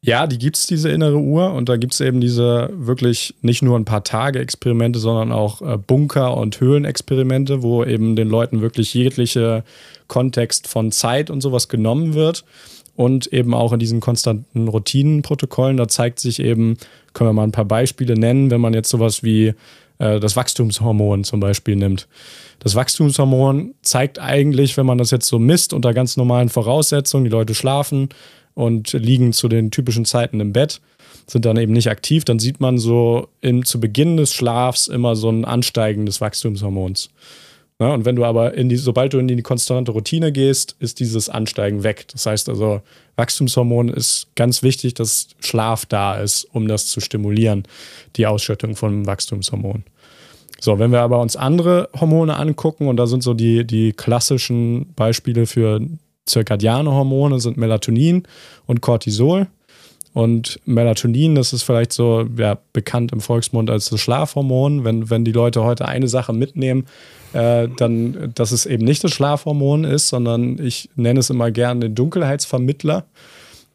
Ja, 0.00 0.28
die 0.28 0.38
gibt 0.38 0.56
es, 0.56 0.66
diese 0.66 0.90
innere 0.90 1.18
Uhr. 1.18 1.52
Und 1.52 1.68
da 1.68 1.76
gibt 1.76 1.92
es 1.92 2.00
eben 2.00 2.20
diese 2.20 2.70
wirklich 2.72 3.34
nicht 3.42 3.62
nur 3.62 3.76
ein 3.76 3.84
paar 3.84 4.04
Tage 4.04 4.38
Experimente, 4.38 4.98
sondern 4.98 5.32
auch 5.32 5.60
äh, 5.60 5.76
Bunker- 5.76 6.36
und 6.36 6.60
Höhlenexperimente, 6.60 7.62
wo 7.62 7.84
eben 7.84 8.14
den 8.14 8.28
Leuten 8.28 8.60
wirklich 8.60 8.94
jegliche 8.94 9.64
Kontext 10.06 10.68
von 10.68 10.92
Zeit 10.92 11.30
und 11.30 11.40
sowas 11.40 11.68
genommen 11.68 12.14
wird. 12.14 12.44
Und 12.94 13.32
eben 13.32 13.54
auch 13.54 13.72
in 13.72 13.78
diesen 13.78 14.00
konstanten 14.00 14.66
Routinenprotokollen, 14.66 15.76
da 15.76 15.86
zeigt 15.86 16.18
sich 16.18 16.40
eben, 16.40 16.78
können 17.12 17.30
wir 17.30 17.32
mal 17.32 17.44
ein 17.44 17.52
paar 17.52 17.64
Beispiele 17.64 18.14
nennen, 18.14 18.50
wenn 18.50 18.60
man 18.60 18.74
jetzt 18.74 18.88
sowas 18.88 19.22
wie 19.22 19.54
äh, 19.98 20.18
das 20.18 20.34
Wachstumshormon 20.34 21.22
zum 21.24 21.38
Beispiel 21.38 21.76
nimmt. 21.76 22.08
Das 22.60 22.74
Wachstumshormon 22.74 23.74
zeigt 23.82 24.18
eigentlich, 24.18 24.76
wenn 24.76 24.86
man 24.86 24.98
das 24.98 25.12
jetzt 25.12 25.28
so 25.28 25.38
misst, 25.38 25.72
unter 25.72 25.94
ganz 25.94 26.16
normalen 26.16 26.48
Voraussetzungen, 26.48 27.24
die 27.24 27.30
Leute 27.30 27.54
schlafen, 27.54 28.08
und 28.58 28.92
liegen 28.92 29.32
zu 29.32 29.46
den 29.46 29.70
typischen 29.70 30.04
Zeiten 30.04 30.40
im 30.40 30.52
Bett, 30.52 30.80
sind 31.28 31.44
dann 31.44 31.56
eben 31.58 31.72
nicht 31.72 31.88
aktiv, 31.88 32.24
dann 32.24 32.40
sieht 32.40 32.58
man 32.58 32.76
so 32.76 33.28
in, 33.40 33.62
zu 33.64 33.78
Beginn 33.78 34.16
des 34.16 34.34
Schlafs 34.34 34.88
immer 34.88 35.14
so 35.14 35.30
ein 35.30 35.44
Ansteigen 35.44 36.06
des 36.06 36.20
Wachstumshormons. 36.20 37.10
Ne? 37.78 37.92
Und 37.92 38.04
wenn 38.04 38.16
du 38.16 38.24
aber 38.24 38.54
in 38.54 38.68
die, 38.68 38.74
sobald 38.74 39.12
du 39.12 39.18
in 39.20 39.28
die 39.28 39.40
konstante 39.42 39.92
Routine 39.92 40.32
gehst, 40.32 40.74
ist 40.80 40.98
dieses 40.98 41.28
Ansteigen 41.28 41.84
weg. 41.84 42.06
Das 42.10 42.26
heißt 42.26 42.48
also, 42.48 42.82
Wachstumshormon 43.14 43.90
ist 43.90 44.26
ganz 44.34 44.64
wichtig, 44.64 44.94
dass 44.94 45.28
Schlaf 45.38 45.86
da 45.86 46.16
ist, 46.16 46.48
um 46.52 46.66
das 46.66 46.86
zu 46.86 46.98
stimulieren, 46.98 47.62
die 48.16 48.26
Ausschüttung 48.26 48.74
von 48.74 49.06
Wachstumshormon. 49.06 49.84
So, 50.58 50.80
wenn 50.80 50.90
wir 50.90 51.02
aber 51.02 51.20
uns 51.20 51.36
andere 51.36 51.90
Hormone 51.94 52.36
angucken, 52.36 52.88
und 52.88 52.96
da 52.96 53.06
sind 53.06 53.22
so 53.22 53.34
die, 53.34 53.64
die 53.64 53.92
klassischen 53.92 54.92
Beispiele 54.94 55.46
für 55.46 55.80
zirkadiane 56.28 56.90
Hormone, 56.90 57.40
sind 57.40 57.56
Melatonin 57.56 58.24
und 58.66 58.80
Cortisol. 58.80 59.48
Und 60.14 60.58
Melatonin, 60.64 61.34
das 61.34 61.52
ist 61.52 61.62
vielleicht 61.62 61.92
so 61.92 62.26
ja, 62.36 62.58
bekannt 62.72 63.12
im 63.12 63.20
Volksmund 63.20 63.70
als 63.70 63.90
das 63.90 64.00
Schlafhormon. 64.00 64.84
Wenn, 64.84 65.10
wenn 65.10 65.24
die 65.24 65.32
Leute 65.32 65.62
heute 65.62 65.86
eine 65.86 66.08
Sache 66.08 66.32
mitnehmen, 66.32 66.86
äh, 67.34 67.68
dann, 67.76 68.32
dass 68.34 68.52
es 68.52 68.66
eben 68.66 68.84
nicht 68.84 69.04
das 69.04 69.12
Schlafhormon 69.12 69.84
ist, 69.84 70.08
sondern 70.08 70.58
ich 70.58 70.88
nenne 70.96 71.20
es 71.20 71.30
immer 71.30 71.50
gerne 71.50 71.80
den 71.80 71.94
Dunkelheitsvermittler. 71.94 73.04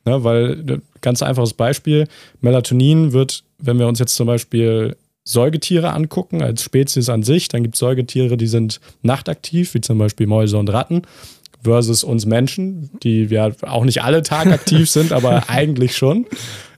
Ja, 0.06 0.24
weil, 0.24 0.70
äh, 0.70 0.80
ganz 1.02 1.22
einfaches 1.22 1.54
Beispiel, 1.54 2.08
Melatonin 2.42 3.14
wird, 3.14 3.44
wenn 3.60 3.80
wir 3.80 3.88
uns 3.88 4.00
jetzt 4.00 4.16
zum 4.16 4.28
Beispiel 4.28 4.98
Säugetiere 5.24 5.94
angucken, 5.94 6.42
als 6.42 6.64
Spezies 6.64 7.08
an 7.08 7.24
sich, 7.24 7.48
dann 7.48 7.64
gibt 7.64 7.76
es 7.76 7.80
Säugetiere, 7.80 8.36
die 8.36 8.48
sind 8.48 8.82
nachtaktiv, 9.02 9.74
wie 9.74 9.82
zum 9.82 9.98
Beispiel 9.98 10.28
Mäuse 10.28 10.58
und 10.58 10.70
Ratten 10.70 11.04
versus 11.64 12.04
uns 12.04 12.26
Menschen, 12.26 12.90
die 13.04 13.30
wir 13.30 13.56
auch 13.62 13.86
nicht 13.86 14.04
alle 14.04 14.22
tagaktiv 14.22 14.90
sind, 14.90 15.12
aber 15.12 15.44
eigentlich 15.50 15.96
schon. 15.96 16.26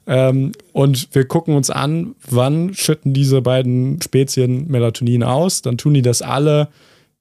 Ähm, 0.07 0.51
und 0.71 1.13
wir 1.13 1.25
gucken 1.25 1.55
uns 1.55 1.69
an, 1.69 2.15
wann 2.29 2.73
schütten 2.73 3.13
diese 3.13 3.41
beiden 3.41 4.01
Spezien 4.01 4.67
Melatonin 4.67 5.23
aus. 5.23 5.61
Dann 5.61 5.77
tun 5.77 5.93
die 5.93 6.01
das 6.01 6.21
alle, 6.21 6.69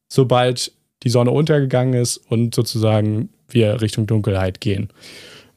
sobald 0.09 0.73
die 1.03 1.09
Sonne 1.09 1.31
untergegangen 1.31 1.95
ist 1.95 2.17
und 2.17 2.55
sozusagen 2.55 3.31
wir 3.49 3.81
Richtung 3.81 4.07
Dunkelheit 4.07 4.61
gehen. 4.61 4.89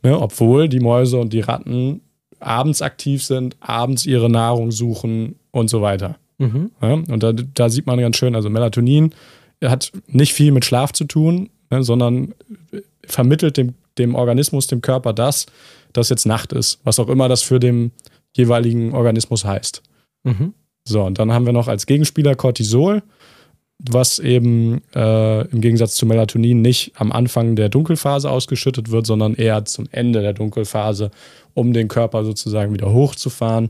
Ne? 0.03 0.19
Obwohl 0.19 0.69
die 0.69 0.79
Mäuse 0.79 1.17
und 1.17 1.33
die 1.33 1.41
Ratten 1.41 2.01
abends 2.39 2.81
aktiv 2.81 3.23
sind, 3.23 3.57
abends 3.59 4.05
ihre 4.05 4.29
Nahrung 4.29 4.71
suchen 4.71 5.35
und 5.51 5.69
so 5.69 5.81
weiter. 5.81 6.17
Mhm. 6.37 6.71
Ja? 6.81 6.93
Und 6.93 7.23
da, 7.23 7.33
da, 7.33 7.69
sieht 7.69 7.87
man 7.87 7.99
ganz 7.99 8.17
schön, 8.17 8.35
also 8.35 8.49
Melatonin 8.49 9.13
hat 9.63 9.91
nicht 10.07 10.33
viel 10.33 10.51
mit 10.51 10.65
Schlaf 10.65 10.93
zu 10.93 11.05
tun, 11.05 11.49
ne, 11.69 11.84
sondern 11.84 12.34
vermittelt 13.06 13.58
dem, 13.58 13.75
dem 13.97 14.15
Organismus, 14.15 14.67
dem 14.67 14.82
Körper 14.82 15.13
das, 15.13 15.45
dass 15.93 16.10
jetzt 16.10 16.25
Nacht 16.25 16.53
ist, 16.53 16.80
was 16.84 16.99
auch 16.99 17.10
immer 17.10 17.27
das 17.27 17.41
für 17.41 17.60
den 17.60 17.91
jeweiligen 18.36 18.93
Organismus 18.93 19.45
heißt. 19.45 19.82
Mhm. 20.23 20.53
So, 20.84 21.03
und 21.03 21.19
dann 21.19 21.34
haben 21.34 21.45
wir 21.45 21.53
noch 21.53 21.67
als 21.67 21.86
Gegenspieler 21.86 22.36
Cortisol, 22.36 23.03
was 23.80 24.19
eben 24.19 24.82
äh, 24.95 25.41
im 25.47 25.62
Gegensatz 25.62 25.95
zu 25.95 26.06
Melatonin 26.06 26.62
nicht 26.62 26.93
am 26.95 27.12
Anfang 27.12 27.56
der 27.56 27.69
Dunkelphase 27.69 28.30
ausgeschüttet 28.30 28.89
wird, 28.89 29.06
sondern 29.06 29.36
eher 29.36 29.65
zum 29.65 29.88
Ende 29.91 30.21
der 30.21 30.34
Dunkelphase, 30.34 31.12
um 31.53 31.73
den 31.73 31.88
Körper 31.88 32.25
sozusagen 32.25 32.73
wieder 32.73 32.91
hochzufahren 32.91 33.69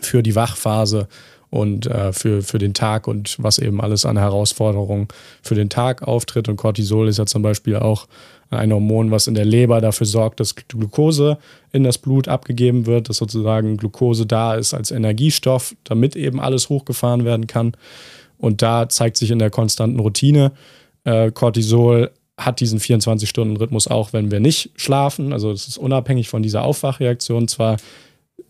für 0.00 0.22
die 0.22 0.34
Wachphase 0.34 1.08
und 1.54 1.86
äh, 1.86 2.12
für, 2.12 2.42
für 2.42 2.58
den 2.58 2.74
Tag 2.74 3.06
und 3.06 3.36
was 3.38 3.58
eben 3.58 3.80
alles 3.80 4.04
an 4.04 4.18
Herausforderungen 4.18 5.06
für 5.40 5.54
den 5.54 5.68
Tag 5.68 6.02
auftritt. 6.02 6.48
Und 6.48 6.56
Cortisol 6.56 7.06
ist 7.06 7.18
ja 7.18 7.26
zum 7.26 7.42
Beispiel 7.42 7.76
auch 7.76 8.08
ein 8.50 8.72
Hormon, 8.72 9.12
was 9.12 9.28
in 9.28 9.36
der 9.36 9.44
Leber 9.44 9.80
dafür 9.80 10.06
sorgt, 10.06 10.40
dass 10.40 10.56
Glucose 10.56 11.38
in 11.70 11.84
das 11.84 11.98
Blut 11.98 12.26
abgegeben 12.26 12.86
wird, 12.86 13.08
dass 13.08 13.18
sozusagen 13.18 13.76
Glucose 13.76 14.26
da 14.26 14.56
ist 14.56 14.74
als 14.74 14.90
Energiestoff, 14.90 15.76
damit 15.84 16.16
eben 16.16 16.40
alles 16.40 16.70
hochgefahren 16.70 17.24
werden 17.24 17.46
kann. 17.46 17.76
Und 18.38 18.60
da 18.60 18.88
zeigt 18.88 19.16
sich 19.16 19.30
in 19.30 19.38
der 19.38 19.50
konstanten 19.50 20.00
Routine, 20.00 20.50
äh, 21.04 21.30
Cortisol 21.30 22.10
hat 22.36 22.58
diesen 22.58 22.80
24-Stunden-Rhythmus 22.80 23.86
auch, 23.86 24.12
wenn 24.12 24.32
wir 24.32 24.40
nicht 24.40 24.70
schlafen. 24.74 25.32
Also 25.32 25.52
es 25.52 25.68
ist 25.68 25.78
unabhängig 25.78 26.28
von 26.28 26.42
dieser 26.42 26.64
Aufwachreaktion. 26.64 27.46
Zwar 27.46 27.76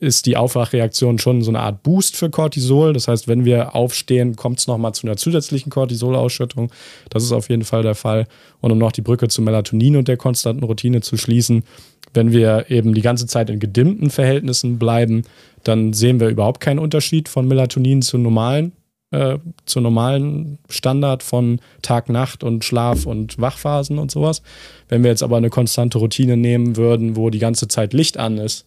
ist 0.04 0.26
die 0.26 0.36
Aufwachreaktion 0.36 1.18
schon 1.18 1.42
so 1.42 1.50
eine 1.50 1.60
Art 1.60 1.82
Boost 1.82 2.16
für 2.16 2.30
Cortisol. 2.30 2.92
Das 2.92 3.08
heißt, 3.08 3.26
wenn 3.26 3.44
wir 3.44 3.74
aufstehen, 3.74 4.36
kommt 4.36 4.58
es 4.58 4.66
nochmal 4.66 4.94
zu 4.94 5.06
einer 5.06 5.16
zusätzlichen 5.16 5.70
Cortisolausschüttung. 5.70 6.70
Das 7.10 7.24
ist 7.24 7.32
auf 7.32 7.48
jeden 7.48 7.64
Fall 7.64 7.82
der 7.82 7.94
Fall. 7.94 8.26
Und 8.60 8.70
um 8.70 8.78
noch 8.78 8.92
die 8.92 9.02
Brücke 9.02 9.28
zu 9.28 9.42
Melatonin 9.42 9.96
und 9.96 10.06
der 10.06 10.16
konstanten 10.16 10.62
Routine 10.62 11.00
zu 11.00 11.16
schließen, 11.16 11.64
wenn 12.12 12.32
wir 12.32 12.66
eben 12.70 12.94
die 12.94 13.00
ganze 13.00 13.26
Zeit 13.26 13.50
in 13.50 13.58
gedimmten 13.58 14.10
Verhältnissen 14.10 14.78
bleiben, 14.78 15.22
dann 15.64 15.92
sehen 15.92 16.20
wir 16.20 16.28
überhaupt 16.28 16.60
keinen 16.60 16.78
Unterschied 16.78 17.28
von 17.28 17.48
Melatonin 17.48 18.02
zu 18.02 18.18
normalen, 18.18 18.72
äh, 19.10 19.38
zu 19.64 19.80
normalen 19.80 20.58
Standard 20.68 21.22
von 21.22 21.60
Tag, 21.82 22.08
Nacht 22.10 22.44
und 22.44 22.64
Schlaf 22.64 23.06
und 23.06 23.40
Wachphasen 23.40 23.98
und 23.98 24.10
sowas. 24.10 24.42
Wenn 24.88 25.02
wir 25.02 25.10
jetzt 25.10 25.22
aber 25.22 25.38
eine 25.38 25.50
konstante 25.50 25.98
Routine 25.98 26.36
nehmen 26.36 26.76
würden, 26.76 27.16
wo 27.16 27.30
die 27.30 27.38
ganze 27.38 27.66
Zeit 27.66 27.92
Licht 27.94 28.18
an 28.18 28.38
ist, 28.38 28.66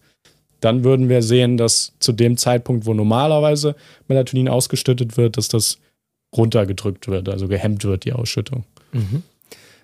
dann 0.60 0.84
würden 0.84 1.08
wir 1.08 1.22
sehen, 1.22 1.56
dass 1.56 1.92
zu 2.00 2.12
dem 2.12 2.36
Zeitpunkt, 2.36 2.86
wo 2.86 2.94
normalerweise 2.94 3.76
Melatonin 4.08 4.48
ausgeschüttet 4.48 5.16
wird, 5.16 5.36
dass 5.36 5.48
das 5.48 5.78
runtergedrückt 6.36 7.08
wird, 7.08 7.28
also 7.28 7.48
gehemmt 7.48 7.84
wird, 7.84 8.04
die 8.04 8.12
Ausschüttung. 8.12 8.64
Mhm. 8.92 9.22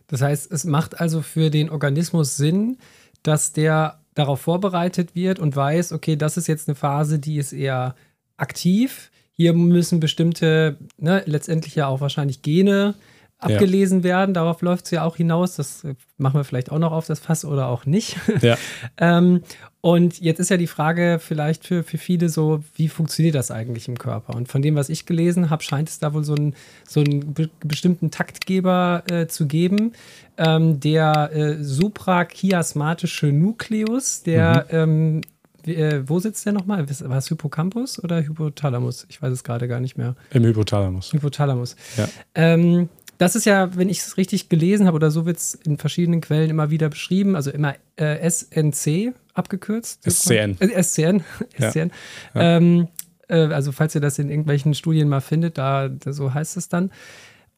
Das 0.09 0.21
heißt, 0.21 0.53
es 0.53 0.65
macht 0.65 1.01
also 1.01 1.23
für 1.23 1.51
den 1.51 1.71
Organismus 1.71 2.37
Sinn, 2.37 2.77
dass 3.23 3.53
der 3.53 4.01
darauf 4.15 4.41
vorbereitet 4.41 5.15
wird 5.15 5.39
und 5.39 5.57
weiß, 5.57 5.93
okay, 5.93 6.17
das 6.17 6.37
ist 6.37 6.47
jetzt 6.47 6.69
eine 6.69 6.75
Phase, 6.75 7.19
die 7.19 7.37
ist 7.37 7.53
eher 7.53 7.95
aktiv. 8.37 9.11
Hier 9.33 9.53
müssen 9.53 9.99
bestimmte, 9.99 10.77
ne, 10.99 11.23
letztendlich 11.27 11.75
ja 11.75 11.89
auch 11.89 12.01
wahrscheinlich 12.01 12.43
Gene 12.43 12.95
abgelesen 13.39 13.99
ja. 13.99 14.05
werden. 14.05 14.35
Darauf 14.35 14.63
läuft 14.63 14.87
es 14.87 14.91
ja 14.91 15.05
auch 15.05 15.17
hinaus. 15.17 15.57
Das 15.57 15.85
äh, 15.85 15.95
machen 16.19 16.39
wir 16.39 16.45
vielleicht 16.45 16.71
auch 16.71 16.79
noch 16.79 16.93
auf 16.93 17.07
das 17.07 17.21
Fass 17.21 17.45
oder 17.45 17.69
auch 17.69 17.87
nicht. 17.87 18.17
Ja. 18.41 18.57
ähm, 18.99 19.43
und 19.81 20.19
jetzt 20.21 20.39
ist 20.39 20.49
ja 20.49 20.57
die 20.57 20.67
Frage 20.67 21.19
vielleicht 21.21 21.67
für, 21.67 21.83
für 21.83 21.99
viele 21.99 22.31
so, 22.31 22.65
wie 22.75 22.89
funktioniert 22.89 23.35
das 23.35 23.51
eigentlich 23.51 23.87
im 23.87 23.99
Körper? 23.99 24.35
Und 24.35 24.49
von 24.49 24.63
dem, 24.63 24.77
was 24.77 24.89
ich 24.89 25.05
gelesen 25.05 25.51
habe, 25.51 25.63
scheint 25.63 25.91
es 25.91 25.99
da 25.99 26.15
wohl 26.15 26.25
so, 26.25 26.35
ein, 26.35 26.55
so 26.89 27.01
einen 27.01 27.35
be 27.35 27.51
bestimmten 27.63 28.11
Taktgeber 28.11 29.03
äh, 29.11 29.27
zu 29.27 29.47
geben, 29.47 29.93
ähm, 30.39 30.81
der 30.81 31.31
äh, 31.35 31.63
suprachiasmatische 31.63 33.27
Nukleus, 33.27 34.23
der 34.23 34.67
mhm. 34.71 35.21
ähm, 35.21 35.21
äh, 35.67 36.03
wo 36.07 36.19
sitzt 36.19 36.45
der 36.47 36.53
nochmal? 36.53 36.87
War 36.89 37.19
es 37.19 37.29
Hippocampus 37.29 38.03
oder 38.03 38.23
Hypothalamus? 38.23 39.07
Ich 39.09 39.21
weiß 39.21 39.33
es 39.33 39.45
gerade 39.45 39.69
gar 39.69 39.81
nicht 39.81 39.97
mehr. 39.97 40.15
Im 40.31 40.45
Hypothalamus. 40.45 41.13
Hypothalamus. 41.13 41.77
Ja. 41.97 42.09
Ähm, 42.35 42.89
das 43.19 43.37
ist 43.37 43.47
ja, 43.47 43.77
wenn 43.77 43.89
ich 43.89 43.99
es 43.99 44.17
richtig 44.17 44.49
gelesen 44.49 44.87
habe, 44.87 44.97
oder 44.97 45.11
so 45.11 45.27
wird 45.27 45.39
es 45.39 45.55
in 45.55 45.79
verschiedenen 45.79 46.21
Quellen 46.21 46.51
immer 46.51 46.71
wieder 46.71 46.89
beschrieben, 46.89 47.37
also 47.37 47.51
immer 47.51 47.75
äh, 47.97 48.29
SNC 48.29 49.15
abgekürzt. 49.35 50.03
SCN. 50.09 50.57
Äh, 50.61 50.83
SCN. 50.83 51.23
SCN. 51.59 51.91
Ja. 52.35 52.57
Ähm, 52.57 52.89
äh, 53.29 53.37
also 53.37 53.73
falls 53.73 53.95
ihr 53.95 54.01
das 54.01 54.19
in 54.19 54.29
irgendwelchen 54.29 54.75
Studien 54.75 55.09
mal 55.09 55.21
findet, 55.21 55.59
da, 55.59 55.89
da, 55.89 56.13
so 56.13 56.35
heißt 56.35 56.57
es 56.57 56.69
dann. 56.69 56.91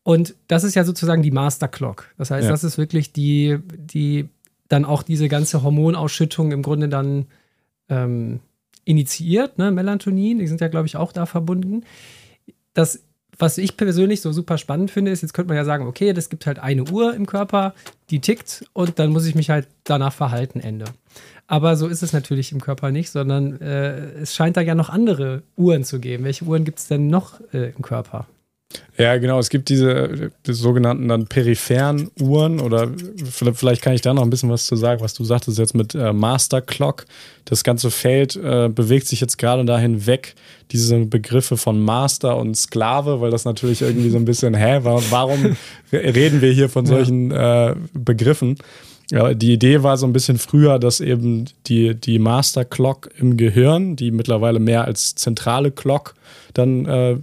Und 0.03 0.35
das 0.47 0.65
ist 0.65 0.75
ja 0.75 0.85
sozusagen 0.85 1.23
die 1.23 1.31
Master 1.31 1.69
Clock. 1.69 2.09
Das 2.17 2.31
heißt, 2.31 2.45
ja. 2.45 2.51
das 2.51 2.65
ist 2.65 2.79
wirklich 2.79 3.13
die, 3.13 3.59
die 3.77 4.29
dann 4.69 4.85
auch 4.85 5.03
diese 5.03 5.29
ganze 5.29 5.63
Hormonausschüttung 5.63 6.53
im 6.53 6.63
Grunde 6.63 6.89
dann 6.89 7.27
ähm, 7.89 8.41
initiiert, 8.85 9.59
ne? 9.59 9.73
Melatonin, 9.73 10.39
die 10.39 10.47
sind 10.47 10.61
ja, 10.61 10.69
glaube 10.69 10.87
ich, 10.87 10.97
auch 10.97 11.13
da 11.13 11.27
verbunden. 11.27 11.85
Das 12.73 13.03
was 13.39 13.59
ich 13.59 13.77
persönlich 13.77 14.21
so 14.21 14.33
super 14.33 14.59
spannend 14.59 14.91
finde, 14.91 15.11
ist, 15.11 15.23
jetzt 15.23 15.35
könnte 15.35 15.49
man 15.49 15.57
ja 15.57 15.65
sagen, 15.65 15.87
okay, 15.87 16.13
das 16.13 16.29
gibt 16.29 16.47
halt 16.47 16.59
eine 16.59 16.85
Uhr 16.85 17.15
im 17.15 17.27
Körper, 17.27 17.75
die 18.11 18.21
tickt 18.21 18.65
und 18.73 18.99
dann 18.99 19.11
muss 19.11 19.27
ich 19.27 19.35
mich 19.35 19.51
halt 19.51 19.69
danach 19.85 20.13
verhalten, 20.13 20.61
Ende. 20.61 20.87
Aber 21.47 21.77
so 21.77 21.87
ist 21.87 22.03
es 22.03 22.13
natürlich 22.13 22.53
im 22.53 22.61
Körper 22.61 22.91
nicht, 22.91 23.11
sondern 23.11 23.61
äh, 23.61 24.21
es 24.21 24.35
scheint 24.35 24.57
da 24.57 24.61
ja 24.61 24.75
noch 24.75 24.91
andere 24.91 25.43
Uhren 25.57 25.85
zu 25.85 26.01
geben. 26.01 26.25
Welche 26.25 26.45
Uhren 26.45 26.65
gibt 26.65 26.79
es 26.79 26.89
denn 26.89 27.09
noch 27.09 27.41
äh, 27.53 27.71
im 27.71 27.83
Körper? 27.83 28.27
Ja, 28.99 29.17
genau. 29.19 29.39
Es 29.39 29.51
gibt 29.51 29.69
diese 29.69 30.31
die 30.47 30.53
sogenannten 30.53 31.09
dann 31.09 31.27
peripheren 31.27 32.11
Uhren 32.21 32.61
oder 32.61 32.91
vielleicht 33.25 33.83
kann 33.83 33.93
ich 33.93 34.01
da 34.01 34.15
noch 34.15 34.23
ein 34.23 34.31
bisschen 34.31 34.51
was 34.51 34.67
zu 34.67 34.75
sagen, 34.75 35.03
was 35.03 35.15
du 35.15 35.23
sagtest 35.23 35.59
jetzt 35.59 35.75
mit 35.75 35.95
äh, 35.95 36.13
Master 36.13 36.63
Clock. 36.63 37.05
Das 37.45 37.63
ganze 37.63 37.91
Feld 37.91 38.37
äh, 38.37 38.69
bewegt 38.69 39.07
sich 39.07 39.21
jetzt 39.21 39.39
gerade 39.39 39.65
dahin 39.65 40.07
weg, 40.07 40.35
diese 40.73 40.99
Begriffe 41.05 41.57
von 41.57 41.79
Master 41.81 42.37
und 42.39 42.57
Sklave, 42.57 43.21
weil 43.21 43.31
das 43.31 43.45
natürlich 43.45 43.83
irgendwie 43.83 44.11
so 44.11 44.17
ein 44.17 44.25
bisschen, 44.25 44.55
hä, 44.55 44.81
warum, 44.83 45.05
warum 45.11 45.57
reden 45.93 46.41
wir 46.41 46.53
hier 46.53 46.69
von 46.69 46.87
solchen 46.87 47.31
äh, 47.31 47.75
Begriffen? 47.93 48.57
Ja, 49.11 49.35
die 49.35 49.53
Idee 49.53 49.83
war 49.83 49.97
so 49.97 50.07
ein 50.07 50.13
bisschen 50.13 50.39
früher, 50.39 50.79
dass 50.79 51.01
eben 51.01 51.45
die, 51.67 51.95
die 51.95 52.19
Master 52.19 52.65
Clock 52.65 53.11
im 53.19 53.37
Gehirn, 53.37 53.95
die 53.95 54.11
mittlerweile 54.11 54.59
mehr 54.59 54.85
als 54.85 55.15
zentrale 55.15 55.71
Clock 55.71 56.15
dann 56.55 56.87
äh, 56.87 57.17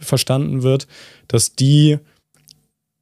verstanden 0.00 0.62
wird, 0.62 0.86
dass 1.28 1.54
die 1.54 1.98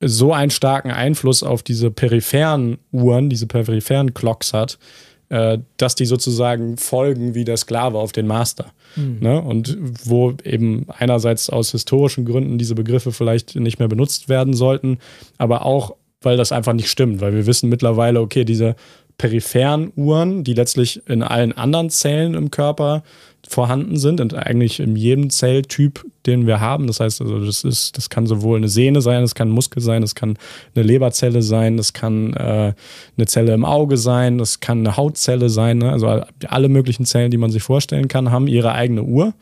so 0.01 0.33
einen 0.33 0.51
starken 0.51 0.91
Einfluss 0.91 1.43
auf 1.43 1.63
diese 1.63 1.91
peripheren 1.91 2.79
Uhren, 2.93 3.31
diese 3.31 3.47
peripheren 3.47 4.15
Clocks 4.15 4.53
hat, 4.53 4.79
äh, 5.29 5.59
dass 5.77 5.95
die 5.95 6.07
sozusagen 6.07 6.77
folgen 6.77 7.35
wie 7.35 7.45
der 7.45 7.57
Sklave 7.57 7.99
auf 7.99 8.13
den 8.13 8.27
Master. 8.27 8.73
Mhm. 8.97 9.19
Ne? 9.21 9.43
Und 9.43 9.77
wo 10.05 10.35
eben 10.45 10.87
einerseits 10.89 11.51
aus 11.51 11.73
historischen 11.73 12.25
Gründen 12.25 12.59
diese 12.59 12.75
Begriffe 12.75 13.13
vielleicht 13.13 13.57
nicht 13.57 13.79
mehr 13.79 13.89
benutzt 13.89 14.29
werden 14.29 14.55
sollten, 14.55 14.99
aber 15.37 15.65
auch, 15.65 15.97
weil 16.23 16.37
das 16.37 16.53
einfach 16.53 16.73
nicht 16.73 16.91
stimmt, 16.91 17.21
weil 17.21 17.35
wir 17.35 17.47
wissen 17.47 17.69
mittlerweile, 17.69 18.21
okay, 18.21 18.45
diese 18.45 18.77
peripheren 19.19 19.93
Uhren, 19.97 20.45
die 20.45 20.55
letztlich 20.55 21.03
in 21.09 21.23
allen 21.25 21.53
anderen 21.53 21.91
Zellen 21.91 22.35
im 22.35 22.53
Körper 22.53 23.03
vorhanden 23.49 23.97
sind 23.97 24.21
und 24.21 24.35
eigentlich 24.35 24.79
in 24.79 24.95
jedem 24.95 25.31
Zelltyp, 25.31 26.05
den 26.27 26.47
wir 26.47 26.61
haben. 26.61 26.87
Das 26.87 27.01
heißt, 27.01 27.21
also 27.21 27.45
das 27.45 27.65
ist, 27.65 27.97
das 27.97 28.11
kann 28.11 28.27
sowohl 28.27 28.59
eine 28.59 28.69
Sehne 28.69 29.01
sein, 29.01 29.23
das 29.23 29.35
kann 29.35 29.49
ein 29.49 29.55
Muskel 29.55 29.83
sein, 29.83 30.03
das 30.03 30.15
kann 30.15 30.39
eine 30.75 30.85
Leberzelle 30.85 31.43
sein, 31.43 31.77
das 31.77 31.93
kann 31.93 32.33
äh, 32.35 32.75
eine 33.17 33.27
Zelle 33.27 33.55
im 33.55 33.65
Auge 33.65 33.97
sein, 33.97 34.39
das 34.39 34.61
kann 34.61 34.79
eine 34.79 34.97
Hautzelle 34.97 35.49
sein. 35.49 35.79
Ne? 35.79 35.91
Also 35.91 36.23
alle 36.47 36.69
möglichen 36.69 37.05
Zellen, 37.05 37.31
die 37.31 37.39
man 37.39 37.51
sich 37.51 37.63
vorstellen 37.63 38.09
kann, 38.09 38.31
haben 38.31 38.47
ihre 38.47 38.73
eigene 38.73 39.03
Uhr. 39.03 39.35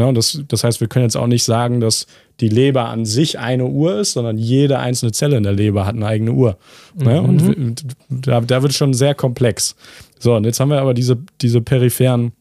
Ja, 0.00 0.06
und 0.06 0.14
das, 0.14 0.42
das 0.48 0.64
heißt, 0.64 0.80
wir 0.80 0.88
können 0.88 1.04
jetzt 1.04 1.16
auch 1.16 1.26
nicht 1.26 1.44
sagen, 1.44 1.80
dass 1.80 2.06
die 2.40 2.48
Leber 2.48 2.88
an 2.88 3.04
sich 3.04 3.38
eine 3.38 3.66
Uhr 3.66 3.98
ist, 3.98 4.12
sondern 4.12 4.38
jede 4.38 4.78
einzelne 4.78 5.12
Zelle 5.12 5.36
in 5.36 5.42
der 5.42 5.52
Leber 5.52 5.84
hat 5.84 5.94
eine 5.94 6.06
eigene 6.06 6.32
Uhr. 6.32 6.56
Ne? 6.94 7.20
Mhm. 7.20 7.26
Und 7.28 7.84
da, 8.08 8.40
da 8.40 8.62
wird 8.62 8.72
es 8.72 8.78
schon 8.78 8.94
sehr 8.94 9.14
komplex. 9.14 9.76
So, 10.18 10.34
und 10.34 10.44
jetzt 10.44 10.58
haben 10.58 10.70
wir 10.70 10.80
aber 10.80 10.94
diese, 10.94 11.18
diese 11.42 11.60
peripheren 11.60 12.32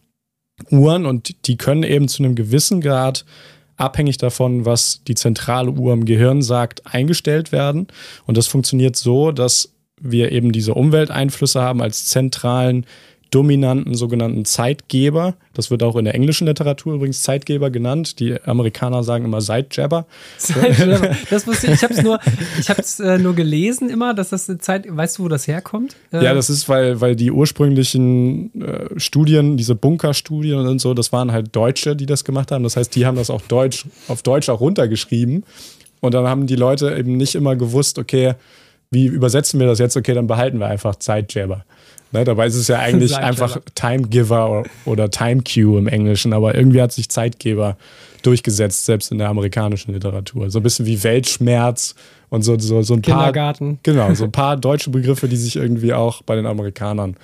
Uhren 0.72 1.06
und 1.06 1.48
die 1.48 1.58
können 1.58 1.84
eben 1.84 2.08
zu 2.08 2.24
einem 2.24 2.36
gewissen 2.36 2.80
Grad 2.80 3.26
abhängig 3.76 4.18
davon, 4.18 4.66
was 4.66 5.04
die 5.06 5.16
zentrale 5.16 5.72
Uhr 5.72 5.92
im 5.92 6.06
Gehirn 6.06 6.42
sagt, 6.42 6.84
eingestellt 6.86 7.52
werden. 7.52 7.88
Und 8.26 8.38
das 8.38 8.48
funktioniert 8.48 8.96
so, 8.96 9.34
dass 9.34 9.74
wir 10.00 10.32
eben 10.32 10.54
diese 10.54 10.74
Umwelteinflüsse 10.76 11.62
haben 11.62 11.82
als 11.82 12.06
zentralen 12.06 12.86
dominanten 13.32 13.94
sogenannten 13.96 14.46
Zeitgeber. 14.46 15.36
Das 15.54 15.70
wird 15.70 15.84
auch 15.84 15.96
in 15.96 16.06
der 16.06 16.16
englischen 16.16 16.48
Literatur 16.48 16.96
übrigens 16.96 17.22
Zeitgeber 17.22 17.70
genannt. 17.70 18.20
Die 18.20 18.42
Amerikaner 18.42 19.04
sagen 19.04 19.26
immer 19.26 19.42
Sidejabber. 19.42 20.06
Sidejabber. 20.38 21.16
Das 21.30 21.46
wusste 21.46 21.68
ich. 21.68 21.74
Ich 21.74 21.84
habe 21.84 21.94
es 21.94 22.02
nur, 22.02 22.20
ich 22.60 22.70
habe 22.70 22.82
es 22.82 23.00
äh, 23.00 23.18
nur 23.18 23.36
gelesen 23.36 23.90
immer, 23.90 24.14
dass 24.14 24.30
das 24.30 24.50
eine 24.50 24.58
Zeit. 24.60 24.86
Weißt 24.88 25.20
du, 25.20 25.24
wo 25.24 25.28
das 25.28 25.48
herkommt? 25.48 25.96
Äh, 26.12 26.24
ja, 26.24 26.34
das 26.34 26.50
ist, 26.50 26.68
weil, 26.70 27.02
weil 27.02 27.16
die 27.16 27.32
ursprünglichen 27.32 28.62
äh, 28.62 29.00
Studien, 29.00 29.58
diese 29.58 29.76
Bunkerstudien 29.76 30.60
und 30.60 30.80
so, 30.80 30.94
das 30.94 31.12
waren 31.12 31.32
halt 31.32 31.56
Deutsche, 31.56 31.96
die 31.96 32.06
das 32.06 32.24
gemacht 32.24 32.52
haben. 32.52 32.64
Das 32.64 32.78
heißt, 32.78 32.96
die 32.96 33.06
haben 33.06 33.18
das 33.18 33.30
auch 33.30 33.42
Deutsch 33.42 33.86
auf 34.08 34.24
Deutsch 34.24 34.50
auch 34.50 34.60
runtergeschrieben. 34.60 35.44
Und 36.00 36.14
dann 36.14 36.28
haben 36.28 36.48
die 36.48 36.56
Leute 36.56 36.96
eben 36.98 37.18
nicht 37.18 37.36
immer 37.36 37.56
gewusst, 37.56 38.00
okay, 38.00 38.36
wie 38.92 39.06
übersetzen 39.06 39.60
wir 39.60 39.68
das 39.68 39.80
jetzt? 39.80 39.96
Okay, 39.96 40.14
dann 40.14 40.28
behalten 40.28 40.60
wir 40.60 40.68
einfach 40.68 40.96
Zeitjabber. 40.96 41.66
Ne, 42.12 42.24
dabei 42.24 42.48
ist 42.48 42.56
es 42.56 42.68
ja 42.68 42.80
eigentlich 42.80 43.16
einfach 43.16 43.60
Timegiver 43.76 44.64
oder 44.86 45.10
Time 45.10 45.44
Cue 45.44 45.78
im 45.78 45.88
Englischen, 45.88 46.34
aber 46.34 46.56
irgendwie 46.56 46.82
hat 46.82 46.92
sich 46.92 47.10
Zeitgeber 47.10 47.78
durchgesetzt, 48.22 48.86
selbst 48.86 49.12
in 49.12 49.18
der 49.18 49.30
amerikanischen 49.30 49.94
Literatur. 49.94 50.50
So 50.50 50.60
ein 50.60 50.64
bisschen 50.64 50.86
wie 50.86 51.04
Weltschmerz 51.04 51.96
und 52.30 52.44
so, 52.44 52.58
so, 52.60 52.82
so 52.82 52.94
ein 52.94 53.02
paar. 53.02 53.32
Genau, 53.84 54.14
so 54.14 54.26
ein 54.26 54.32
paar 54.32 54.56
deutsche 54.58 54.90
Begriffe, 54.90 55.28
die 55.28 55.36
sich 55.36 55.56
irgendwie 55.56 55.94
auch 55.94 56.22
bei 56.22 56.36
den 56.36 56.46
Amerikanern 56.46 57.16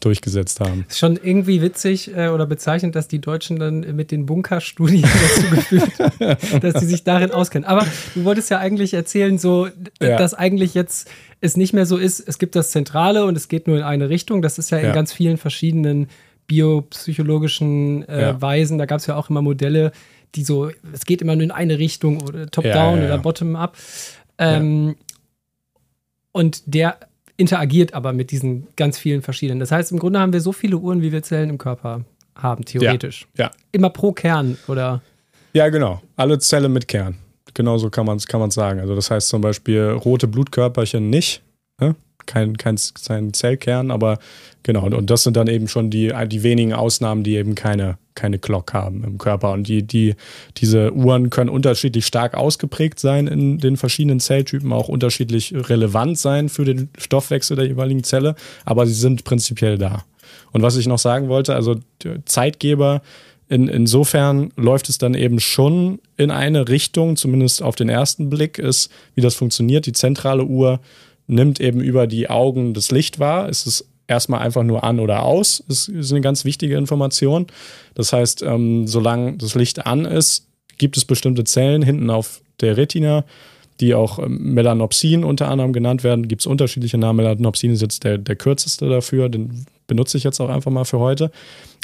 durchgesetzt 0.00 0.60
haben. 0.60 0.86
Ist 0.88 0.98
schon 0.98 1.18
irgendwie 1.22 1.60
witzig 1.60 2.14
äh, 2.16 2.28
oder 2.28 2.46
bezeichnend, 2.46 2.94
dass 2.94 3.08
die 3.08 3.20
Deutschen 3.20 3.58
dann 3.58 3.80
mit 3.94 4.10
den 4.10 4.26
Bunkerstudien 4.26 5.02
dazu 5.36 5.50
geführt 5.50 5.90
dass 6.62 6.80
sie 6.80 6.86
sich 6.86 7.04
darin 7.04 7.30
auskennen. 7.30 7.68
Aber 7.68 7.86
du 8.14 8.24
wolltest 8.24 8.50
ja 8.50 8.58
eigentlich 8.58 8.94
erzählen, 8.94 9.38
so, 9.38 9.68
ja. 10.00 10.16
dass 10.16 10.34
eigentlich 10.34 10.74
jetzt 10.74 11.10
es 11.40 11.56
nicht 11.56 11.72
mehr 11.74 11.86
so 11.86 11.98
ist, 11.98 12.20
es 12.26 12.38
gibt 12.38 12.56
das 12.56 12.70
Zentrale 12.70 13.26
und 13.26 13.36
es 13.36 13.48
geht 13.48 13.66
nur 13.66 13.76
in 13.76 13.82
eine 13.82 14.08
Richtung. 14.08 14.40
Das 14.40 14.58
ist 14.58 14.70
ja 14.70 14.78
in 14.78 14.86
ja. 14.86 14.92
ganz 14.92 15.12
vielen 15.12 15.36
verschiedenen 15.36 16.08
biopsychologischen 16.46 18.06
äh, 18.08 18.22
ja. 18.22 18.42
Weisen. 18.42 18.78
Da 18.78 18.86
gab 18.86 19.00
es 19.00 19.06
ja 19.06 19.16
auch 19.16 19.30
immer 19.30 19.42
Modelle, 19.42 19.92
die 20.34 20.44
so, 20.44 20.70
es 20.92 21.04
geht 21.04 21.22
immer 21.22 21.34
nur 21.36 21.44
in 21.44 21.50
eine 21.50 21.78
Richtung 21.78 22.20
oder 22.22 22.50
top-down 22.50 22.98
oder 22.98 23.18
bottom-up. 23.18 23.76
Ähm, 24.38 24.96
und 26.32 26.62
der 26.66 26.98
interagiert 27.36 27.94
aber 27.94 28.12
mit 28.12 28.30
diesen 28.30 28.66
ganz 28.76 28.98
vielen 28.98 29.22
verschiedenen. 29.22 29.60
Das 29.60 29.70
heißt, 29.70 29.92
im 29.92 29.98
Grunde 29.98 30.20
haben 30.20 30.32
wir 30.32 30.40
so 30.40 30.52
viele 30.52 30.76
Uhren, 30.76 31.02
wie 31.02 31.12
wir 31.12 31.22
Zellen 31.22 31.50
im 31.50 31.58
Körper 31.58 32.04
haben, 32.34 32.64
theoretisch. 32.64 33.26
Ja. 33.36 33.50
Immer 33.72 33.90
pro 33.90 34.12
Kern, 34.12 34.58
oder? 34.66 35.02
Ja, 35.52 35.68
genau. 35.68 36.02
Alle 36.16 36.38
Zellen 36.38 36.72
mit 36.72 36.88
Kern 36.88 37.18
genauso 37.54 37.88
kann 37.88 38.04
man 38.04 38.18
es 38.18 38.26
kann 38.26 38.50
sagen. 38.50 38.80
Also 38.80 38.94
das 38.94 39.10
heißt 39.10 39.28
zum 39.28 39.40
Beispiel 39.40 39.90
rote 40.04 40.28
Blutkörperchen 40.28 41.08
nicht, 41.08 41.42
ne? 41.80 41.94
Kein, 42.26 42.56
kein, 42.56 42.76
kein 43.06 43.32
Zellkern, 43.32 43.90
aber 43.90 44.18
genau, 44.62 44.86
und 44.86 45.10
das 45.10 45.22
sind 45.22 45.36
dann 45.36 45.46
eben 45.46 45.68
schon 45.68 45.90
die, 45.90 46.12
die 46.28 46.42
wenigen 46.42 46.72
Ausnahmen, 46.72 47.24
die 47.24 47.36
eben 47.36 47.54
keine, 47.54 47.98
keine 48.14 48.38
Glock 48.38 48.72
haben 48.72 49.04
im 49.04 49.18
Körper. 49.18 49.52
Und 49.52 49.68
die, 49.68 49.82
die, 49.82 50.14
diese 50.56 50.92
Uhren 50.92 51.30
können 51.30 51.50
unterschiedlich 51.50 52.06
stark 52.06 52.34
ausgeprägt 52.34 52.98
sein 52.98 53.26
in 53.26 53.58
den 53.58 53.76
verschiedenen 53.76 54.20
Zelltypen, 54.20 54.72
auch 54.72 54.88
unterschiedlich 54.88 55.54
relevant 55.54 56.18
sein 56.18 56.48
für 56.48 56.64
den 56.64 56.88
Stoffwechsel 56.98 57.56
der 57.56 57.66
jeweiligen 57.66 58.04
Zelle, 58.04 58.34
aber 58.64 58.86
sie 58.86 58.94
sind 58.94 59.24
prinzipiell 59.24 59.78
da. 59.78 60.04
Und 60.52 60.62
was 60.62 60.76
ich 60.76 60.86
noch 60.86 60.98
sagen 60.98 61.28
wollte, 61.28 61.54
also 61.54 61.76
Zeitgeber 62.24 63.02
in, 63.48 63.68
insofern 63.68 64.52
läuft 64.56 64.88
es 64.88 64.98
dann 64.98 65.14
eben 65.14 65.38
schon 65.38 66.00
in 66.16 66.30
eine 66.30 66.68
Richtung, 66.68 67.16
zumindest 67.16 67.62
auf 67.62 67.76
den 67.76 67.88
ersten 67.88 68.30
Blick, 68.30 68.58
ist, 68.58 68.90
wie 69.14 69.20
das 69.20 69.34
funktioniert. 69.34 69.86
Die 69.86 69.92
zentrale 69.92 70.44
Uhr 70.44 70.80
nimmt 71.26 71.60
eben 71.60 71.80
über 71.80 72.06
die 72.06 72.28
Augen 72.28 72.74
das 72.74 72.90
Licht 72.90 73.18
wahr. 73.18 73.48
Es 73.48 73.66
ist 73.66 73.86
erstmal 74.06 74.40
einfach 74.40 74.62
nur 74.62 74.84
an 74.84 75.00
oder 75.00 75.22
aus. 75.22 75.64
Das 75.68 75.88
ist 75.88 76.12
eine 76.12 76.20
ganz 76.20 76.44
wichtige 76.44 76.76
Information. 76.76 77.46
Das 77.94 78.12
heißt, 78.12 78.42
ähm, 78.42 78.86
solange 78.86 79.36
das 79.36 79.54
Licht 79.54 79.86
an 79.86 80.04
ist, 80.04 80.46
gibt 80.78 80.96
es 80.96 81.04
bestimmte 81.04 81.44
Zellen 81.44 81.82
hinten 81.82 82.10
auf 82.10 82.42
der 82.60 82.76
Retina, 82.76 83.24
die 83.80 83.94
auch 83.94 84.18
ähm, 84.18 84.54
Melanopsin 84.54 85.24
unter 85.24 85.48
anderem 85.48 85.72
genannt 85.72 86.04
werden. 86.04 86.28
Gibt 86.28 86.42
es 86.42 86.46
unterschiedliche 86.46 86.98
Namen. 86.98 87.18
Melanopsin 87.18 87.72
ist 87.72 87.82
jetzt 87.82 88.04
der, 88.04 88.18
der 88.18 88.36
kürzeste 88.36 88.88
dafür. 88.88 89.28
Den 89.28 89.66
benutze 89.86 90.18
ich 90.18 90.24
jetzt 90.24 90.40
auch 90.40 90.50
einfach 90.50 90.70
mal 90.70 90.84
für 90.84 90.98
heute. 90.98 91.30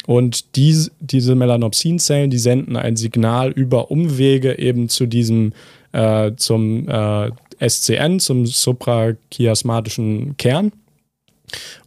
Und 0.07 0.55
die, 0.55 0.75
diese 0.99 1.35
Melanopsin-Zellen, 1.35 2.31
die 2.31 2.39
senden 2.39 2.75
ein 2.75 2.95
Signal 2.95 3.51
über 3.51 3.91
Umwege 3.91 4.57
eben 4.57 4.89
zu 4.89 5.05
diesem, 5.05 5.53
äh, 5.91 6.31
zum 6.37 6.87
äh, 6.89 7.29
SCN, 7.65 8.19
zum 8.19 8.45
suprachiasmatischen 8.45 10.35
Kern 10.37 10.71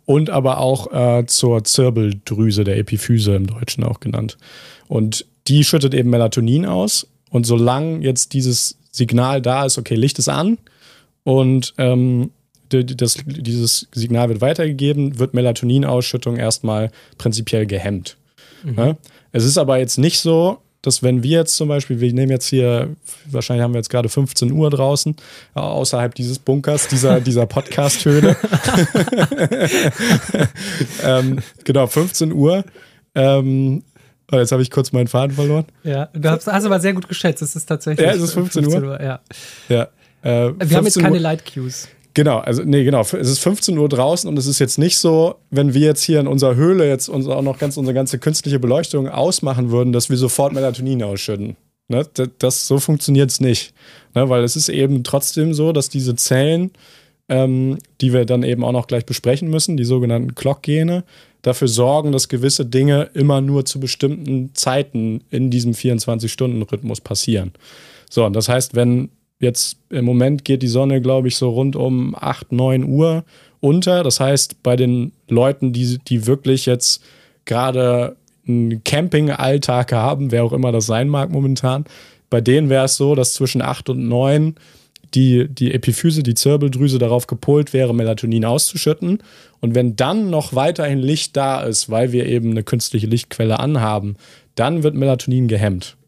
und 0.07 0.31
aber 0.31 0.59
auch 0.59 0.93
äh, 0.93 1.27
zur 1.27 1.64
Zirbeldrüse 1.64 2.64
der 2.64 2.79
Epiphyse 2.79 3.35
im 3.35 3.47
Deutschen 3.47 3.85
auch 3.85 4.01
genannt. 4.01 4.37
Und 4.89 5.27
die 5.47 5.64
schüttet 5.64 5.95
eben 5.95 6.11
Melatonin 6.11 6.66
aus. 6.66 7.07
Und 7.31 7.47
solange 7.47 8.01
jetzt 8.01 8.33
dieses 8.33 8.79
Signal 8.91 9.43
da 9.43 9.64
ist, 9.64 9.79
okay, 9.79 9.97
Licht 9.97 10.18
ist 10.18 10.29
an 10.29 10.59
und 11.25 11.75
ähm, 11.79 12.31
das, 12.68 13.18
dieses 13.27 13.89
Signal 13.93 14.29
wird 14.29 14.41
weitergegeben, 14.41 15.18
wird 15.18 15.35
Melatoninausschüttung 15.35 16.37
erstmal 16.37 16.91
prinzipiell 17.18 17.66
gehemmt. 17.66 18.16
Mhm. 18.64 18.79
Ja? 18.79 18.97
Es 19.33 19.45
ist 19.45 19.59
aber 19.59 19.79
jetzt 19.79 19.99
nicht 19.99 20.18
so, 20.20 20.59
dass 20.87 21.03
wenn 21.03 21.22
wir 21.22 21.39
jetzt 21.39 21.57
zum 21.57 21.68
Beispiel, 21.68 22.01
wir 22.01 22.12
nehmen 22.12 22.30
jetzt 22.30 22.47
hier, 22.47 22.91
wahrscheinlich 23.26 23.64
haben 23.64 23.72
wir 23.72 23.78
jetzt 23.78 23.89
gerade 23.89 24.09
15 24.09 24.53
Uhr 24.53 24.68
draußen, 24.70 25.16
außerhalb 25.55 26.14
dieses 26.14 26.39
Bunkers, 26.39 26.89
dieser, 26.89 27.20
dieser 27.22 27.47
Podcast-Höhle. 27.47 28.37
ähm, 31.03 31.39
genau, 31.64 31.87
15 31.87 32.32
Uhr. 32.32 32.64
Ähm, 33.14 33.82
oh, 34.30 34.37
jetzt 34.37 34.53
habe 34.53 34.61
ich 34.61 34.70
kurz 34.70 34.93
meinen 34.93 35.09
Faden 35.09 35.35
verloren. 35.35 35.64
Ja, 35.85 36.11
du 36.12 36.30
hast, 36.30 36.47
hast 36.47 36.64
aber 36.64 36.80
sehr 36.80 36.93
gut 36.93 37.09
geschätzt. 37.09 37.41
Es 37.43 37.57
ist 37.57 37.66
tatsächlich. 37.66 38.07
Ja, 38.07 38.12
es 38.12 38.20
ist 38.20 38.35
15, 38.35 38.64
15 38.64 38.85
Uhr. 38.85 38.91
Uhr. 38.91 39.03
ja. 39.03 39.20
ja. 39.68 39.89
Äh, 40.22 40.53
wir 40.59 40.76
haben 40.76 40.85
jetzt 40.85 40.99
keine 40.99 41.18
Light 41.18 41.45
Cues. 41.45 41.89
Genau, 42.15 42.39
also 42.39 42.62
nee, 42.65 42.85
genau. 42.85 43.01
Es 43.01 43.12
ist 43.12 43.41
15 43.41 43.77
Uhr 43.77 43.89
draußen 43.89 44.29
und 44.29 44.39
es 44.39 44.47
ist 44.47 44.61
jetzt 44.61 44.79
nicht 44.79 44.99
so, 44.99 45.35
wenn 45.51 45.75
wir 45.75 45.81
jetzt 45.81 46.05
hier 46.05 46.21
in 46.21 46.29
unserer 46.29 46.55
Höhle 46.55 46.89
jetzt 46.89 47.09
uns 47.09 47.27
auch 47.27 47.43
noch 47.43 47.59
ganz 47.59 47.77
unsere 47.77 47.95
ganze 47.95 48.21
künstliche 48.21 48.61
Beleuchtung 48.61 49.09
ausmachen 49.09 49.73
würden, 49.73 49.93
dass 49.93 50.11
wir 50.11 50.17
sofort 50.17 50.53
Melatonin 50.53 51.03
ausschütten. 51.03 51.57
Ne? 51.89 52.07
Das, 52.15 52.29
das, 52.39 52.67
so 52.69 52.79
funktioniert 52.79 53.31
es 53.31 53.41
nicht. 53.41 53.75
Ne? 54.15 54.29
Weil 54.29 54.45
es 54.45 54.55
ist 54.55 54.69
eben 54.69 55.03
trotzdem 55.03 55.55
so, 55.55 55.73
dass 55.73 55.89
diese 55.89 56.15
Zellen, 56.15 56.71
ähm, 57.29 57.79
die 58.01 58.12
wir 58.12 58.25
dann 58.25 58.45
eben 58.45 58.62
auch 58.62 58.73
noch 58.73 58.87
gleich 58.87 59.07
besprechen 59.07 59.51
müssen, 59.51 59.77
die 59.77 59.85
sogenannten 59.85 60.37
Clock-Gene, 60.37 61.03
dafür 61.43 61.69
sorgen, 61.69 62.12
dass 62.12 62.29
gewisse 62.29 62.65
Dinge 62.65 63.11
immer 63.15 63.41
nur 63.41 63.65
zu 63.65 63.81
bestimmten 63.81 64.55
Zeiten 64.55 65.23
in 65.31 65.51
diesem 65.51 65.73
24-Stunden-Rhythmus 65.73 67.01
passieren. 67.01 67.53
So, 68.09 68.25
und 68.25 68.35
das 68.35 68.49
heißt, 68.49 68.77
wenn 68.77 69.11
Jetzt 69.45 69.76
im 69.90 70.07
Moment 70.07 70.47
geht 70.47 70.62
die 70.62 70.68
Sonne, 70.68 71.03
glaube 71.03 71.28
ich, 71.28 71.36
so 71.36 71.51
rund 71.51 71.76
um 71.76 72.14
8, 72.18 72.51
9 72.51 72.84
Uhr 72.84 73.24
unter. 73.61 74.03
Das 74.03 74.20
heißt, 74.20 74.62
bei 74.62 74.74
den 74.74 75.12
Leuten, 75.28 75.74
die, 75.74 75.99
die 75.99 76.26
wirklich 76.26 76.64
jetzt 76.64 77.03
gerade 77.45 78.16
einen 78.49 78.82
Camping-Alltag 78.84 79.92
haben, 79.92 80.32
wer 80.32 80.45
auch 80.45 80.55
immer 80.55 80.72
das 80.72 80.86
sein 80.86 81.11
mag 81.11 81.30
momentan, 81.30 81.84
bei 82.30 82.40
denen 82.40 82.70
wäre 82.70 82.86
es 82.86 82.97
so, 82.97 83.14
dass 83.14 83.34
zwischen 83.34 83.61
8 83.61 83.90
und 83.90 84.09
9 84.09 84.55
die, 85.12 85.47
die 85.47 85.74
Epiphyse, 85.74 86.22
die 86.22 86.34
Zirbeldrüse 86.34 86.99
darauf 86.99 87.26
gepolt 87.26 87.74
wäre, 87.74 87.95
Melatonin 87.95 88.47
auszuschütten. 88.47 89.18
Und 89.61 89.74
wenn 89.74 89.95
dann 89.95 90.30
noch 90.30 90.55
weiterhin 90.55 91.01
Licht 91.01 91.36
da 91.36 91.62
ist, 91.62 91.90
weil 91.90 92.12
wir 92.12 92.24
eben 92.24 92.53
eine 92.53 92.62
künstliche 92.62 93.07
Lichtquelle 93.07 93.61
anhaben, 93.61 94.16
dann 94.55 94.82
wird 94.82 94.95
Melatonin 94.95 95.49
gehemmt. 95.49 95.99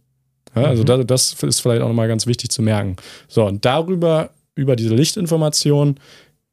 Ja, 0.56 0.64
also 0.64 0.82
mhm. 0.82 1.06
das, 1.06 1.06
das 1.06 1.42
ist 1.42 1.60
vielleicht 1.60 1.82
auch 1.82 1.88
nochmal 1.88 2.08
ganz 2.08 2.26
wichtig 2.26 2.50
zu 2.50 2.62
merken. 2.62 2.96
So, 3.28 3.44
und 3.44 3.64
darüber, 3.64 4.30
über 4.54 4.74
diese 4.74 4.94
Lichtinformation, 4.94 5.96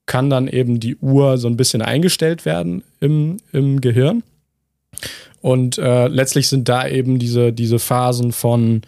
kann 0.05 0.29
dann 0.29 0.47
eben 0.47 0.79
die 0.79 0.97
Uhr 0.97 1.37
so 1.37 1.47
ein 1.47 1.55
bisschen 1.55 1.81
eingestellt 1.81 2.45
werden 2.45 2.83
im, 2.99 3.37
im 3.53 3.79
Gehirn. 3.79 4.23
Und 5.41 5.77
äh, 5.77 6.07
letztlich 6.07 6.47
sind 6.47 6.69
da 6.69 6.87
eben 6.87 7.19
diese, 7.19 7.53
diese 7.53 7.79
Phasen 7.79 8.31
von 8.31 8.81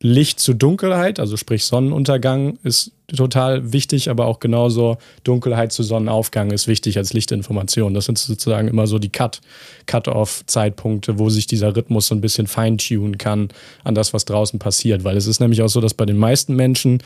Licht 0.00 0.38
zu 0.38 0.54
Dunkelheit, 0.54 1.18
also 1.18 1.36
sprich 1.36 1.64
Sonnenuntergang 1.64 2.58
ist 2.62 2.92
total 3.08 3.72
wichtig, 3.72 4.10
aber 4.10 4.26
auch 4.26 4.38
genauso 4.38 4.96
Dunkelheit 5.24 5.72
zu 5.72 5.82
Sonnenaufgang 5.82 6.52
ist 6.52 6.68
wichtig 6.68 6.98
als 6.98 7.12
Lichtinformation. 7.12 7.94
Das 7.94 8.04
sind 8.04 8.16
sozusagen 8.16 8.68
immer 8.68 8.86
so 8.86 9.00
die 9.00 9.08
Cut, 9.08 9.40
Cut-off-Zeitpunkte, 9.86 11.18
wo 11.18 11.30
sich 11.30 11.48
dieser 11.48 11.74
Rhythmus 11.74 12.06
so 12.06 12.14
ein 12.14 12.20
bisschen 12.20 12.46
feintunen 12.46 13.18
kann 13.18 13.48
an 13.82 13.96
das, 13.96 14.14
was 14.14 14.24
draußen 14.24 14.60
passiert. 14.60 15.02
Weil 15.02 15.16
es 15.16 15.26
ist 15.26 15.40
nämlich 15.40 15.62
auch 15.62 15.68
so, 15.68 15.80
dass 15.80 15.94
bei 15.94 16.06
den 16.06 16.18
meisten 16.18 16.54
Menschen 16.54 17.02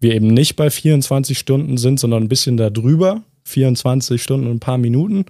wir 0.00 0.14
eben 0.14 0.28
nicht 0.28 0.56
bei 0.56 0.68
24 0.68 1.38
Stunden 1.38 1.78
sind, 1.78 1.98
sondern 1.98 2.24
ein 2.24 2.28
bisschen 2.28 2.58
darüber, 2.58 3.22
24 3.44 4.22
Stunden 4.22 4.48
und 4.48 4.56
ein 4.56 4.60
paar 4.60 4.78
Minuten. 4.78 5.24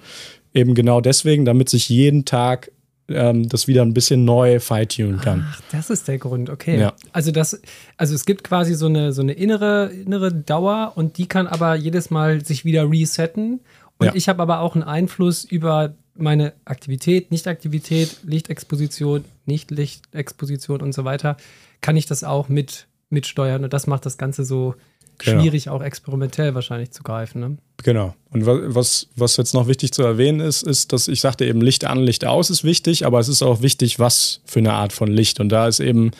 Eben 0.53 0.75
genau 0.75 1.01
deswegen, 1.01 1.45
damit 1.45 1.69
sich 1.69 1.89
jeden 1.89 2.25
Tag 2.25 2.73
ähm, 3.09 3.48
das 3.48 3.68
wieder 3.68 3.82
ein 3.82 3.94
bisschen 3.94 4.24
neu 4.24 4.61
feintunen 4.61 5.20
kann. 5.20 5.46
Ach, 5.48 5.61
das 5.72 5.90
ist 5.90 6.09
der 6.09 6.18
Grund, 6.18 6.50
okay. 6.50 6.78
Ja. 6.78 6.94
Also 7.12 7.30
das, 7.30 7.61
also 7.96 8.14
es 8.14 8.24
gibt 8.24 8.44
quasi 8.44 8.74
so 8.74 8.86
eine, 8.86 9.12
so 9.12 9.22
eine 9.22 9.32
innere, 9.32 9.90
innere 9.92 10.32
Dauer 10.32 10.92
und 10.94 11.18
die 11.18 11.26
kann 11.26 11.46
aber 11.46 11.74
jedes 11.74 12.11
Mal 12.11 12.44
sich 12.44 12.64
wieder 12.64 12.90
resetten. 12.90 13.61
Und 13.98 14.07
ja. 14.07 14.14
ich 14.14 14.28
habe 14.28 14.42
aber 14.42 14.61
auch 14.61 14.74
einen 14.74 14.84
Einfluss 14.84 15.44
über 15.44 15.94
meine 16.16 16.52
Aktivität, 16.64 17.30
Nichtaktivität, 17.30 18.18
Lichtexposition, 18.24 19.24
Nicht-Lichtexposition 19.46 20.80
und 20.80 20.94
so 20.94 21.05
weiter, 21.05 21.36
kann 21.80 21.96
ich 21.96 22.07
das 22.07 22.24
auch 22.24 22.48
mit 22.48 22.86
mitsteuern 23.11 23.64
und 23.64 23.72
das 23.72 23.86
macht 23.86 24.07
das 24.07 24.18
Ganze 24.18 24.44
so 24.44 24.74
genau. 25.19 25.41
schwierig, 25.41 25.69
auch 25.69 25.83
experimentell 25.83 26.55
wahrscheinlich 26.55 26.91
zu 26.91 27.03
greifen. 27.03 27.41
Ne? 27.41 27.57
Genau. 27.83 28.15
Und 28.31 28.47
was, 28.47 29.09
was 29.17 29.37
jetzt 29.37 29.55
noch 29.55 29.69
wichtig 29.69 29.93
zu 29.93 30.03
erwähnen 30.03 30.41
ist, 30.41 30.62
ist, 30.62 30.93
dass 30.93 31.09
ich 31.09 31.21
sagte 31.21 31.45
eben, 31.45 31.61
Licht 31.61 31.85
an, 31.85 31.99
Licht 31.99 32.25
aus 32.25 32.51
ist 32.51 32.65
wichtig, 32.65 33.07
aber 33.07 33.21
es 33.21 33.29
ist 33.29 33.43
auch 33.43 33.62
wichtig, 33.62 33.99
was 33.99 34.41
für 34.45 34.61
eine 34.61 34.73
Art 34.73 34.93
von 34.93 35.09
Licht. 35.09 35.41
Und 35.41 35.51
da 35.51 35.69
ist 35.69 35.81
eben 35.81 36.11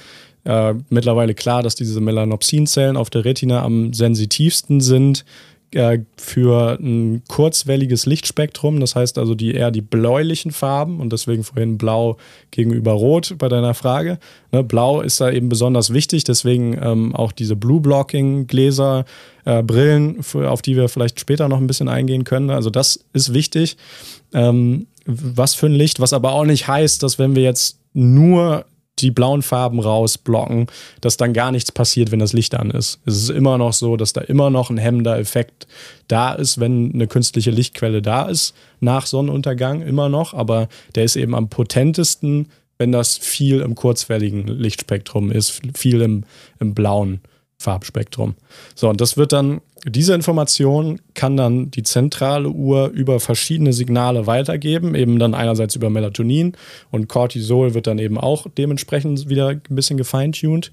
äh, 0.45 0.75
mittlerweile 0.91 1.35
klar, 1.35 1.63
dass 1.63 1.75
diese 1.75 2.01
Melanopsinzellen 2.01 2.97
auf 2.97 3.11
der 3.11 3.25
Retina 3.25 3.63
am 3.63 3.93
sensitivsten 3.93 4.81
sind 4.81 5.25
äh, 5.75 6.01
für 6.16 6.79
ein 6.81 7.22
kurzwelliges 7.29 8.07
Lichtspektrum, 8.07 8.81
das 8.81 8.95
heißt 8.95 9.18
also 9.18 9.35
die 9.35 9.53
eher 9.53 9.70
die 9.70 9.81
bläulichen 9.81 10.51
Farben 10.51 11.01
und 11.01 11.12
deswegen 11.12 11.45
vorhin 11.45 11.79
blau 11.79 12.16
gegenüber 12.51 12.93
rot 12.93 13.35
bei 13.39 13.49
deiner 13.49 13.75
Frage. 13.75 14.18
Ne, 14.53 14.62
blau 14.62 15.01
ist 15.01 15.20
da 15.20 15.31
eben 15.31 15.49
besonders 15.49 15.93
wichtig, 15.93 16.25
deswegen 16.25 16.79
ähm, 16.83 17.14
auch 17.14 17.33
diese 17.33 17.57
Blue 17.57 17.81
Blocking 17.81 18.47
Gläser, 18.47 19.05
äh, 19.45 19.62
Brillen, 19.62 20.20
auf 20.35 20.62
die 20.62 20.77
wir 20.77 20.89
vielleicht 20.89 21.20
später 21.20 21.49
noch 21.49 21.59
ein 21.59 21.66
bisschen 21.66 21.89
eingehen 21.89 22.25
können. 22.25 22.51
Also 22.51 22.70
das 22.70 23.05
ist 23.12 23.35
wichtig. 23.35 23.77
Ähm, 24.33 24.87
was 25.07 25.55
für 25.55 25.66
ein 25.66 25.72
Licht, 25.72 26.01
was 26.01 26.12
aber 26.12 26.33
auch 26.33 26.45
nicht 26.45 26.66
heißt, 26.66 27.03
dass 27.03 27.18
wenn 27.18 27.35
wir 27.35 27.43
jetzt 27.43 27.79
nur 27.93 28.64
die 29.01 29.11
blauen 29.11 29.43
Farben 29.43 29.81
rausblocken, 29.81 30.67
dass 31.01 31.17
dann 31.17 31.33
gar 31.33 31.51
nichts 31.53 31.73
passiert, 31.73 32.13
wenn 32.13 32.21
das 32.21 32.33
Licht 32.33 32.55
an 32.55 32.71
ist. 32.71 33.01
Es 33.05 33.17
ist 33.17 33.31
immer 33.31 33.59
noch 33.59 33.73
so, 33.73 33.97
dass 33.97 34.13
da 34.13 34.21
immer 34.21 34.51
noch 34.51 34.71
ein 34.71 34.79
hemmender 34.79 35.19
Effekt 35.19 35.67
da 36.09 36.33
ist, 36.33 36.61
wenn 36.61 36.93
eine 36.95 37.07
künstliche 37.07 37.51
Lichtquelle 37.51 38.03
da 38.03 38.27
ist, 38.27 38.55
nach 38.81 39.07
Sonnenuntergang 39.07 39.83
immer 39.83 40.09
noch, 40.09 40.35
aber 40.35 40.69
der 40.95 41.05
ist 41.05 41.17
eben 41.17 41.35
am 41.35 41.49
potentesten, 41.49 42.49
wenn 42.79 42.93
das 42.93 43.17
viel 43.17 43.61
im 43.61 43.75
kurzwelligen 43.75 44.47
Lichtspektrum 44.47 45.31
ist, 45.31 45.61
viel 45.75 46.01
im, 46.03 46.25
im 46.61 46.75
blauen 46.75 47.21
Farbspektrum. 47.59 48.35
So, 48.75 48.89
und 48.89 49.01
das 49.01 49.17
wird 49.17 49.33
dann, 49.33 49.61
diese 49.85 50.14
Information 50.14 51.01
kann 51.14 51.37
dann 51.37 51.70
die 51.70 51.82
zentrale 51.82 52.49
Uhr 52.49 52.89
über 52.89 53.20
verschiedene 53.20 53.72
Signale 53.72 54.26
weitergeben, 54.26 54.95
eben 54.95 55.18
dann 55.18 55.35
einerseits 55.35 55.76
über 55.76 55.91
Melatonin 55.91 56.57
und 56.91 57.09
Cortisol 57.09 57.74
wird 57.74 57.87
dann 57.87 57.99
eben 57.99 58.18
auch 58.18 58.47
dementsprechend 58.57 59.28
wieder 59.28 59.49
ein 59.49 59.62
bisschen 59.68 59.99
gefeintuned. 59.99 60.72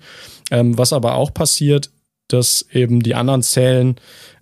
Ähm, 0.49 0.78
was 0.78 0.93
aber 0.93 1.16
auch 1.16 1.34
passiert, 1.34 1.89
dass 2.30 2.66
eben 2.72 3.01
die 3.01 3.16
anderen 3.16 3.43
Zellen 3.43 3.95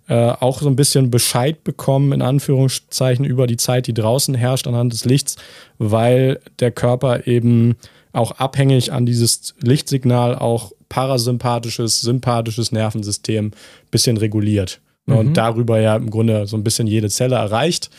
äh, 0.08 0.14
auch 0.14 0.60
so 0.60 0.68
ein 0.68 0.76
bisschen 0.76 1.10
Bescheid 1.10 1.64
bekommen, 1.64 2.12
in 2.12 2.22
Anführungszeichen, 2.22 3.24
über 3.24 3.46
die 3.46 3.56
Zeit, 3.56 3.86
die 3.86 3.94
draußen 3.94 4.34
herrscht 4.34 4.66
anhand 4.66 4.92
des 4.92 5.04
Lichts, 5.04 5.36
weil 5.78 6.40
der 6.60 6.70
Körper 6.70 7.26
eben 7.26 7.76
auch 8.12 8.32
abhängig 8.32 8.92
an 8.92 9.06
dieses 9.06 9.54
Lichtsignal 9.60 10.36
auch 10.36 10.72
parasympathisches, 10.88 12.00
sympathisches 12.00 12.72
Nervensystem 12.72 13.46
ein 13.46 13.52
bisschen 13.90 14.16
reguliert. 14.16 14.80
Ne, 15.06 15.14
mhm. 15.14 15.20
Und 15.20 15.36
darüber 15.36 15.80
ja 15.80 15.96
im 15.96 16.10
Grunde 16.10 16.46
so 16.46 16.56
ein 16.56 16.64
bisschen 16.64 16.86
jede 16.86 17.08
Zelle 17.08 17.36
erreicht. 17.36 17.90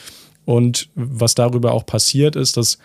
Und 0.46 0.90
was 0.96 1.36
darüber 1.36 1.72
auch 1.72 1.86
passiert, 1.86 2.36
ist, 2.36 2.58
dass 2.58 2.78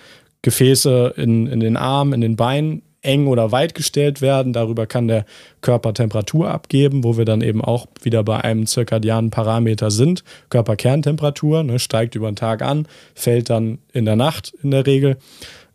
Gefäße 0.43 1.15
in, 1.17 1.47
in 1.47 1.61
den 1.61 1.77
Armen, 1.77 2.13
in 2.13 2.21
den 2.21 2.37
Beinen 2.37 2.83
eng 3.03 3.27
oder 3.29 3.53
weit 3.53 3.75
gestellt 3.75 4.21
werden. 4.21 4.53
Darüber 4.53 4.87
kann 4.87 5.09
der 5.09 5.25
Körper 5.61 5.95
Temperatur 5.95 6.51
abgeben, 6.51 7.05
wo 7.05 7.17
wir 7.17 7.25
dann 7.25 7.41
eben 7.41 7.63
auch 7.63 7.87
wieder 8.03 8.23
bei 8.25 8.43
einem 8.43 8.67
zirkadianen 8.67 9.31
Parameter 9.31 9.91
sind. 9.91 10.25
Körperkerntemperatur 10.51 11.63
ne, 11.63 11.79
steigt 11.79 12.15
über 12.15 12.31
den 12.31 12.37
Tag 12.37 12.63
an, 12.63 12.87
fällt 13.15 13.49
dann 13.49 13.79
in 13.93 14.05
der 14.05 14.17
Nacht 14.17 14.53
in 14.63 14.73
der 14.73 14.87
Regel 14.87 15.17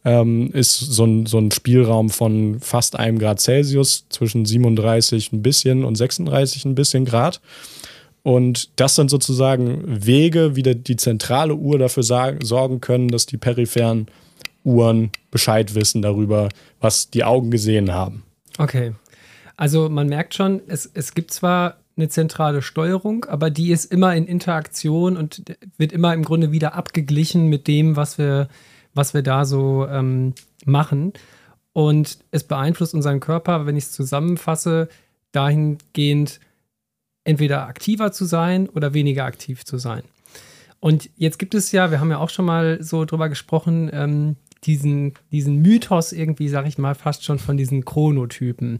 ähm, 0.03 0.51
ist 0.53 0.79
so 0.79 1.05
ein, 1.05 1.25
so 1.25 1.37
ein 1.37 1.51
Spielraum 1.51 2.09
von 2.09 2.59
fast 2.59 2.97
einem 2.97 3.19
Grad 3.19 3.39
Celsius 3.39 4.05
zwischen 4.09 4.45
37 4.45 5.31
ein 5.31 5.41
bisschen 5.41 5.83
und 5.83 5.95
36 5.95 6.65
ein 6.65 6.75
bisschen 6.75 7.05
Grad. 7.05 7.41
Und 8.23 8.69
das 8.79 8.95
sind 8.95 9.09
sozusagen 9.09 9.83
Wege, 9.85 10.55
wie 10.55 10.63
die 10.63 10.95
zentrale 10.95 11.55
Uhr 11.55 11.79
dafür 11.79 12.03
sorgen 12.03 12.81
können, 12.81 13.07
dass 13.07 13.25
die 13.25 13.37
peripheren 13.37 14.07
Uhren 14.63 15.11
Bescheid 15.31 15.73
wissen 15.73 16.01
darüber, 16.01 16.49
was 16.79 17.09
die 17.09 17.23
Augen 17.23 17.49
gesehen 17.49 17.93
haben. 17.93 18.23
Okay. 18.57 18.93
Also 19.57 19.89
man 19.89 20.07
merkt 20.07 20.35
schon, 20.35 20.61
es, 20.67 20.89
es 20.93 21.13
gibt 21.13 21.31
zwar 21.31 21.77
eine 21.97 22.09
zentrale 22.09 22.61
Steuerung, 22.61 23.25
aber 23.25 23.49
die 23.49 23.71
ist 23.71 23.85
immer 23.85 24.15
in 24.15 24.25
Interaktion 24.25 25.17
und 25.17 25.43
wird 25.77 25.91
immer 25.91 26.13
im 26.13 26.23
Grunde 26.23 26.51
wieder 26.51 26.75
abgeglichen 26.75 27.47
mit 27.47 27.67
dem, 27.67 27.95
was 27.95 28.17
wir 28.17 28.47
was 28.93 29.13
wir 29.13 29.21
da 29.21 29.45
so 29.45 29.87
ähm, 29.87 30.33
machen. 30.65 31.13
Und 31.73 32.19
es 32.31 32.43
beeinflusst 32.43 32.93
unseren 32.93 33.19
Körper, 33.19 33.65
wenn 33.65 33.77
ich 33.77 33.85
es 33.85 33.91
zusammenfasse, 33.91 34.89
dahingehend 35.31 36.39
entweder 37.23 37.67
aktiver 37.67 38.11
zu 38.11 38.25
sein 38.25 38.67
oder 38.69 38.93
weniger 38.93 39.25
aktiv 39.25 39.63
zu 39.63 39.77
sein. 39.77 40.03
Und 40.79 41.09
jetzt 41.15 41.37
gibt 41.37 41.53
es 41.53 41.71
ja, 41.71 41.91
wir 41.91 41.99
haben 41.99 42.09
ja 42.09 42.17
auch 42.17 42.29
schon 42.29 42.45
mal 42.45 42.81
so 42.81 43.05
drüber 43.05 43.29
gesprochen, 43.29 43.89
ähm, 43.93 44.35
diesen, 44.63 45.13
diesen 45.31 45.61
Mythos 45.61 46.11
irgendwie, 46.11 46.49
sag 46.49 46.67
ich 46.67 46.77
mal, 46.77 46.95
fast 46.95 47.23
schon 47.23 47.39
von 47.39 47.57
diesen 47.57 47.85
Chronotypen. 47.85 48.79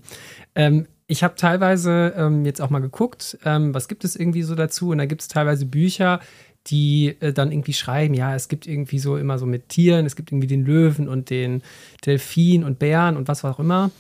Ähm, 0.55 0.88
ich 1.07 1.24
habe 1.24 1.36
teilweise 1.36 2.14
ähm, 2.16 2.45
jetzt 2.45 2.62
auch 2.62 2.70
mal 2.70 2.80
geguckt, 2.80 3.38
ähm, 3.45 3.74
was 3.74 3.88
gibt 3.88 4.03
es 4.03 4.16
irgendwie 4.16 4.43
so 4.43 4.55
dazu? 4.55 4.89
Und 4.89 4.99
da 4.99 5.05
gibt 5.05 5.22
es 5.22 5.28
teilweise 5.28 5.66
Bücher, 5.66 6.20
die 6.68 7.16
äh, 7.20 7.34
dann 7.34 7.51
irgendwie 7.51 7.74
schreiben, 7.74 8.14
ja, 8.14 8.36
es 8.36 8.47
gibt 8.47 8.68
irgendwie 8.68 8.99
so 8.99 9.18
immer 9.18 9.38
so 9.38 9.45
mit 9.45 9.70
Tieren, 9.70 10.05
es 10.05 10.16
gibt 10.16 10.32
irgendwie 10.32 10.47
den 10.47 10.66
Löwen 10.66 11.07
und 11.07 11.30
den 11.30 11.62
Delfin 12.05 12.64
und 12.64 12.80
Bären 12.80 13.18
und 13.18 13.28
was 13.28 13.43
auch 13.43 13.59
immer. 13.59 13.91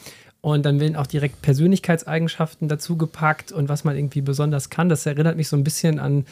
Und 0.41 0.65
dann 0.65 0.79
werden 0.79 0.95
auch 0.95 1.07
direkt 1.07 1.41
Persönlichkeitseigenschaften 1.41 2.67
dazu 2.67 2.97
gepackt 2.97 3.51
und 3.51 3.69
was 3.69 3.83
man 3.83 3.95
irgendwie 3.95 4.21
besonders 4.21 4.69
kann. 4.69 4.89
Das 4.89 5.05
erinnert 5.05 5.37
mich 5.37 5.47
so 5.47 5.55
ein 5.55 5.63
bisschen 5.63 5.99
an 5.99 6.25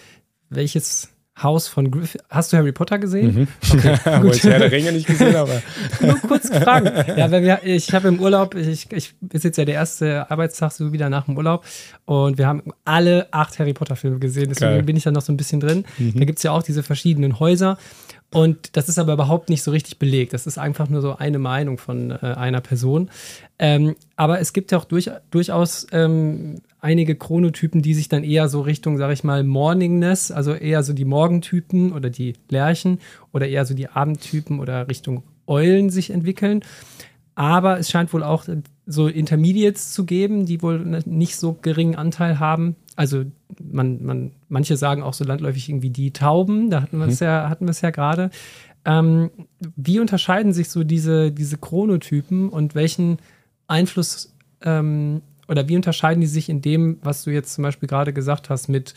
welches 0.49 1.09
Haus 1.41 1.67
von 1.67 1.89
Griffith. 1.91 2.21
Hast 2.29 2.51
du 2.51 2.57
Harry 2.57 2.71
Potter 2.71 2.99
gesehen? 2.99 3.33
Mhm. 3.33 3.47
Okay, 3.73 3.97
gut. 4.21 4.35
ich 4.35 4.43
Herr 4.43 4.59
der 4.59 4.71
Ringe 4.71 4.91
nicht 4.91 5.07
gesehen, 5.07 5.35
aber. 5.35 5.61
Nur 6.01 6.19
kurz 6.19 6.49
gefragt. 6.49 7.07
Ja, 7.17 7.31
wir, 7.31 7.59
ich 7.63 7.93
habe 7.93 8.07
im 8.07 8.19
Urlaub, 8.19 8.55
ich, 8.55 8.91
ich 8.91 9.13
ist 9.31 9.43
jetzt 9.43 9.57
ja 9.57 9.65
der 9.65 9.75
erste 9.75 10.29
Arbeitstag 10.29 10.71
so 10.71 10.91
wieder 10.91 11.09
nach 11.09 11.25
dem 11.25 11.37
Urlaub 11.37 11.63
und 12.05 12.37
wir 12.37 12.47
haben 12.47 12.63
alle 12.85 13.27
acht 13.31 13.59
Harry 13.59 13.73
Potter-Filme 13.73 14.19
gesehen. 14.19 14.49
Deswegen 14.49 14.71
Geil. 14.71 14.83
bin 14.83 14.97
ich 14.97 15.03
da 15.03 15.11
noch 15.11 15.21
so 15.21 15.31
ein 15.31 15.37
bisschen 15.37 15.59
drin. 15.59 15.85
Mhm. 15.97 16.19
Da 16.19 16.25
gibt 16.25 16.39
es 16.39 16.43
ja 16.43 16.51
auch 16.51 16.63
diese 16.63 16.83
verschiedenen 16.83 17.39
Häuser. 17.39 17.77
Und 18.31 18.77
das 18.77 18.89
ist 18.89 18.99
aber 18.99 19.13
überhaupt 19.13 19.49
nicht 19.49 19.63
so 19.63 19.71
richtig 19.71 19.97
belegt. 19.97 20.33
Das 20.33 20.45
ist 20.45 20.59
einfach 20.59 20.87
nur 20.87 21.01
so 21.01 21.15
eine 21.15 21.39
Meinung 21.39 21.79
von 21.79 22.11
äh, 22.11 22.17
einer 22.17 22.61
Person. 22.61 23.09
Ähm, 23.57 23.95
aber 24.15 24.39
es 24.39 24.53
gibt 24.53 24.71
ja 24.71 24.77
auch 24.77 24.85
durch, 24.85 25.09
durchaus 25.31 25.87
ähm, 25.91 26.61
einige 26.79 27.15
Chronotypen, 27.15 27.81
die 27.81 27.95
sich 27.95 28.07
dann 28.07 28.23
eher 28.23 28.47
so 28.47 28.61
Richtung, 28.61 28.97
sag 28.97 29.11
ich 29.11 29.23
mal, 29.23 29.43
Morningness, 29.43 30.31
also 30.31 30.53
eher 30.53 30.83
so 30.83 30.93
die 30.93 31.05
Morgentypen 31.05 31.91
oder 31.91 32.11
die 32.11 32.33
Lerchen 32.49 32.99
oder 33.33 33.47
eher 33.47 33.65
so 33.65 33.73
die 33.73 33.89
Abendtypen 33.89 34.59
oder 34.59 34.87
Richtung 34.87 35.23
Eulen 35.47 35.89
sich 35.89 36.11
entwickeln. 36.11 36.63
Aber 37.39 37.79
es 37.79 37.89
scheint 37.89 38.11
wohl 38.11 38.21
auch 38.21 38.43
so 38.85 39.07
Intermediates 39.07 39.93
zu 39.93 40.03
geben, 40.03 40.45
die 40.45 40.61
wohl 40.61 41.01
nicht 41.05 41.37
so 41.37 41.53
geringen 41.53 41.95
Anteil 41.95 42.37
haben. 42.37 42.75
Also 42.97 43.23
man, 43.63 44.03
man, 44.03 44.31
manche 44.49 44.75
sagen 44.75 45.03
auch 45.03 45.13
so 45.13 45.23
landläufig 45.23 45.69
irgendwie 45.69 45.89
die 45.89 46.11
Tauben, 46.11 46.69
da 46.69 46.81
hatten 46.81 46.97
wir 46.97 47.07
es 47.07 47.21
mhm. 47.21 47.27
ja, 47.27 47.49
hatten 47.49 47.65
wir 47.65 47.71
es 47.71 47.79
ja 47.79 47.91
gerade. 47.91 48.29
Ähm, 48.83 49.29
wie 49.77 50.01
unterscheiden 50.01 50.51
sich 50.51 50.69
so 50.69 50.83
diese, 50.83 51.31
diese 51.31 51.57
Chronotypen 51.57 52.49
und 52.49 52.75
welchen 52.75 53.19
Einfluss 53.67 54.35
ähm, 54.61 55.21
oder 55.47 55.69
wie 55.69 55.77
unterscheiden 55.77 56.19
die 56.19 56.27
sich 56.27 56.49
in 56.49 56.61
dem, 56.61 56.97
was 57.03 57.23
du 57.23 57.31
jetzt 57.31 57.53
zum 57.53 57.61
Beispiel 57.61 57.87
gerade 57.87 58.11
gesagt 58.11 58.49
hast, 58.49 58.67
mit 58.67 58.95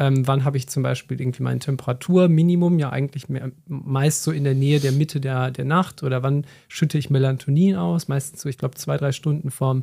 ähm, 0.00 0.26
wann 0.26 0.44
habe 0.44 0.56
ich 0.56 0.66
zum 0.66 0.82
Beispiel 0.82 1.20
irgendwie 1.20 1.42
mein 1.42 1.60
Temperaturminimum, 1.60 2.78
ja 2.78 2.88
eigentlich 2.90 3.28
mehr, 3.28 3.52
meist 3.66 4.22
so 4.22 4.32
in 4.32 4.44
der 4.44 4.54
Nähe 4.54 4.80
der 4.80 4.92
Mitte 4.92 5.20
der, 5.20 5.50
der 5.50 5.66
Nacht 5.66 6.02
oder 6.02 6.22
wann 6.22 6.46
schütte 6.68 6.96
ich 6.96 7.10
Melatonin 7.10 7.76
aus, 7.76 8.08
meistens 8.08 8.40
so, 8.40 8.48
ich 8.48 8.56
glaube, 8.56 8.76
zwei, 8.76 8.96
drei 8.96 9.12
Stunden 9.12 9.50
vorm 9.50 9.82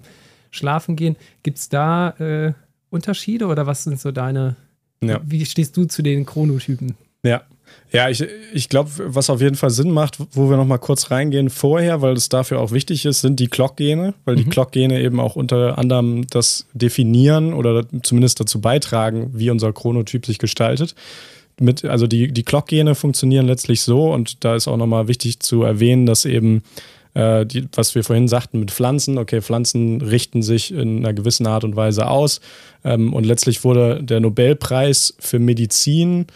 Schlafengehen. 0.50 1.18
Gibt 1.44 1.60
es 1.60 1.70
da 1.70 2.10
äh, 2.18 2.54
Unterschiede 2.90 3.46
oder 3.46 3.68
was 3.68 3.84
sind 3.84 4.00
so 4.00 4.12
deine, 4.12 4.56
ja. 5.04 5.22
wie 5.24 5.46
stehst 5.46 5.78
du 5.78 5.86
zu 5.86 6.02
den 6.02 6.26
Chronotypen? 6.26 6.96
Ja, 7.24 7.44
ja, 7.92 8.10
ich, 8.10 8.26
ich 8.54 8.68
glaube, 8.68 8.90
was 8.98 9.30
auf 9.30 9.40
jeden 9.40 9.56
Fall 9.56 9.70
Sinn 9.70 9.92
macht, 9.92 10.18
wo 10.32 10.50
wir 10.50 10.58
nochmal 10.58 10.80
kurz 10.80 11.10
reingehen 11.10 11.50
vorher, 11.50 12.02
weil 12.02 12.14
es 12.14 12.28
dafür 12.28 12.60
auch 12.60 12.72
wichtig 12.72 13.06
ist, 13.06 13.22
sind 13.22 13.40
die 13.40 13.48
Clock-Gene, 13.48 14.14
weil 14.26 14.36
mhm. 14.36 14.40
die 14.40 14.46
Clock-Gene 14.46 15.02
eben 15.02 15.20
auch 15.20 15.36
unter 15.36 15.78
anderem 15.78 16.28
das 16.28 16.68
definieren 16.74 17.54
oder 17.54 17.86
zumindest 18.04 18.40
dazu 18.40 18.60
beitragen, 18.60 19.32
wie 19.34 19.50
unser 19.50 19.72
Chronotyp 19.72 20.26
sich 20.26 20.38
gestaltet. 20.38 20.96
Mit, 21.60 21.86
also 21.86 22.08
die, 22.08 22.32
die 22.32 22.44
Clock-Gene 22.44 22.94
funktionieren 22.94 23.48
letztlich 23.48 23.82
so 23.82 24.14
und 24.14 24.44
da 24.44 24.56
ist 24.56 24.68
auch 24.68 24.78
nochmal 24.78 25.08
wichtig 25.08 25.40
zu 25.40 25.64
erwähnen, 25.64 26.06
dass 26.06 26.26
eben 26.26 26.64
äh, 27.14 27.46
die, 27.46 27.68
was 27.74 27.96
wir 27.96 28.04
vorhin 28.04 28.28
sagten 28.28 28.60
mit 28.60 28.70
Pflanzen, 28.70 29.18
okay, 29.18 29.42
Pflanzen 29.42 30.02
richten 30.02 30.44
sich 30.44 30.72
in 30.72 31.00
einer 31.00 31.14
gewissen 31.14 31.48
Art 31.48 31.64
und 31.64 31.76
Weise 31.76 32.08
aus 32.08 32.42
ähm, 32.84 33.14
und 33.14 33.26
letztlich 33.26 33.64
wurde 33.64 34.04
der 34.04 34.20
Nobelpreis 34.20 35.16
für 35.20 35.40
Medizin 35.40 36.28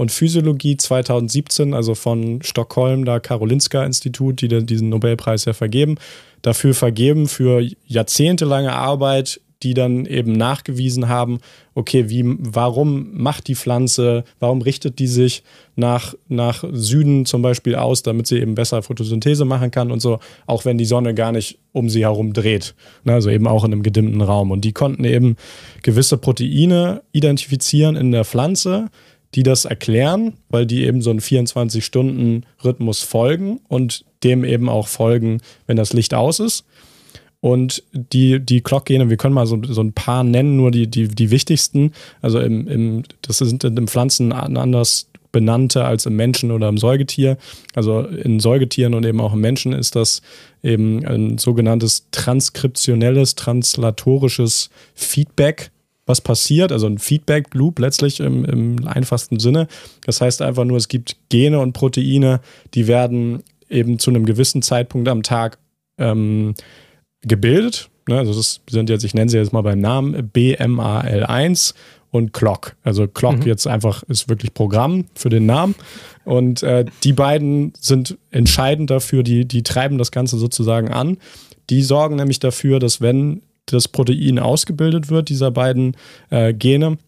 und 0.00 0.10
Physiologie 0.10 0.78
2017, 0.78 1.74
also 1.74 1.94
von 1.94 2.40
Stockholm, 2.40 3.04
da 3.04 3.20
Karolinska 3.20 3.84
Institut, 3.84 4.40
die 4.40 4.48
diesen 4.64 4.88
Nobelpreis 4.88 5.44
ja 5.44 5.52
vergeben, 5.52 5.96
dafür 6.40 6.72
vergeben 6.72 7.28
für 7.28 7.68
jahrzehntelange 7.84 8.72
Arbeit, 8.72 9.42
die 9.62 9.74
dann 9.74 10.06
eben 10.06 10.32
nachgewiesen 10.32 11.10
haben, 11.10 11.40
okay, 11.74 12.08
wie, 12.08 12.24
warum 12.24 13.10
macht 13.12 13.46
die 13.46 13.54
Pflanze, 13.54 14.24
warum 14.38 14.62
richtet 14.62 14.98
die 15.00 15.06
sich 15.06 15.42
nach, 15.76 16.14
nach 16.28 16.64
Süden 16.72 17.26
zum 17.26 17.42
Beispiel 17.42 17.74
aus, 17.74 18.02
damit 18.02 18.26
sie 18.26 18.38
eben 18.38 18.54
besser 18.54 18.82
Photosynthese 18.82 19.44
machen 19.44 19.70
kann 19.70 19.92
und 19.92 20.00
so, 20.00 20.18
auch 20.46 20.64
wenn 20.64 20.78
die 20.78 20.86
Sonne 20.86 21.12
gar 21.12 21.30
nicht 21.30 21.58
um 21.72 21.90
sie 21.90 22.04
herum 22.04 22.32
dreht. 22.32 22.74
Ne, 23.04 23.12
also 23.12 23.28
eben 23.28 23.46
auch 23.46 23.64
in 23.64 23.72
einem 23.74 23.82
gedimmten 23.82 24.22
Raum. 24.22 24.50
Und 24.50 24.64
die 24.64 24.72
konnten 24.72 25.04
eben 25.04 25.36
gewisse 25.82 26.16
Proteine 26.16 27.02
identifizieren 27.12 27.96
in 27.96 28.12
der 28.12 28.24
Pflanze, 28.24 28.88
die 29.34 29.42
das 29.42 29.64
erklären, 29.64 30.34
weil 30.48 30.66
die 30.66 30.84
eben 30.84 31.02
so 31.02 31.10
einen 31.10 31.20
24-Stunden-Rhythmus 31.20 33.02
folgen 33.02 33.60
und 33.68 34.04
dem 34.24 34.44
eben 34.44 34.68
auch 34.68 34.88
folgen, 34.88 35.40
wenn 35.66 35.76
das 35.76 35.92
Licht 35.92 36.14
aus 36.14 36.40
ist. 36.40 36.64
Und 37.40 37.82
die, 37.92 38.38
die 38.40 38.60
Clock-Gene, 38.60 39.08
wir 39.08 39.16
können 39.16 39.34
mal 39.34 39.46
so, 39.46 39.58
so 39.62 39.82
ein 39.82 39.94
paar 39.94 40.24
nennen, 40.24 40.56
nur 40.56 40.70
die, 40.70 40.88
die, 40.88 41.08
die 41.08 41.30
wichtigsten. 41.30 41.92
Also 42.20 42.38
im, 42.38 42.68
im, 42.68 43.02
das 43.22 43.38
sind 43.38 43.64
in 43.64 43.88
Pflanzen 43.88 44.32
anders 44.32 45.06
benannte 45.32 45.84
als 45.84 46.06
im 46.06 46.16
Menschen 46.16 46.50
oder 46.50 46.68
im 46.68 46.76
Säugetier. 46.76 47.38
Also 47.74 48.00
in 48.02 48.40
Säugetieren 48.40 48.94
und 48.94 49.06
eben 49.06 49.20
auch 49.20 49.32
im 49.32 49.40
Menschen 49.40 49.72
ist 49.72 49.96
das 49.96 50.22
eben 50.62 51.06
ein 51.06 51.38
sogenanntes 51.38 52.06
transkriptionelles, 52.10 53.36
translatorisches 53.36 54.70
Feedback 54.94 55.70
was 56.06 56.20
passiert, 56.20 56.72
also 56.72 56.86
ein 56.86 56.98
Feedback-Loop 56.98 57.78
letztlich 57.78 58.20
im, 58.20 58.44
im 58.44 58.86
einfachsten 58.86 59.38
Sinne. 59.38 59.68
Das 60.04 60.20
heißt 60.20 60.42
einfach 60.42 60.64
nur, 60.64 60.76
es 60.76 60.88
gibt 60.88 61.16
Gene 61.28 61.60
und 61.60 61.72
Proteine, 61.72 62.40
die 62.74 62.86
werden 62.88 63.42
eben 63.68 63.98
zu 63.98 64.10
einem 64.10 64.26
gewissen 64.26 64.62
Zeitpunkt 64.62 65.08
am 65.08 65.22
Tag 65.22 65.58
ähm, 65.98 66.54
gebildet. 67.22 67.90
Ne? 68.08 68.18
Also 68.18 68.34
das 68.34 68.60
sind 68.68 68.90
jetzt, 68.90 69.04
ich 69.04 69.14
nenne 69.14 69.30
sie 69.30 69.38
jetzt 69.38 69.52
mal 69.52 69.62
beim 69.62 69.78
Namen, 69.78 70.30
BMAL1 70.34 71.74
und 72.10 72.32
Clock. 72.32 72.76
Also 72.82 73.06
Clock 73.06 73.38
mhm. 73.38 73.46
jetzt 73.46 73.66
einfach 73.66 74.02
ist 74.04 74.28
wirklich 74.28 74.52
Programm 74.52 75.04
für 75.14 75.28
den 75.28 75.46
Namen. 75.46 75.74
Und 76.24 76.62
äh, 76.62 76.84
die 77.04 77.12
beiden 77.12 77.72
sind 77.78 78.18
entscheidend 78.30 78.90
dafür, 78.90 79.22
die, 79.22 79.46
die 79.46 79.62
treiben 79.62 79.96
das 79.96 80.10
Ganze 80.10 80.36
sozusagen 80.38 80.88
an. 80.90 81.18
Die 81.70 81.82
sorgen 81.82 82.16
nämlich 82.16 82.40
dafür, 82.40 82.80
dass 82.80 83.00
wenn 83.00 83.42
das 83.72 83.88
Protein 83.88 84.38
ausgebildet 84.38 85.10
wird, 85.10 85.28
dieser 85.28 85.50
beiden 85.50 85.96
äh, 86.30 86.52
Gene, 86.52 86.98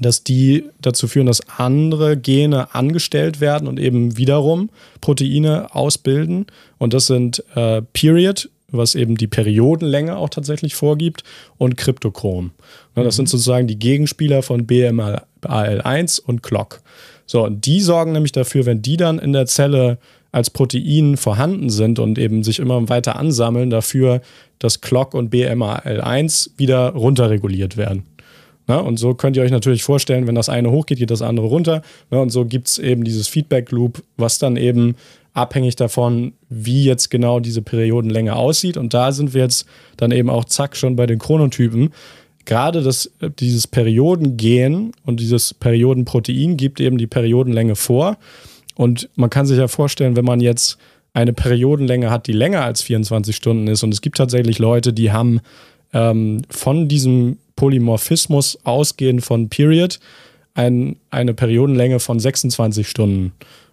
dass 0.00 0.24
die 0.24 0.64
dazu 0.80 1.06
führen, 1.08 1.26
dass 1.26 1.46
andere 1.58 2.16
Gene 2.16 2.74
angestellt 2.74 3.40
werden 3.40 3.68
und 3.68 3.78
eben 3.78 4.16
wiederum 4.16 4.70
Proteine 5.00 5.74
ausbilden. 5.74 6.46
Und 6.78 6.94
das 6.94 7.06
sind 7.06 7.44
äh, 7.54 7.82
Period, 7.92 8.48
was 8.68 8.94
eben 8.94 9.16
die 9.16 9.26
Periodenlänge 9.26 10.16
auch 10.16 10.30
tatsächlich 10.30 10.74
vorgibt, 10.74 11.24
und 11.58 11.76
Kryptochrom. 11.76 12.52
Ja, 12.96 13.02
das 13.02 13.14
mhm. 13.14 13.16
sind 13.16 13.28
sozusagen 13.28 13.66
die 13.66 13.78
Gegenspieler 13.78 14.42
von 14.42 14.66
BMAL1 14.66 16.20
und 16.22 16.42
Clock. 16.42 16.80
So, 17.26 17.44
und 17.44 17.66
die 17.66 17.80
sorgen 17.80 18.12
nämlich 18.12 18.32
dafür, 18.32 18.66
wenn 18.66 18.82
die 18.82 18.96
dann 18.96 19.18
in 19.18 19.32
der 19.32 19.46
Zelle 19.46 19.98
als 20.32 20.50
Protein 20.50 21.16
vorhanden 21.16 21.70
sind 21.70 21.98
und 21.98 22.18
eben 22.18 22.42
sich 22.42 22.58
immer 22.58 22.88
weiter 22.88 23.16
ansammeln, 23.16 23.70
dafür, 23.70 24.22
dass 24.58 24.80
Clock 24.80 25.14
und 25.14 25.32
BMAL1 25.32 26.50
wieder 26.56 26.90
runterreguliert 26.94 27.76
werden. 27.76 28.04
Na, 28.66 28.78
und 28.78 28.98
so 28.98 29.14
könnt 29.14 29.36
ihr 29.36 29.42
euch 29.42 29.50
natürlich 29.50 29.82
vorstellen, 29.82 30.26
wenn 30.26 30.34
das 30.34 30.48
eine 30.48 30.70
hochgeht, 30.70 30.98
geht 30.98 31.10
das 31.10 31.20
andere 31.20 31.46
runter. 31.46 31.82
Na, 32.10 32.20
und 32.20 32.30
so 32.30 32.44
gibt 32.44 32.68
es 32.68 32.78
eben 32.78 33.04
dieses 33.04 33.28
Feedback-Loop, 33.28 34.02
was 34.16 34.38
dann 34.38 34.56
eben 34.56 34.94
abhängig 35.34 35.76
davon, 35.76 36.32
wie 36.48 36.84
jetzt 36.84 37.10
genau 37.10 37.40
diese 37.40 37.62
Periodenlänge 37.62 38.36
aussieht. 38.36 38.76
Und 38.76 38.94
da 38.94 39.12
sind 39.12 39.34
wir 39.34 39.42
jetzt 39.42 39.66
dann 39.96 40.12
eben 40.12 40.30
auch 40.30 40.44
zack 40.44 40.76
schon 40.76 40.96
bei 40.96 41.06
den 41.06 41.18
Chronotypen. 41.18 41.90
Gerade 42.44 42.82
das, 42.82 43.10
dieses 43.38 43.66
Periodengen 43.66 44.92
und 45.04 45.20
dieses 45.20 45.54
Periodenprotein 45.54 46.56
gibt 46.56 46.80
eben 46.80 46.98
die 46.98 47.06
Periodenlänge 47.06 47.76
vor. 47.76 48.16
Und 48.74 49.08
man 49.14 49.30
kann 49.30 49.46
sich 49.46 49.58
ja 49.58 49.68
vorstellen, 49.68 50.16
wenn 50.16 50.24
man 50.24 50.40
jetzt 50.40 50.78
eine 51.14 51.32
Periodenlänge 51.32 52.10
hat, 52.10 52.26
die 52.26 52.32
länger 52.32 52.62
als 52.64 52.82
24 52.82 53.36
Stunden 53.36 53.66
ist, 53.66 53.82
und 53.82 53.92
es 53.92 54.00
gibt 54.00 54.16
tatsächlich 54.16 54.58
Leute, 54.58 54.92
die 54.92 55.12
haben 55.12 55.40
ähm, 55.92 56.42
von 56.48 56.88
diesem 56.88 57.38
Polymorphismus 57.56 58.58
ausgehend 58.64 59.22
von 59.22 59.48
Period 59.48 60.00
ein, 60.54 60.96
eine 61.10 61.34
Periodenlänge 61.34 62.00
von 62.00 62.18
26 62.18 62.88
Stunden 62.88 63.32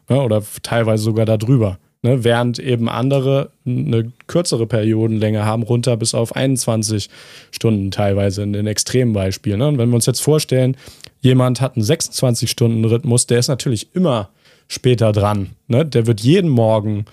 ne, 0.09 0.21
oder 0.21 0.43
teilweise 0.63 1.03
sogar 1.03 1.25
darüber. 1.25 1.79
Ne, 2.01 2.23
während 2.23 2.59
eben 2.59 2.87
andere 2.87 3.51
eine 3.65 4.13
kürzere 4.27 4.65
Periodenlänge 4.65 5.43
haben, 5.43 5.63
runter 5.63 5.97
bis 5.97 6.13
auf 6.13 6.33
21 6.33 7.09
Stunden 7.51 7.91
teilweise 7.91 8.41
in 8.41 8.53
den 8.53 8.67
Extrembeispielen. 8.67 9.59
Ne? 9.59 9.67
Und 9.67 9.77
wenn 9.79 9.89
wir 9.89 9.95
uns 9.95 10.05
jetzt 10.05 10.21
vorstellen, 10.21 10.77
jemand 11.19 11.59
hat 11.59 11.75
einen 11.75 11.85
26-Stunden-Rhythmus, 11.85 13.27
der 13.27 13.39
ist 13.39 13.49
natürlich 13.49 13.93
immer 13.93 14.29
später 14.69 15.11
dran. 15.11 15.49
Ne? 15.67 15.85
Der 15.85 16.07
wird 16.07 16.21
jeden 16.21 16.49
Morgen 16.49 17.05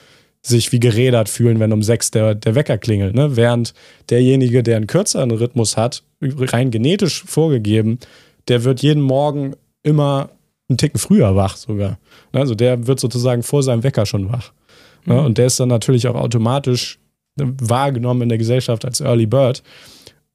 sich 0.42 0.70
wie 0.70 0.78
gerädert 0.78 1.28
fühlen, 1.28 1.58
wenn 1.58 1.72
um 1.72 1.82
sechs 1.82 2.12
der, 2.12 2.36
der 2.36 2.54
Wecker 2.54 2.78
klingelt. 2.78 3.16
Ne? 3.16 3.34
Während 3.34 3.74
derjenige, 4.10 4.62
der 4.62 4.76
einen 4.76 4.86
kürzeren 4.86 5.32
Rhythmus 5.32 5.76
hat, 5.76 6.04
rein 6.20 6.70
genetisch 6.70 7.24
vorgegeben, 7.24 7.98
der 8.46 8.62
wird 8.62 8.82
jeden 8.82 9.02
Morgen 9.02 9.56
immer 9.82 10.30
einen 10.68 10.78
Ticken 10.78 11.00
früher 11.00 11.34
wach 11.34 11.56
sogar. 11.56 11.98
Ne? 12.32 12.40
Also 12.40 12.54
der 12.54 12.86
wird 12.86 13.00
sozusagen 13.00 13.42
vor 13.42 13.64
seinem 13.64 13.82
Wecker 13.82 14.06
schon 14.06 14.30
wach. 14.30 14.52
Ne? 15.04 15.14
Mhm. 15.14 15.26
Und 15.26 15.38
der 15.38 15.46
ist 15.46 15.58
dann 15.58 15.68
natürlich 15.68 16.06
auch 16.06 16.14
automatisch 16.14 16.98
wahrgenommen 17.36 18.22
in 18.22 18.28
der 18.28 18.38
Gesellschaft 18.38 18.84
als 18.84 19.00
Early 19.00 19.26
Bird. 19.26 19.62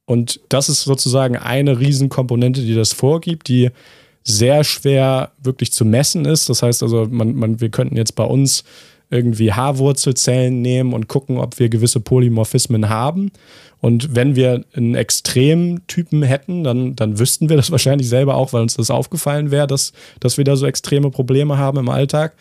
Und 0.06 0.42
das 0.50 0.68
ist 0.68 0.84
sozusagen 0.84 1.38
eine 1.38 1.80
Riesenkomponente, 1.80 2.62
die 2.62 2.76
das 2.76 2.94
vorgibt, 2.94 3.48
die 3.48 3.70
sehr 4.24 4.64
schwer 4.64 5.32
wirklich 5.42 5.72
zu 5.72 5.86
messen 5.86 6.26
ist. 6.26 6.50
Das 6.50 6.64
heißt 6.64 6.84
also, 6.84 7.08
man, 7.10 7.36
man, 7.36 7.60
wir 7.60 7.70
könnten 7.70 7.98
jetzt 7.98 8.16
bei 8.16 8.24
uns 8.24 8.64
irgendwie 9.10 9.52
Haarwurzelzellen 9.52 10.62
nehmen 10.62 10.94
und 10.94 11.08
gucken, 11.10 11.38
ob 11.38 11.60
wir 11.60 11.68
gewisse 11.70 12.00
Polymorphismen 12.00 12.88
haben. 12.88 13.32
Und 13.82 14.16
wenn 14.16 14.36
wir 14.36 14.64
einen 14.74 14.96
Extremtypen 14.96 16.24
hätten, 16.24 16.64
dann, 16.64 16.96
dann 16.96 17.20
wüssten 17.20 17.50
wir 17.50 17.58
das 17.58 17.72
wahrscheinlich 17.72 18.08
selber 18.08 18.36
auch, 18.36 18.54
weil 18.54 18.62
uns 18.62 18.76
das 18.76 18.90
aufgefallen 18.90 19.52
wäre, 19.52 19.68
dass, 19.68 19.92
dass 20.20 20.38
wir 20.38 20.46
da 20.46 20.56
so 20.56 20.66
extreme 20.66 21.12
Probleme 21.12 21.58
haben 21.58 21.78
im 21.78 21.90
Alltag. 21.90 22.36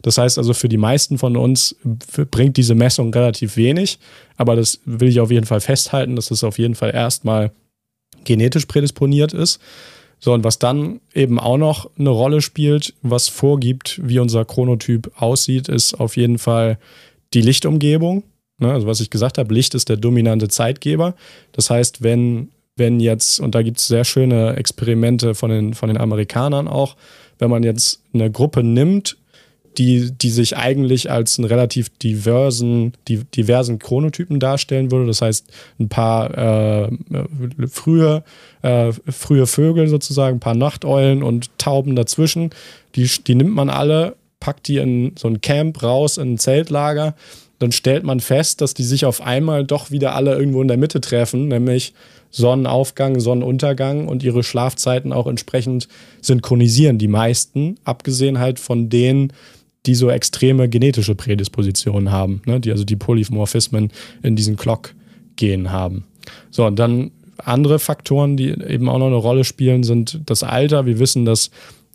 Das 0.00 0.16
heißt 0.16 0.38
also, 0.38 0.54
für 0.54 0.68
die 0.68 0.78
meisten 0.78 1.18
von 1.18 1.36
uns 1.36 1.76
bringt 2.30 2.56
diese 2.56 2.74
Messung 2.74 3.12
relativ 3.12 3.56
wenig. 3.56 3.98
Aber 4.36 4.56
das 4.56 4.80
will 4.86 5.08
ich 5.08 5.20
auf 5.20 5.30
jeden 5.30 5.46
Fall 5.46 5.60
festhalten, 5.60 6.16
dass 6.16 6.30
es 6.30 6.42
auf 6.42 6.58
jeden 6.58 6.74
Fall 6.74 6.94
erstmal 6.94 7.50
genetisch 8.24 8.64
prädisponiert 8.64 9.34
ist. 9.34 9.60
So, 10.24 10.32
und 10.32 10.42
was 10.42 10.58
dann 10.58 11.02
eben 11.12 11.38
auch 11.38 11.58
noch 11.58 11.90
eine 11.98 12.08
Rolle 12.08 12.40
spielt, 12.40 12.94
was 13.02 13.28
vorgibt, 13.28 14.00
wie 14.02 14.20
unser 14.20 14.46
Chronotyp 14.46 15.12
aussieht, 15.20 15.68
ist 15.68 15.92
auf 16.00 16.16
jeden 16.16 16.38
Fall 16.38 16.78
die 17.34 17.42
Lichtumgebung. 17.42 18.22
Ne? 18.56 18.72
Also 18.72 18.86
was 18.86 19.00
ich 19.00 19.10
gesagt 19.10 19.36
habe, 19.36 19.52
Licht 19.52 19.74
ist 19.74 19.90
der 19.90 19.98
dominante 19.98 20.48
Zeitgeber. 20.48 21.14
Das 21.52 21.68
heißt, 21.68 22.02
wenn, 22.02 22.48
wenn 22.74 23.00
jetzt, 23.00 23.38
und 23.38 23.54
da 23.54 23.60
gibt 23.60 23.76
es 23.76 23.86
sehr 23.86 24.06
schöne 24.06 24.56
Experimente 24.56 25.34
von 25.34 25.50
den, 25.50 25.74
von 25.74 25.90
den 25.90 25.98
Amerikanern 25.98 26.68
auch, 26.68 26.96
wenn 27.38 27.50
man 27.50 27.62
jetzt 27.62 28.00
eine 28.14 28.30
Gruppe 28.30 28.62
nimmt, 28.62 29.18
die, 29.78 30.10
die 30.12 30.30
sich 30.30 30.56
eigentlich 30.56 31.10
als 31.10 31.38
einen 31.38 31.46
relativ 31.46 31.88
diversen, 31.90 32.92
die, 33.08 33.24
diversen 33.24 33.78
Chronotypen 33.78 34.40
darstellen 34.40 34.90
würde. 34.90 35.06
Das 35.06 35.22
heißt, 35.22 35.46
ein 35.78 35.88
paar 35.88 36.84
äh, 36.84 36.88
frühe, 37.68 38.24
äh, 38.62 38.92
frühe 39.08 39.46
Vögel 39.46 39.88
sozusagen, 39.88 40.36
ein 40.36 40.40
paar 40.40 40.54
Nachteulen 40.54 41.22
und 41.22 41.56
Tauben 41.58 41.96
dazwischen. 41.96 42.50
Die, 42.94 43.08
die 43.26 43.34
nimmt 43.34 43.54
man 43.54 43.70
alle, 43.70 44.16
packt 44.40 44.68
die 44.68 44.78
in 44.78 45.12
so 45.18 45.28
ein 45.28 45.40
Camp 45.40 45.82
raus, 45.82 46.18
in 46.18 46.34
ein 46.34 46.38
Zeltlager 46.38 47.14
dann 47.58 47.72
stellt 47.72 48.04
man 48.04 48.20
fest, 48.20 48.60
dass 48.60 48.74
die 48.74 48.82
sich 48.82 49.04
auf 49.04 49.20
einmal 49.20 49.64
doch 49.64 49.90
wieder 49.90 50.14
alle 50.14 50.34
irgendwo 50.34 50.60
in 50.60 50.68
der 50.68 50.76
Mitte 50.76 51.00
treffen, 51.00 51.48
nämlich 51.48 51.94
Sonnenaufgang, 52.30 53.20
Sonnenuntergang 53.20 54.08
und 54.08 54.22
ihre 54.24 54.42
Schlafzeiten 54.42 55.12
auch 55.12 55.26
entsprechend 55.28 55.88
synchronisieren. 56.20 56.98
Die 56.98 57.08
meisten, 57.08 57.76
abgesehen 57.84 58.40
halt 58.40 58.58
von 58.58 58.88
denen, 58.88 59.32
die 59.86 59.94
so 59.94 60.10
extreme 60.10 60.68
genetische 60.68 61.14
Prädispositionen 61.14 62.10
haben, 62.10 62.42
ne? 62.46 62.60
die 62.60 62.70
also 62.70 62.84
die 62.84 62.96
Polymorphismen 62.96 63.90
in 64.22 64.36
diesen 64.36 64.56
Clock-Genen 64.56 65.70
haben. 65.70 66.04
So, 66.50 66.66
und 66.66 66.78
dann 66.78 67.10
andere 67.38 67.78
Faktoren, 67.78 68.36
die 68.36 68.50
eben 68.50 68.88
auch 68.88 68.98
noch 68.98 69.08
eine 69.08 69.16
Rolle 69.16 69.44
spielen, 69.44 69.82
sind 69.82 70.20
das 70.26 70.42
Alter. 70.42 70.86
Wir 70.86 70.98
wissen, 70.98 71.24
dass 71.24 71.50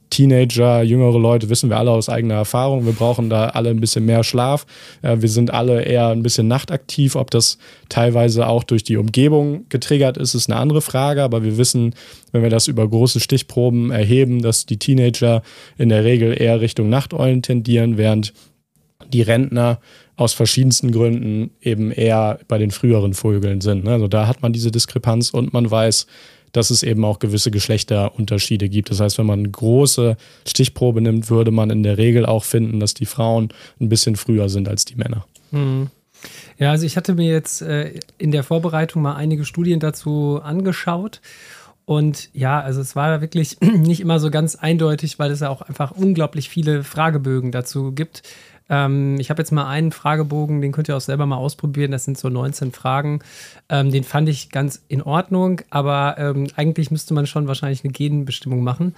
Teenager, 0.09 0.81
jüngere 0.81 1.19
Leute, 1.19 1.49
wissen 1.49 1.69
wir 1.69 1.77
alle 1.77 1.91
aus 1.91 2.09
eigener 2.09 2.35
Erfahrung. 2.35 2.85
Wir 2.85 2.93
brauchen 2.93 3.29
da 3.29 3.47
alle 3.49 3.69
ein 3.69 3.79
bisschen 3.79 4.05
mehr 4.05 4.23
Schlaf. 4.23 4.65
Wir 5.01 5.29
sind 5.29 5.53
alle 5.53 5.83
eher 5.83 6.07
ein 6.07 6.23
bisschen 6.23 6.47
nachtaktiv. 6.47 7.15
Ob 7.15 7.29
das 7.31 7.57
teilweise 7.89 8.47
auch 8.47 8.63
durch 8.63 8.83
die 8.83 8.97
Umgebung 8.97 9.65
getriggert 9.69 10.17
ist, 10.17 10.33
ist 10.33 10.49
eine 10.49 10.59
andere 10.59 10.81
Frage. 10.81 11.21
Aber 11.21 11.43
wir 11.43 11.57
wissen, 11.57 11.93
wenn 12.31 12.41
wir 12.41 12.49
das 12.49 12.67
über 12.67 12.87
große 12.87 13.19
Stichproben 13.19 13.91
erheben, 13.91 14.41
dass 14.41 14.65
die 14.65 14.77
Teenager 14.77 15.43
in 15.77 15.89
der 15.89 16.03
Regel 16.03 16.39
eher 16.39 16.59
Richtung 16.59 16.89
Nachteulen 16.89 17.41
tendieren, 17.41 17.97
während 17.97 18.33
die 19.13 19.21
Rentner 19.21 19.79
aus 20.15 20.33
verschiedensten 20.33 20.91
Gründen 20.91 21.51
eben 21.61 21.91
eher 21.91 22.39
bei 22.47 22.57
den 22.57 22.71
früheren 22.71 23.13
Vögeln 23.13 23.61
sind. 23.61 23.87
Also 23.87 24.07
da 24.07 24.27
hat 24.27 24.41
man 24.41 24.51
diese 24.51 24.71
Diskrepanz 24.71 25.29
und 25.29 25.53
man 25.53 25.71
weiß, 25.71 26.07
dass 26.51 26.69
es 26.69 26.83
eben 26.83 27.05
auch 27.05 27.19
gewisse 27.19 27.51
Geschlechterunterschiede 27.51 28.69
gibt. 28.69 28.91
Das 28.91 28.99
heißt, 28.99 29.17
wenn 29.17 29.25
man 29.25 29.39
eine 29.39 29.49
große 29.49 30.17
Stichprobe 30.47 31.01
nimmt, 31.01 31.29
würde 31.29 31.51
man 31.51 31.69
in 31.69 31.83
der 31.83 31.97
Regel 31.97 32.25
auch 32.25 32.43
finden, 32.43 32.79
dass 32.79 32.93
die 32.93 33.05
Frauen 33.05 33.49
ein 33.79 33.89
bisschen 33.89 34.15
früher 34.15 34.49
sind 34.49 34.67
als 34.67 34.85
die 34.85 34.95
Männer. 34.95 35.25
Hm. 35.51 35.89
Ja, 36.57 36.71
also 36.71 36.85
ich 36.85 36.97
hatte 36.97 37.13
mir 37.13 37.31
jetzt 37.31 37.61
äh, 37.61 37.93
in 38.17 38.31
der 38.31 38.43
Vorbereitung 38.43 39.01
mal 39.01 39.15
einige 39.15 39.45
Studien 39.45 39.79
dazu 39.79 40.41
angeschaut. 40.43 41.21
Und 41.85 42.29
ja, 42.33 42.59
also 42.59 42.81
es 42.81 42.95
war 42.95 43.21
wirklich 43.21 43.59
nicht 43.61 44.01
immer 44.01 44.19
so 44.19 44.29
ganz 44.29 44.55
eindeutig, 44.55 45.17
weil 45.19 45.31
es 45.31 45.39
ja 45.39 45.49
auch 45.49 45.61
einfach 45.61 45.91
unglaublich 45.91 46.49
viele 46.49 46.83
Fragebögen 46.83 47.51
dazu 47.51 47.91
gibt. 47.93 48.23
Ähm, 48.69 49.19
ich 49.19 49.29
habe 49.29 49.41
jetzt 49.41 49.51
mal 49.51 49.67
einen 49.67 49.91
Fragebogen, 49.91 50.61
den 50.61 50.71
könnt 50.71 50.87
ihr 50.87 50.97
auch 50.97 51.01
selber 51.01 51.25
mal 51.25 51.37
ausprobieren. 51.37 51.91
Das 51.91 52.05
sind 52.05 52.17
so 52.17 52.29
19 52.29 52.71
Fragen. 52.71 53.19
Ähm, 53.69 53.91
den 53.91 54.03
fand 54.03 54.29
ich 54.29 54.49
ganz 54.49 54.83
in 54.87 55.01
Ordnung, 55.01 55.61
aber 55.69 56.15
ähm, 56.17 56.47
eigentlich 56.55 56.91
müsste 56.91 57.13
man 57.13 57.27
schon 57.27 57.47
wahrscheinlich 57.47 57.83
eine 57.83 57.93
Genbestimmung 57.93 58.63
machen. 58.63 58.95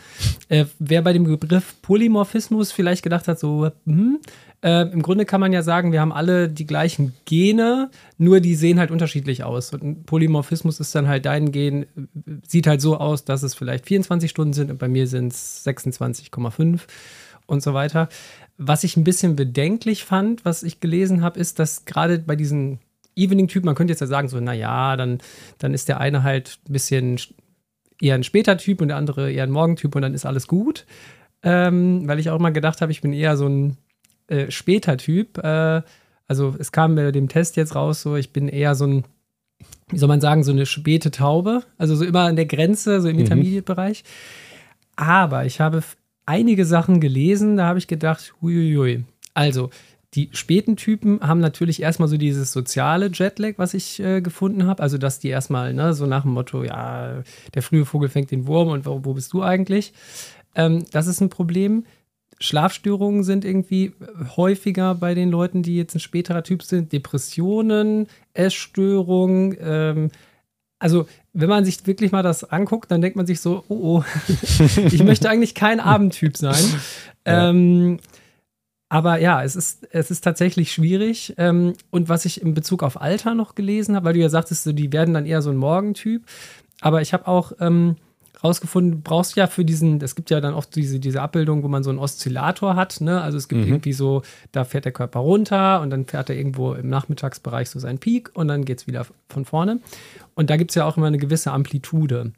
Äh, 0.49 0.65
wer 0.79 1.01
bei 1.01 1.13
dem 1.13 1.23
Begriff 1.23 1.81
Polymorphismus 1.81 2.71
vielleicht 2.71 3.03
gedacht 3.03 3.27
hat, 3.27 3.39
so, 3.39 3.71
hm, 3.85 4.19
äh, 4.63 4.83
Im 4.91 5.01
Grunde 5.01 5.25
kann 5.25 5.41
man 5.41 5.53
ja 5.53 5.63
sagen, 5.63 5.91
wir 5.91 6.01
haben 6.01 6.11
alle 6.11 6.47
die 6.47 6.67
gleichen 6.67 7.13
Gene, 7.25 7.89
nur 8.19 8.39
die 8.41 8.53
sehen 8.53 8.79
halt 8.79 8.91
unterschiedlich 8.91 9.43
aus. 9.43 9.73
Und 9.73 9.83
ein 9.83 10.03
Polymorphismus 10.03 10.79
ist 10.79 10.93
dann 10.93 11.07
halt 11.07 11.25
dein 11.25 11.51
Gen, 11.51 11.87
sieht 12.47 12.67
halt 12.67 12.79
so 12.79 12.97
aus, 12.97 13.25
dass 13.25 13.41
es 13.41 13.55
vielleicht 13.55 13.87
24 13.87 14.29
Stunden 14.29 14.53
sind 14.53 14.69
und 14.69 14.77
bei 14.77 14.87
mir 14.87 15.07
sind 15.07 15.33
es 15.33 15.65
26,5 15.65 16.81
und 17.51 17.61
so 17.61 17.73
weiter. 17.73 18.07
Was 18.57 18.83
ich 18.83 18.95
ein 18.95 19.03
bisschen 19.03 19.35
bedenklich 19.35 20.05
fand, 20.05 20.45
was 20.45 20.63
ich 20.63 20.79
gelesen 20.79 21.21
habe, 21.21 21.39
ist, 21.39 21.59
dass 21.59 21.85
gerade 21.85 22.19
bei 22.19 22.35
diesen 22.35 22.79
Evening-Typen, 23.15 23.65
man 23.65 23.75
könnte 23.75 23.91
jetzt 23.91 23.99
ja 23.99 24.07
sagen, 24.07 24.29
so, 24.29 24.39
naja, 24.39 24.95
dann, 24.95 25.19
dann 25.57 25.73
ist 25.73 25.89
der 25.89 25.99
eine 25.99 26.23
halt 26.23 26.59
ein 26.67 26.73
bisschen 26.73 27.19
eher 27.99 28.15
ein 28.15 28.23
später 28.23 28.57
Typ 28.57 28.81
und 28.81 28.87
der 28.87 28.97
andere 28.97 29.31
eher 29.31 29.43
ein 29.43 29.51
Morgentyp 29.51 29.95
und 29.95 30.01
dann 30.01 30.13
ist 30.13 30.25
alles 30.25 30.47
gut. 30.47 30.85
Ähm, 31.43 32.07
weil 32.07 32.19
ich 32.19 32.29
auch 32.29 32.39
mal 32.39 32.51
gedacht 32.53 32.81
habe, 32.81 32.91
ich 32.91 33.01
bin 33.01 33.13
eher 33.13 33.35
so 33.35 33.47
ein 33.47 33.77
äh, 34.27 34.49
später 34.49 34.97
Typ. 34.97 35.37
Äh, 35.39 35.81
also 36.27 36.55
es 36.57 36.71
kam 36.71 36.95
bei 36.95 37.11
dem 37.11 37.27
Test 37.27 37.57
jetzt 37.57 37.75
raus, 37.75 38.01
so 38.01 38.15
ich 38.15 38.31
bin 38.31 38.47
eher 38.47 38.75
so 38.75 38.85
ein, 38.85 39.03
wie 39.89 39.97
soll 39.97 40.07
man 40.07 40.21
sagen, 40.21 40.43
so 40.43 40.51
eine 40.51 40.65
späte 40.65 41.11
Taube. 41.11 41.63
Also 41.77 41.95
so 41.95 42.05
immer 42.05 42.21
an 42.21 42.37
der 42.37 42.45
Grenze, 42.45 43.01
so 43.01 43.09
im 43.09 43.15
mhm. 43.15 43.21
Intermediate-Bereich. 43.21 44.03
Aber 44.95 45.45
ich 45.45 45.59
habe 45.59 45.83
einige 46.25 46.65
Sachen 46.65 46.99
gelesen, 46.99 47.57
da 47.57 47.65
habe 47.65 47.79
ich 47.79 47.87
gedacht, 47.87 48.33
huiuiui. 48.41 49.03
Also, 49.33 49.69
die 50.13 50.29
späten 50.33 50.75
Typen 50.75 51.21
haben 51.21 51.39
natürlich 51.39 51.81
erstmal 51.81 52.09
so 52.09 52.17
dieses 52.17 52.51
soziale 52.51 53.09
Jetlag, 53.13 53.53
was 53.57 53.73
ich 53.73 53.99
äh, 54.01 54.21
gefunden 54.21 54.65
habe. 54.65 54.83
Also, 54.83 54.97
dass 54.97 55.19
die 55.19 55.29
erstmal 55.29 55.73
ne, 55.73 55.93
so 55.93 56.05
nach 56.05 56.23
dem 56.23 56.31
Motto, 56.31 56.63
ja, 56.63 57.23
der 57.53 57.61
frühe 57.61 57.85
Vogel 57.85 58.09
fängt 58.09 58.31
den 58.31 58.45
Wurm 58.45 58.69
und 58.69 58.85
wo, 58.85 59.05
wo 59.05 59.13
bist 59.13 59.31
du 59.31 59.41
eigentlich? 59.41 59.93
Ähm, 60.55 60.85
das 60.91 61.07
ist 61.07 61.21
ein 61.21 61.29
Problem. 61.29 61.85
Schlafstörungen 62.39 63.23
sind 63.23 63.45
irgendwie 63.45 63.93
häufiger 64.35 64.95
bei 64.95 65.13
den 65.13 65.29
Leuten, 65.29 65.63
die 65.63 65.77
jetzt 65.77 65.95
ein 65.95 65.99
späterer 65.99 66.43
Typ 66.43 66.63
sind. 66.63 66.91
Depressionen, 66.91 68.07
Essstörungen, 68.33 69.55
ähm, 69.61 70.11
also 70.79 71.05
wenn 71.33 71.49
man 71.49 71.65
sich 71.65 71.85
wirklich 71.87 72.11
mal 72.11 72.23
das 72.23 72.43
anguckt, 72.43 72.91
dann 72.91 73.01
denkt 73.01 73.15
man 73.15 73.25
sich 73.25 73.39
so, 73.39 73.63
oh, 73.69 73.75
oh, 73.99 74.03
ich 74.91 75.03
möchte 75.03 75.29
eigentlich 75.29 75.55
kein 75.55 75.79
Abendtyp 75.79 76.37
sein. 76.37 76.63
Ja. 77.23 77.51
Ähm, 77.51 77.99
aber 78.89 79.19
ja, 79.19 79.43
es 79.43 79.55
ist, 79.55 79.87
es 79.91 80.09
ist 80.09 80.21
tatsächlich 80.21 80.71
schwierig. 80.71 81.35
Ähm, 81.37 81.73
und 81.91 82.09
was 82.09 82.25
ich 82.25 82.41
in 82.41 82.55
Bezug 82.55 82.81
auf 82.81 82.99
Alter 82.99 83.35
noch 83.35 83.53
gelesen 83.53 83.95
habe, 83.95 84.07
weil 84.07 84.13
du 84.13 84.19
ja 84.19 84.29
sagtest, 84.29 84.65
die 84.65 84.91
werden 84.91 85.13
dann 85.13 85.27
eher 85.27 85.43
so 85.43 85.51
ein 85.51 85.57
Morgentyp. 85.57 86.23
Aber 86.81 87.03
ich 87.03 87.13
habe 87.13 87.27
auch 87.27 87.51
ähm, 87.59 87.97
rausgefunden, 88.43 88.91
du 88.91 88.97
brauchst 89.01 89.35
ja 89.35 89.47
für 89.47 89.65
diesen, 89.65 90.01
es 90.01 90.15
gibt 90.15 90.29
ja 90.29 90.41
dann 90.41 90.53
oft 90.53 90.75
diese, 90.75 90.99
diese 90.99 91.21
Abbildung, 91.21 91.63
wo 91.63 91.67
man 91.67 91.83
so 91.83 91.89
einen 91.89 91.99
Oszillator 91.99 92.75
hat, 92.75 93.01
ne? 93.01 93.21
Also 93.21 93.37
es 93.37 93.47
gibt 93.47 93.61
mhm. 93.61 93.67
irgendwie 93.67 93.93
so, 93.93 94.23
da 94.51 94.63
fährt 94.63 94.85
der 94.85 94.91
Körper 94.91 95.19
runter 95.19 95.81
und 95.81 95.89
dann 95.89 96.05
fährt 96.05 96.29
er 96.29 96.35
irgendwo 96.35 96.73
im 96.73 96.89
Nachmittagsbereich 96.89 97.69
so 97.69 97.79
seinen 97.79 97.99
Peak 97.99 98.31
und 98.33 98.47
dann 98.47 98.65
geht 98.65 98.79
es 98.79 98.87
wieder 98.87 99.05
von 99.29 99.45
vorne. 99.45 99.79
Und 100.35 100.49
da 100.49 100.57
gibt 100.57 100.71
es 100.71 100.75
ja 100.75 100.85
auch 100.85 100.97
immer 100.97 101.07
eine 101.07 101.17
gewisse 101.17 101.51
Amplitude. 101.51 102.31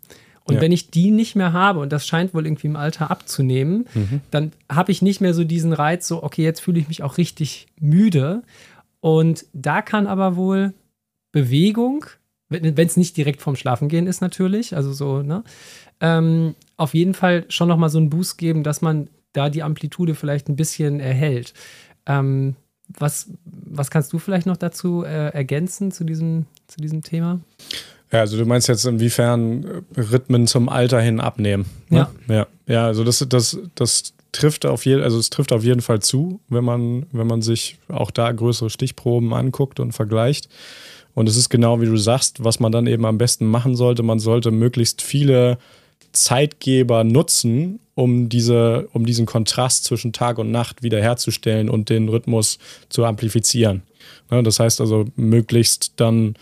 Und 0.45 0.55
ja. 0.55 0.61
wenn 0.61 0.71
ich 0.71 0.89
die 0.89 1.11
nicht 1.11 1.35
mehr 1.35 1.53
habe, 1.53 1.79
und 1.79 1.93
das 1.93 2.05
scheint 2.05 2.33
wohl 2.33 2.45
irgendwie 2.45 2.67
im 2.67 2.75
Alter 2.75 3.09
abzunehmen, 3.09 3.85
mhm. 3.93 4.21
dann 4.29 4.51
habe 4.69 4.91
ich 4.91 5.01
nicht 5.01 5.21
mehr 5.21 5.33
so 5.33 5.43
diesen 5.43 5.73
Reiz, 5.73 6.07
so, 6.07 6.21
okay, 6.21 6.43
jetzt 6.43 6.59
fühle 6.59 6.79
ich 6.79 6.89
mich 6.89 7.01
auch 7.01 7.17
richtig 7.17 7.67
müde. 7.79 8.43
Und 8.99 9.45
da 9.53 9.81
kann 9.81 10.05
aber 10.07 10.35
wohl 10.35 10.73
Bewegung, 11.31 12.05
wenn 12.49 12.77
es 12.77 12.97
nicht 12.97 13.17
direkt 13.17 13.41
vorm 13.41 13.55
Schlafengehen 13.55 14.07
ist, 14.07 14.21
natürlich, 14.21 14.75
also 14.75 14.93
so, 14.93 15.21
ne, 15.23 15.43
ähm, 16.01 16.55
auf 16.77 16.93
jeden 16.93 17.13
Fall 17.13 17.45
schon 17.49 17.67
nochmal 17.67 17.89
so 17.89 17.97
einen 17.97 18.09
Boost 18.09 18.37
geben, 18.37 18.63
dass 18.63 18.81
man 18.81 19.09
da 19.31 19.49
die 19.49 19.63
Amplitude 19.63 20.15
vielleicht 20.15 20.49
ein 20.49 20.55
bisschen 20.55 20.99
erhält. 20.99 21.53
Ähm, 22.05 22.55
was, 22.89 23.29
was 23.45 23.89
kannst 23.89 24.13
du 24.13 24.19
vielleicht 24.19 24.45
noch 24.45 24.57
dazu 24.57 25.03
äh, 25.03 25.29
ergänzen 25.29 25.91
zu 25.91 26.03
diesem, 26.03 26.45
zu 26.67 26.81
diesem 26.81 27.01
Thema? 27.01 27.39
Ja, 28.11 28.19
also 28.19 28.37
du 28.37 28.45
meinst 28.45 28.67
jetzt, 28.67 28.85
inwiefern 28.85 29.85
Rhythmen 29.97 30.45
zum 30.45 30.69
Alter 30.69 31.01
hin 31.01 31.19
abnehmen. 31.19 31.65
Ne? 31.89 32.07
Ja. 32.27 32.35
ja. 32.35 32.47
Ja, 32.65 32.85
also 32.85 33.03
das, 33.03 33.25
das, 33.27 33.59
das 33.75 34.13
trifft 34.31 34.65
auf 34.65 34.85
jeden, 34.85 35.03
also 35.03 35.17
es 35.17 35.29
trifft 35.29 35.51
auf 35.51 35.63
jeden 35.63 35.81
Fall 35.81 36.01
zu, 36.01 36.39
wenn 36.47 36.63
man, 36.63 37.07
wenn 37.11 37.27
man 37.27 37.41
sich 37.41 37.77
auch 37.89 38.11
da 38.11 38.31
größere 38.31 38.69
Stichproben 38.69 39.33
anguckt 39.33 39.79
und 39.79 39.91
vergleicht. 39.91 40.47
Und 41.15 41.29
es 41.29 41.37
ist 41.37 41.49
genau 41.49 41.81
wie 41.81 41.85
du 41.85 41.97
sagst, 41.97 42.43
was 42.43 42.59
man 42.59 42.71
dann 42.71 42.87
eben 42.87 43.05
am 43.05 43.17
besten 43.17 43.45
machen 43.45 43.75
sollte. 43.75 44.03
Man 44.03 44.19
sollte 44.19 44.51
möglichst 44.51 45.01
viele 45.01 45.57
Zeitgeber 46.11 47.03
nutzen, 47.03 47.79
um, 47.95 48.29
diese, 48.29 48.87
um 48.93 49.05
diesen 49.05 49.25
Kontrast 49.25 49.83
zwischen 49.83 50.13
Tag 50.13 50.37
und 50.37 50.51
Nacht 50.51 50.81
wiederherzustellen 50.81 51.69
und 51.69 51.89
den 51.89 52.09
Rhythmus 52.09 52.57
zu 52.89 53.05
amplifizieren. 53.05 53.83
Ne, 54.31 54.41
das 54.43 54.59
heißt 54.59 54.81
also, 54.81 55.05
möglichst 55.15 55.93
dann 55.97 56.35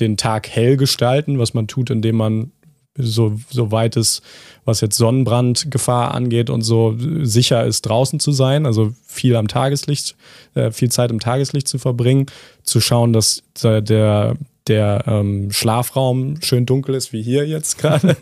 den 0.00 0.16
Tag 0.16 0.48
hell 0.48 0.76
gestalten, 0.76 1.38
was 1.38 1.54
man 1.54 1.66
tut, 1.66 1.90
indem 1.90 2.16
man 2.16 2.52
so, 2.98 3.38
so 3.50 3.70
weit 3.70 3.96
es, 3.96 4.22
was 4.64 4.80
jetzt 4.80 4.96
Sonnenbrandgefahr 4.96 6.14
angeht 6.14 6.50
und 6.50 6.62
so 6.62 6.94
sicher 7.22 7.64
ist, 7.64 7.82
draußen 7.82 8.20
zu 8.20 8.32
sein, 8.32 8.66
also 8.66 8.92
viel 9.06 9.36
am 9.36 9.48
Tageslicht, 9.48 10.16
äh, 10.54 10.70
viel 10.70 10.90
Zeit 10.90 11.10
im 11.10 11.20
Tageslicht 11.20 11.68
zu 11.68 11.78
verbringen, 11.78 12.26
zu 12.62 12.80
schauen, 12.80 13.12
dass 13.12 13.42
der, 13.62 14.36
der 14.68 15.04
ähm, 15.06 15.50
Schlafraum 15.50 16.40
schön 16.42 16.66
dunkel 16.66 16.94
ist, 16.94 17.12
wie 17.12 17.22
hier 17.22 17.46
jetzt 17.46 17.78
gerade. 17.78 18.16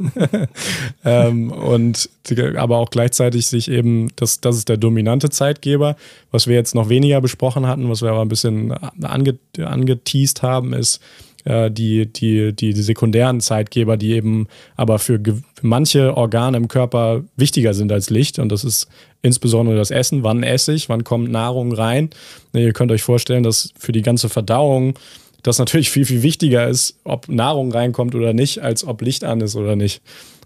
ähm, 1.04 1.50
und 1.50 2.08
aber 2.56 2.78
auch 2.78 2.90
gleichzeitig 2.90 3.46
sich 3.46 3.70
eben, 3.70 4.10
das, 4.16 4.40
das 4.40 4.56
ist 4.56 4.68
der 4.68 4.76
dominante 4.76 5.30
Zeitgeber. 5.30 5.96
Was 6.30 6.46
wir 6.46 6.54
jetzt 6.54 6.74
noch 6.74 6.88
weniger 6.88 7.20
besprochen 7.20 7.66
hatten, 7.66 7.90
was 7.90 8.02
wir 8.02 8.10
aber 8.10 8.22
ein 8.22 8.28
bisschen 8.28 8.72
ange, 8.72 9.38
angeteased 9.58 10.42
haben, 10.42 10.72
ist 10.72 11.00
äh, 11.46 11.70
die, 11.70 12.06
die, 12.06 12.52
die, 12.52 12.74
die 12.74 12.82
sekundären 12.82 13.40
Zeitgeber, 13.40 13.96
die 13.96 14.12
eben 14.12 14.48
aber 14.76 14.98
für 14.98 15.20
manche 15.62 16.16
Organe 16.16 16.56
im 16.56 16.68
Körper 16.68 17.22
wichtiger 17.36 17.72
sind 17.72 17.92
als 17.92 18.10
Licht. 18.10 18.38
Und 18.38 18.50
das 18.50 18.64
ist 18.64 18.88
insbesondere 19.22 19.76
das 19.76 19.90
Essen. 19.90 20.22
Wann 20.22 20.42
esse 20.42 20.74
ich? 20.74 20.88
Wann 20.88 21.04
kommt 21.04 21.30
Nahrung 21.30 21.72
rein? 21.72 22.10
Ihr 22.52 22.72
könnt 22.72 22.92
euch 22.92 23.02
vorstellen, 23.02 23.42
dass 23.44 23.72
für 23.78 23.92
die 23.92 24.02
ganze 24.02 24.28
Verdauung 24.28 24.98
das 25.42 25.58
natürlich 25.58 25.90
viel, 25.90 26.04
viel 26.04 26.22
wichtiger 26.24 26.68
ist, 26.68 26.98
ob 27.04 27.28
Nahrung 27.28 27.70
reinkommt 27.70 28.16
oder 28.16 28.32
nicht, 28.32 28.58
als 28.58 28.84
ob 28.84 29.00
Licht 29.00 29.22
an 29.22 29.40
ist 29.40 29.54
oder 29.54 29.76
nicht. 29.76 30.02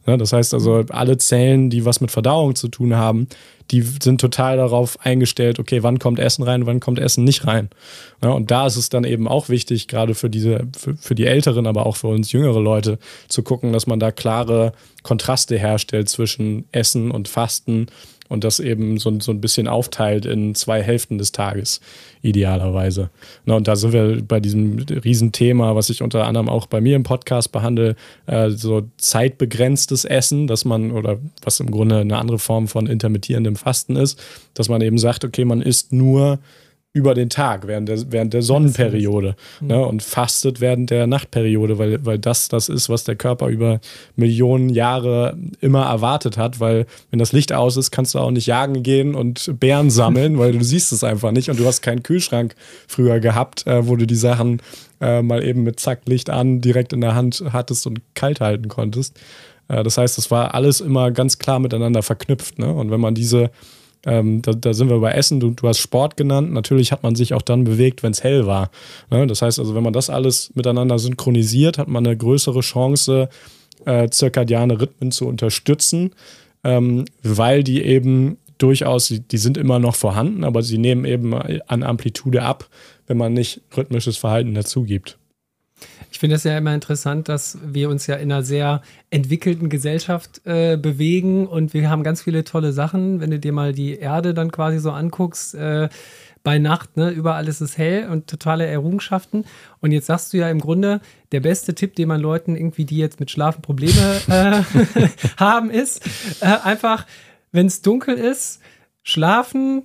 Ja, 0.06 0.16
das 0.16 0.32
heißt 0.32 0.54
also, 0.54 0.84
alle 0.88 1.18
Zellen, 1.18 1.70
die 1.70 1.84
was 1.84 2.00
mit 2.00 2.10
Verdauung 2.10 2.54
zu 2.54 2.68
tun 2.68 2.96
haben, 2.96 3.28
die 3.70 3.82
sind 3.82 4.20
total 4.20 4.56
darauf 4.56 4.98
eingestellt, 5.04 5.58
okay, 5.58 5.82
wann 5.82 5.98
kommt 5.98 6.18
Essen 6.18 6.42
rein, 6.42 6.66
wann 6.66 6.80
kommt 6.80 6.98
Essen 6.98 7.24
nicht 7.24 7.46
rein. 7.46 7.68
Ja, 8.22 8.30
und 8.30 8.50
da 8.50 8.66
ist 8.66 8.76
es 8.76 8.88
dann 8.88 9.04
eben 9.04 9.28
auch 9.28 9.48
wichtig, 9.48 9.86
gerade 9.86 10.14
für 10.14 10.28
diese, 10.28 10.66
für, 10.76 10.96
für 10.96 11.14
die 11.14 11.26
Älteren, 11.26 11.66
aber 11.66 11.86
auch 11.86 11.96
für 11.96 12.08
uns 12.08 12.32
jüngere 12.32 12.60
Leute, 12.60 12.98
zu 13.28 13.42
gucken, 13.42 13.72
dass 13.72 13.86
man 13.86 14.00
da 14.00 14.10
klare 14.10 14.72
Kontraste 15.02 15.58
herstellt 15.58 16.08
zwischen 16.08 16.64
Essen 16.72 17.10
und 17.10 17.28
Fasten 17.28 17.86
und 18.30 18.44
das 18.44 18.60
eben 18.60 18.96
so, 18.98 19.18
so 19.20 19.32
ein 19.32 19.40
bisschen 19.40 19.68
aufteilt 19.68 20.24
in 20.24 20.54
zwei 20.54 20.82
Hälften 20.82 21.18
des 21.18 21.32
Tages, 21.32 21.80
idealerweise. 22.22 23.10
Na, 23.44 23.56
und 23.56 23.66
da 23.66 23.74
sind 23.74 23.92
wir 23.92 24.22
bei 24.22 24.38
diesem 24.38 24.78
Riesenthema, 24.78 25.74
was 25.74 25.90
ich 25.90 26.00
unter 26.00 26.26
anderem 26.26 26.48
auch 26.48 26.66
bei 26.66 26.80
mir 26.80 26.94
im 26.94 27.02
Podcast 27.02 27.50
behandle, 27.50 27.96
äh, 28.26 28.50
so 28.50 28.88
zeitbegrenztes 28.98 30.04
Essen, 30.04 30.46
dass 30.46 30.64
man, 30.64 30.92
oder 30.92 31.18
was 31.42 31.58
im 31.58 31.72
Grunde 31.72 31.98
eine 31.98 32.18
andere 32.18 32.38
Form 32.38 32.68
von 32.68 32.86
intermittierendem 32.86 33.56
Fasten 33.56 33.96
ist, 33.96 34.22
dass 34.54 34.68
man 34.68 34.80
eben 34.80 34.96
sagt, 34.96 35.24
okay, 35.24 35.44
man 35.44 35.60
isst 35.60 35.92
nur 35.92 36.38
über 36.92 37.14
den 37.14 37.30
Tag, 37.30 37.68
während 37.68 37.88
der, 37.88 38.10
während 38.10 38.34
der 38.34 38.42
Sonnenperiode 38.42 39.36
ne, 39.60 39.86
und 39.86 40.02
fastet 40.02 40.60
während 40.60 40.90
der 40.90 41.06
Nachtperiode, 41.06 41.78
weil, 41.78 42.04
weil 42.04 42.18
das 42.18 42.48
das 42.48 42.68
ist, 42.68 42.88
was 42.88 43.04
der 43.04 43.14
Körper 43.14 43.46
über 43.46 43.80
Millionen 44.16 44.70
Jahre 44.70 45.38
immer 45.60 45.84
erwartet 45.84 46.36
hat, 46.36 46.58
weil 46.58 46.86
wenn 47.10 47.20
das 47.20 47.30
Licht 47.32 47.52
aus 47.52 47.76
ist, 47.76 47.92
kannst 47.92 48.14
du 48.14 48.18
auch 48.18 48.32
nicht 48.32 48.46
jagen 48.46 48.82
gehen 48.82 49.14
und 49.14 49.60
Bären 49.60 49.90
sammeln, 49.90 50.38
weil 50.38 50.50
du 50.52 50.64
siehst 50.64 50.90
es 50.92 51.04
einfach 51.04 51.30
nicht 51.30 51.48
und 51.48 51.60
du 51.60 51.66
hast 51.66 51.80
keinen 51.80 52.02
Kühlschrank 52.02 52.56
früher 52.88 53.20
gehabt, 53.20 53.68
äh, 53.68 53.86
wo 53.86 53.94
du 53.94 54.04
die 54.04 54.16
Sachen 54.16 54.60
äh, 55.00 55.22
mal 55.22 55.44
eben 55.44 55.62
mit 55.62 55.78
Zack 55.78 56.00
Licht 56.06 56.28
an 56.28 56.60
direkt 56.60 56.92
in 56.92 57.00
der 57.00 57.14
Hand 57.14 57.44
hattest 57.52 57.86
und 57.86 58.00
kalt 58.14 58.40
halten 58.40 58.66
konntest. 58.66 59.16
Äh, 59.68 59.84
das 59.84 59.96
heißt, 59.96 60.18
das 60.18 60.32
war 60.32 60.54
alles 60.54 60.80
immer 60.80 61.12
ganz 61.12 61.38
klar 61.38 61.60
miteinander 61.60 62.02
verknüpft. 62.02 62.58
Ne? 62.58 62.72
Und 62.72 62.90
wenn 62.90 63.00
man 63.00 63.14
diese 63.14 63.50
ähm, 64.06 64.40
da, 64.42 64.52
da, 64.52 64.72
sind 64.72 64.88
wir 64.88 64.98
bei 65.00 65.12
Essen, 65.12 65.40
du, 65.40 65.50
du, 65.50 65.68
hast 65.68 65.78
Sport 65.78 66.16
genannt. 66.16 66.52
Natürlich 66.52 66.90
hat 66.92 67.02
man 67.02 67.14
sich 67.14 67.34
auch 67.34 67.42
dann 67.42 67.64
bewegt, 67.64 68.02
wenn 68.02 68.12
es 68.12 68.24
hell 68.24 68.46
war. 68.46 68.70
Ne? 69.10 69.26
Das 69.26 69.42
heißt 69.42 69.58
also, 69.58 69.74
wenn 69.74 69.82
man 69.82 69.92
das 69.92 70.08
alles 70.08 70.52
miteinander 70.54 70.98
synchronisiert, 70.98 71.78
hat 71.78 71.88
man 71.88 72.06
eine 72.06 72.16
größere 72.16 72.60
Chance, 72.60 73.28
äh, 73.84 74.08
zirkadiane 74.08 74.80
Rhythmen 74.80 75.10
zu 75.10 75.26
unterstützen, 75.26 76.12
ähm, 76.64 77.04
weil 77.22 77.62
die 77.62 77.82
eben 77.82 78.38
durchaus, 78.58 79.08
die, 79.08 79.20
die 79.20 79.38
sind 79.38 79.58
immer 79.58 79.78
noch 79.78 79.96
vorhanden, 79.96 80.44
aber 80.44 80.62
sie 80.62 80.78
nehmen 80.78 81.04
eben 81.04 81.34
an 81.34 81.82
Amplitude 81.82 82.42
ab, 82.42 82.68
wenn 83.06 83.16
man 83.16 83.32
nicht 83.32 83.62
rhythmisches 83.76 84.16
Verhalten 84.16 84.54
dazugibt. 84.54 85.18
Ich 86.10 86.18
finde 86.18 86.36
es 86.36 86.44
ja 86.44 86.58
immer 86.58 86.74
interessant, 86.74 87.28
dass 87.28 87.58
wir 87.64 87.88
uns 87.88 88.06
ja 88.06 88.16
in 88.16 88.32
einer 88.32 88.42
sehr 88.42 88.82
entwickelten 89.10 89.68
Gesellschaft 89.68 90.40
äh, 90.44 90.76
bewegen 90.76 91.46
und 91.46 91.72
wir 91.72 91.88
haben 91.88 92.02
ganz 92.02 92.22
viele 92.22 92.44
tolle 92.44 92.72
Sachen. 92.72 93.20
Wenn 93.20 93.30
du 93.30 93.38
dir 93.38 93.52
mal 93.52 93.72
die 93.72 93.96
Erde 93.96 94.34
dann 94.34 94.50
quasi 94.50 94.78
so 94.78 94.90
anguckst, 94.90 95.54
äh, 95.54 95.88
bei 96.42 96.58
Nacht, 96.58 96.96
ne, 96.96 97.10
überall 97.10 97.48
ist 97.48 97.60
es 97.60 97.76
hell 97.76 98.08
und 98.08 98.26
totale 98.26 98.66
Errungenschaften. 98.66 99.44
Und 99.80 99.92
jetzt 99.92 100.06
sagst 100.06 100.32
du 100.32 100.38
ja 100.38 100.48
im 100.48 100.58
Grunde, 100.58 101.00
der 101.32 101.40
beste 101.40 101.74
Tipp, 101.74 101.94
den 101.94 102.08
man 102.08 102.20
Leuten 102.20 102.56
irgendwie, 102.56 102.84
die 102.84 102.96
jetzt 102.96 103.20
mit 103.20 103.30
Schlafen 103.30 103.62
Probleme 103.62 104.20
äh, 104.28 105.08
haben, 105.36 105.70
ist 105.70 106.06
äh, 106.40 106.46
einfach, 106.46 107.06
wenn 107.52 107.66
es 107.66 107.82
dunkel 107.82 108.16
ist, 108.16 108.60
schlafen, 109.02 109.82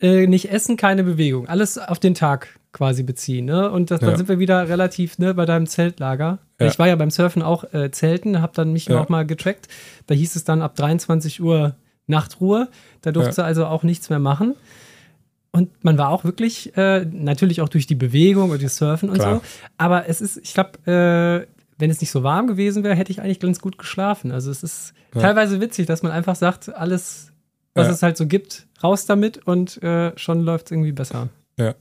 äh, 0.00 0.26
nicht 0.26 0.50
essen, 0.50 0.76
keine 0.76 1.04
Bewegung. 1.04 1.48
Alles 1.48 1.78
auf 1.78 1.98
den 1.98 2.14
Tag 2.14 2.58
quasi 2.78 3.02
beziehen. 3.02 3.46
Ne? 3.46 3.70
Und 3.70 3.90
das, 3.90 3.98
dann 3.98 4.16
sind 4.16 4.28
wir 4.28 4.38
wieder 4.38 4.68
relativ 4.68 5.18
ne, 5.18 5.34
bei 5.34 5.46
deinem 5.46 5.66
Zeltlager. 5.66 6.38
Ja. 6.60 6.66
Ich 6.68 6.78
war 6.78 6.86
ja 6.86 6.94
beim 6.94 7.10
Surfen 7.10 7.42
auch 7.42 7.64
äh, 7.74 7.90
Zelten, 7.90 8.40
habe 8.40 8.52
dann 8.54 8.72
mich 8.72 8.86
ja. 8.86 9.00
auch 9.00 9.08
mal 9.08 9.26
getrackt. 9.26 9.66
Da 10.06 10.14
hieß 10.14 10.36
es 10.36 10.44
dann 10.44 10.62
ab 10.62 10.76
23 10.76 11.42
Uhr 11.42 11.74
Nachtruhe. 12.06 12.68
Da 13.02 13.10
durfte 13.10 13.40
ja. 13.40 13.46
also 13.46 13.66
auch 13.66 13.82
nichts 13.82 14.10
mehr 14.10 14.20
machen. 14.20 14.54
Und 15.50 15.82
man 15.82 15.98
war 15.98 16.10
auch 16.10 16.22
wirklich, 16.22 16.76
äh, 16.76 17.04
natürlich 17.04 17.60
auch 17.62 17.68
durch 17.68 17.88
die 17.88 17.96
Bewegung 17.96 18.50
und 18.50 18.62
das 18.62 18.76
Surfen 18.76 19.10
und 19.10 19.18
Klar. 19.18 19.36
so. 19.36 19.40
Aber 19.76 20.08
es 20.08 20.20
ist, 20.20 20.36
ich 20.36 20.54
glaube, 20.54 20.78
äh, 20.86 21.46
wenn 21.78 21.90
es 21.90 22.00
nicht 22.00 22.12
so 22.12 22.22
warm 22.22 22.46
gewesen 22.46 22.84
wäre, 22.84 22.94
hätte 22.94 23.10
ich 23.10 23.20
eigentlich 23.20 23.40
ganz 23.40 23.58
gut 23.58 23.76
geschlafen. 23.76 24.30
Also 24.30 24.52
es 24.52 24.62
ist 24.62 24.94
ja. 25.16 25.20
teilweise 25.20 25.60
witzig, 25.60 25.86
dass 25.86 26.04
man 26.04 26.12
einfach 26.12 26.36
sagt, 26.36 26.72
alles, 26.72 27.32
was 27.74 27.88
ja. 27.88 27.92
es 27.92 28.02
halt 28.04 28.16
so 28.16 28.26
gibt, 28.26 28.68
raus 28.84 29.04
damit 29.04 29.38
und 29.38 29.82
äh, 29.82 30.16
schon 30.16 30.42
läuft 30.42 30.66
es 30.66 30.72
irgendwie 30.72 30.92
besser. 30.92 31.28
Ja. 31.56 31.74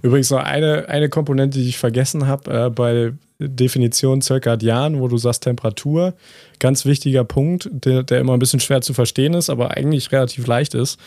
Übrigens 0.00 0.30
noch 0.30 0.42
eine, 0.42 0.88
eine 0.88 1.08
Komponente, 1.08 1.58
die 1.58 1.68
ich 1.68 1.78
vergessen 1.78 2.26
habe, 2.26 2.66
äh, 2.66 2.70
bei 2.70 3.12
Definition 3.38 4.22
Zirkadian, 4.22 5.00
wo 5.00 5.08
du 5.08 5.16
sagst 5.16 5.42
Temperatur. 5.42 6.14
Ganz 6.58 6.84
wichtiger 6.84 7.24
Punkt, 7.24 7.68
der, 7.72 8.02
der, 8.02 8.20
immer 8.20 8.34
ein 8.34 8.38
bisschen 8.38 8.60
schwer 8.60 8.80
zu 8.80 8.94
verstehen 8.94 9.34
ist, 9.34 9.50
aber 9.50 9.72
eigentlich 9.76 10.12
relativ 10.12 10.46
leicht 10.46 10.74
ist, 10.74 10.98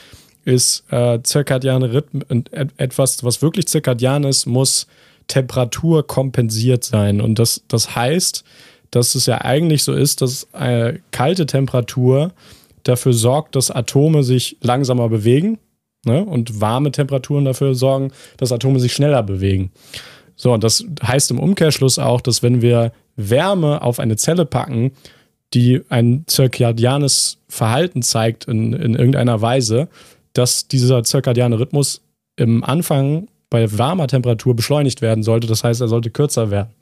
ist 0.44 0.84
äh, 0.92 1.20
zirkadiane 1.24 1.94
Rhythmen. 1.94 2.46
Etwas, 2.78 3.24
was 3.24 3.42
wirklich 3.42 3.68
zirkadian 3.68 4.24
ist, 4.26 4.46
muss 4.46 4.88
Temperatur 5.28 6.06
kompensiert 6.06 6.84
sein. 6.84 7.22
Und 7.22 7.40
das, 7.40 7.64
das 7.68 7.96
heißt, 7.96 8.44
dass 8.92 9.16
es 9.16 9.26
ja 9.26 9.42
eigentlich 9.42 9.84
so 9.84 9.94
ist, 9.94 10.22
dass 10.22 10.48
eine 10.54 11.00
kalte 11.12 11.46
Temperatur 11.46 12.32
dafür 12.84 13.14
sorgt, 13.14 13.56
dass 13.56 13.72
Atome 13.72 14.24
sich 14.24 14.58
langsamer 14.62 15.10
bewegen 15.10 15.58
ne? 16.06 16.24
und 16.24 16.62
warme 16.62 16.92
Temperaturen 16.92 17.46
dafür 17.46 17.76
sorgen, 17.76 18.12
dass 18.38 18.52
Atome 18.52 18.80
sich 18.80 18.94
schneller 18.94 19.24
bewegen. 19.24 19.72
So, 20.36 20.54
und 20.54 20.64
das 20.64 20.86
heißt 21.04 21.32
im 21.32 21.40
Umkehrschluss 21.40 22.00
auch, 22.00 22.22
dass 22.22 22.44
wenn 22.44 22.62
wir 22.62 22.92
Wärme 23.16 23.82
auf 23.82 24.00
eine 24.00 24.18
Zelle 24.18 24.46
packen, 24.46 24.92
die 25.54 25.82
ein 25.90 26.24
zirkadianes 26.28 27.38
Verhalten 27.48 28.02
zeigt 28.02 28.46
in, 28.46 28.74
in 28.74 28.96
irgendeiner 28.96 29.42
Weise, 29.42 29.88
dass 30.34 30.68
dieser 30.68 31.04
zirkadiane 31.04 31.60
Rhythmus 31.60 32.02
im 32.36 32.64
Anfang 32.64 33.28
bei 33.50 33.78
warmer 33.78 34.08
Temperatur 34.08 34.56
beschleunigt 34.56 35.02
werden 35.02 35.24
sollte. 35.24 35.48
Das 35.48 35.64
heißt, 35.64 35.80
er 35.80 35.88
sollte 35.88 36.10
kürzer 36.10 36.52
werden. 36.52 36.74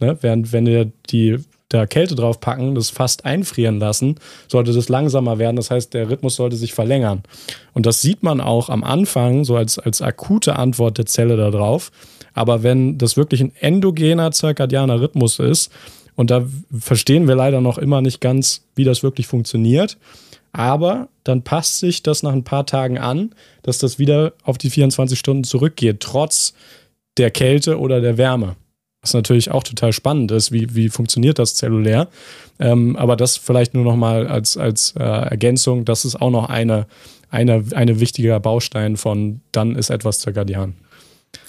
Ne? 0.00 0.16
Während 0.20 0.52
wenn 0.52 0.66
wir 0.66 0.90
die 1.10 1.38
da 1.68 1.86
Kälte 1.86 2.14
drauf 2.14 2.40
packen, 2.40 2.74
das 2.74 2.90
fast 2.90 3.24
einfrieren 3.24 3.80
lassen, 3.80 4.16
sollte 4.48 4.72
das 4.72 4.88
langsamer 4.88 5.38
werden. 5.38 5.56
Das 5.56 5.70
heißt, 5.70 5.94
der 5.94 6.08
Rhythmus 6.08 6.36
sollte 6.36 6.56
sich 6.56 6.74
verlängern. 6.74 7.22
Und 7.72 7.86
das 7.86 8.02
sieht 8.02 8.22
man 8.22 8.40
auch 8.40 8.68
am 8.68 8.84
Anfang, 8.84 9.44
so 9.44 9.56
als, 9.56 9.78
als 9.78 10.00
akute 10.00 10.56
Antwort 10.56 10.98
der 10.98 11.06
Zelle 11.06 11.36
darauf. 11.36 11.90
Aber 12.34 12.62
wenn 12.62 12.98
das 12.98 13.16
wirklich 13.16 13.40
ein 13.40 13.52
endogener 13.60 14.30
zirkadianer 14.30 15.00
Rhythmus 15.00 15.38
ist, 15.38 15.70
und 16.14 16.30
da 16.30 16.44
verstehen 16.76 17.28
wir 17.28 17.34
leider 17.34 17.60
noch 17.60 17.78
immer 17.78 18.00
nicht 18.00 18.20
ganz, 18.20 18.64
wie 18.74 18.84
das 18.84 19.02
wirklich 19.02 19.26
funktioniert, 19.26 19.98
aber 20.52 21.08
dann 21.24 21.42
passt 21.42 21.80
sich 21.80 22.02
das 22.02 22.22
nach 22.22 22.32
ein 22.32 22.44
paar 22.44 22.64
Tagen 22.64 22.96
an, 22.96 23.34
dass 23.62 23.78
das 23.78 23.98
wieder 23.98 24.32
auf 24.42 24.56
die 24.56 24.70
24 24.70 25.18
Stunden 25.18 25.44
zurückgeht, 25.44 26.00
trotz 26.00 26.54
der 27.18 27.30
Kälte 27.30 27.78
oder 27.78 28.00
der 28.00 28.16
Wärme. 28.16 28.56
Was 29.06 29.14
natürlich 29.14 29.52
auch 29.52 29.62
total 29.62 29.92
spannend 29.92 30.32
ist, 30.32 30.50
wie, 30.50 30.74
wie 30.74 30.88
funktioniert 30.88 31.38
das 31.38 31.54
zellulär. 31.54 32.08
Ähm, 32.58 32.96
aber 32.96 33.14
das 33.14 33.36
vielleicht 33.36 33.72
nur 33.72 33.84
noch 33.84 33.94
mal 33.94 34.26
als, 34.26 34.56
als 34.56 34.94
äh, 34.98 35.04
Ergänzung, 35.04 35.84
das 35.84 36.04
ist 36.04 36.20
auch 36.20 36.32
noch 36.32 36.48
eine, 36.48 36.88
eine, 37.30 37.62
eine 37.72 38.00
wichtiger 38.00 38.40
Baustein 38.40 38.96
von 38.96 39.42
dann 39.52 39.76
ist 39.76 39.90
etwas 39.90 40.18
zirkadian. 40.18 40.74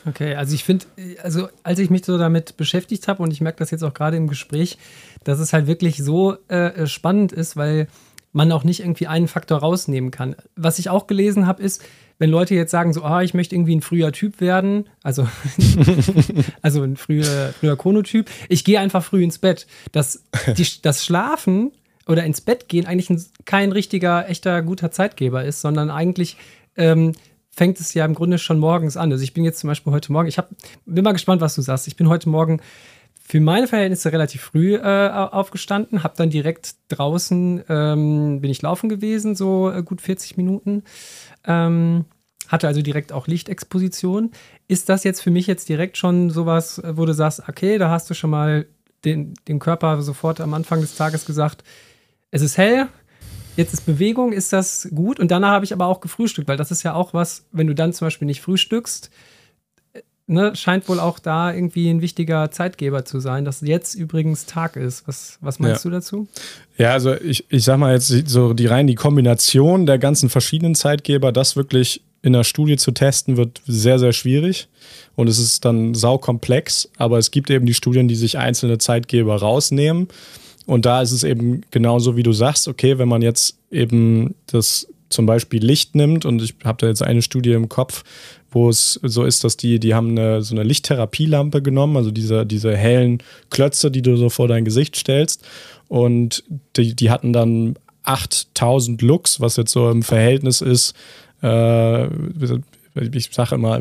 Okay, 0.05 0.36
also 0.36 0.53
ich 0.53 0.64
finde, 0.64 0.86
also 1.24 1.49
als 1.64 1.80
ich 1.80 1.89
mich 1.89 2.05
so 2.05 2.20
damit 2.20 2.58
beschäftigt 2.58 3.08
habe 3.08 3.24
und 3.24 3.34
ich 3.34 3.41
merke 3.41 3.58
das 3.58 3.72
jetzt 3.72 3.82
auch 3.82 3.95
gerade 3.95 4.18
im 4.18 4.28
Gespräch, 4.28 4.78
dass 5.24 5.39
es 5.39 5.51
halt 5.51 5.66
wirklich 5.66 5.97
so 5.97 6.38
äh, 6.49 6.86
spannend 6.86 7.32
ist, 7.32 7.58
weil 7.58 7.88
man 8.34 8.51
auch 8.51 8.64
nicht 8.64 8.82
irgendwie 8.82 9.08
einen 9.08 9.28
Faktor 9.28 9.58
rausnehmen 9.58 10.12
kann. 10.12 10.36
Was 10.55 10.78
ich 10.78 10.91
auch 10.91 11.08
gelesen 11.08 11.47
habe, 11.47 11.64
ist, 11.64 11.82
wenn 12.20 12.30
Leute 12.30 12.55
jetzt 12.55 12.72
sagen, 12.72 12.93
so, 12.93 13.03
ah, 13.03 13.22
ich 13.22 13.34
möchte 13.34 13.55
irgendwie 13.55 13.76
ein 13.76 13.82
früher 13.82 14.11
Typ 14.11 14.41
werden, 14.41 14.89
also, 15.03 15.28
also 16.61 16.82
ein 16.82 16.97
früher, 16.97 17.53
früher 17.59 17.76
Konotyp, 17.76 18.30
ich 18.49 18.63
gehe 18.63 18.80
einfach 18.80 19.03
früh 19.03 19.24
ins 19.24 19.38
Bett. 19.38 19.68
Das, 19.91 20.24
die, 20.57 20.65
das 20.82 21.05
Schlafen 21.05 21.72
oder 22.07 22.24
ins 22.24 22.41
Bett 22.41 22.68
gehen 22.70 22.86
eigentlich 22.86 23.09
ein, 23.09 23.24
kein 23.45 23.72
richtiger, 23.72 24.30
echter, 24.30 24.61
guter 24.61 24.91
Zeitgeber 24.91 25.43
ist, 25.43 25.61
sondern 25.61 25.91
eigentlich 25.91 26.38
ähm, 26.76 27.13
fängt 27.51 27.80
es 27.80 27.93
ja 27.93 28.05
im 28.05 28.13
Grunde 28.13 28.38
schon 28.38 28.59
morgens 28.59 28.97
an. 28.97 29.11
Also 29.11 29.24
ich 29.24 29.34
bin 29.34 29.43
jetzt 29.43 29.59
zum 29.59 29.68
Beispiel 29.68 29.93
heute 29.93 30.11
Morgen, 30.11 30.28
ich 30.28 30.38
hab, 30.38 30.49
bin 30.86 31.03
mal 31.03 31.11
gespannt, 31.11 31.41
was 31.41 31.55
du 31.55 31.61
sagst. 31.61 31.88
Ich 31.88 31.95
bin 31.95 32.09
heute 32.09 32.30
Morgen 32.30 32.61
für 33.30 33.41
meine 33.41 33.68
Verhältnisse 33.68 34.13
relativ 34.13 34.41
früh 34.41 34.76
äh, 34.76 35.09
aufgestanden, 35.09 36.01
habe 36.03 36.13
dann 36.15 36.30
direkt 36.30 36.76
draußen, 36.88 37.61
ähm, 37.68 38.39
bin 38.39 38.49
ich 38.49 38.61
laufen 38.61 38.88
gewesen, 38.88 39.36
so 39.36 39.70
äh, 39.70 39.84
gut 39.84 39.99
40 39.99 40.38
Minuten. 40.38 40.84
Ähm, 41.48 42.06
hatte 42.48 42.68
also 42.68 42.82
direkt 42.82 43.12
auch 43.12 43.28
Lichtexposition. 43.28 44.32
Ist 44.68 44.89
das 44.89 45.04
jetzt 45.04 45.22
für 45.22 45.32
mich 45.32 45.48
jetzt 45.48 45.68
direkt 45.70 45.98
schon 45.98 46.30
sowas, 46.30 46.82
wo 46.84 47.06
du 47.06 47.14
sagst, 47.14 47.43
okay, 47.48 47.78
da 47.78 47.89
hast 47.89 48.10
du 48.10 48.14
schon 48.14 48.30
mal 48.30 48.68
den, 49.04 49.34
dem 49.48 49.60
Körper 49.60 50.02
sofort 50.02 50.39
am 50.39 50.54
Anfang 50.54 50.82
des 50.82 50.95
Tages 50.95 51.26
gesagt, 51.26 51.64
es 52.32 52.41
ist 52.41 52.58
hell, 52.58 52.88
jetzt 53.56 53.74
ist 53.74 53.86
Bewegung, 53.86 54.32
ist 54.32 54.54
das 54.54 54.88
gut? 54.93 55.20
Und 55.20 55.32
danach 55.32 55.52
habe 55.52 55.66
ich 55.66 55.74
aber 55.74 55.88
auch 55.88 56.02
gefrühstückt, 56.02 56.48
weil 56.48 56.58
das 56.58 56.72
ist 56.72 56.84
ja 56.84 56.93
auch 56.93 57.14
was, 57.14 57.45
wenn 57.52 57.68
du 57.68 57.76
dann 57.76 57.93
zum 57.93 58.06
Beispiel 58.06 58.26
nicht 58.26 58.41
frühstückst, 58.41 59.10
ne, 60.28 60.55
scheint 60.55 60.88
wohl 60.89 60.99
auch 60.99 61.19
da 61.19 61.53
irgendwie 61.53 61.89
ein 61.89 62.01
wichtiger 62.01 62.51
Zeitgeber 62.51 63.05
zu 63.05 63.19
sein, 63.19 63.45
dass 63.45 63.61
jetzt 63.61 63.95
übrigens 63.95 64.45
Tag 64.45 64.75
ist. 64.75 65.07
Was, 65.07 65.38
was 65.41 65.59
meinst 65.59 65.84
ja. 65.84 65.89
du 65.89 65.95
dazu? 65.95 66.28
Ja, 66.78 66.91
also 66.91 67.15
ich, 67.15 67.45
ich 67.49 67.63
sag 67.63 67.78
mal 67.78 67.93
jetzt 67.93 68.07
so 68.28 68.53
die 68.53 68.67
rein 68.67 68.88
die 68.88 68.95
Kombination 68.95 69.86
der 69.86 69.97
ganzen 69.97 70.30
verschiedenen 70.30 70.75
Zeitgeber, 70.75 71.32
das 71.32 71.55
wirklich 71.55 72.03
in 72.21 72.34
der 72.34 72.43
Studie 72.43 72.78
zu 72.78 72.91
testen, 72.91 73.38
wird 73.38 73.61
sehr, 73.65 73.99
sehr 73.99 74.11
schwierig. 74.11 74.67
Und 75.15 75.30
es 75.30 75.39
ist 75.39 75.63
dann 75.65 75.93
saukomplex, 75.93 76.89
aber 76.97 77.17
es 77.17 77.32
gibt 77.32 77.49
eben 77.49 77.65
die 77.65 77.73
Studien, 77.73 78.07
die 78.07 78.15
sich 78.15 78.38
einzelne 78.38 78.78
Zeitgeber 78.78 79.38
rausnehmen. 79.38 80.09
Und 80.65 80.86
da 80.86 81.01
ist 81.01 81.13
es 81.13 81.23
eben 81.23 81.61
genauso, 81.71 82.17
wie 82.17 82.23
du 82.23 82.34
sagst, 82.34 82.67
okay, 82.67 82.97
wenn 82.97 83.07
man 83.07 83.21
jetzt 83.21 83.57
eben 83.71 84.36
das 84.47 84.88
zum 85.09 85.25
Beispiel 85.25 85.63
Licht 85.63 85.95
nimmt 85.95 86.25
und 86.25 86.41
ich 86.41 86.55
habe 86.65 86.80
da 86.82 86.88
jetzt 86.88 87.01
eine 87.01 87.21
Studie 87.21 87.53
im 87.53 87.69
Kopf, 87.69 88.03
wo 88.52 88.70
es 88.70 89.00
so 89.04 89.24
ist, 89.24 89.43
dass 89.43 89.58
die, 89.58 89.80
die 89.80 89.93
haben 89.93 90.12
eine, 90.12 90.41
so 90.41 90.56
eine 90.56 90.64
Lichttherapielampe 90.64 91.62
genommen, 91.62 91.98
also 91.98 92.12
diese, 92.12 92.45
diese 92.45 92.76
hellen 92.76 93.22
Klötze, 93.50 93.91
die 93.91 94.02
du 94.02 94.16
so 94.16 94.30
vor 94.30 94.48
dein 94.48 94.66
Gesicht 94.66 94.95
stellst. 94.95 95.45
Und 95.88 96.43
die, 96.76 96.95
die 96.95 97.10
hatten 97.10 97.34
dann 97.34 97.76
8000 98.04 99.02
Lux, 99.02 99.41
was 99.41 99.58
jetzt 99.58 99.72
so 99.72 99.89
im 99.89 100.04
Verhältnis 100.04 100.62
ist, 100.62 100.95
äh, 101.41 102.08
ich 103.02 103.30
sage 103.32 103.56
immer, 103.56 103.80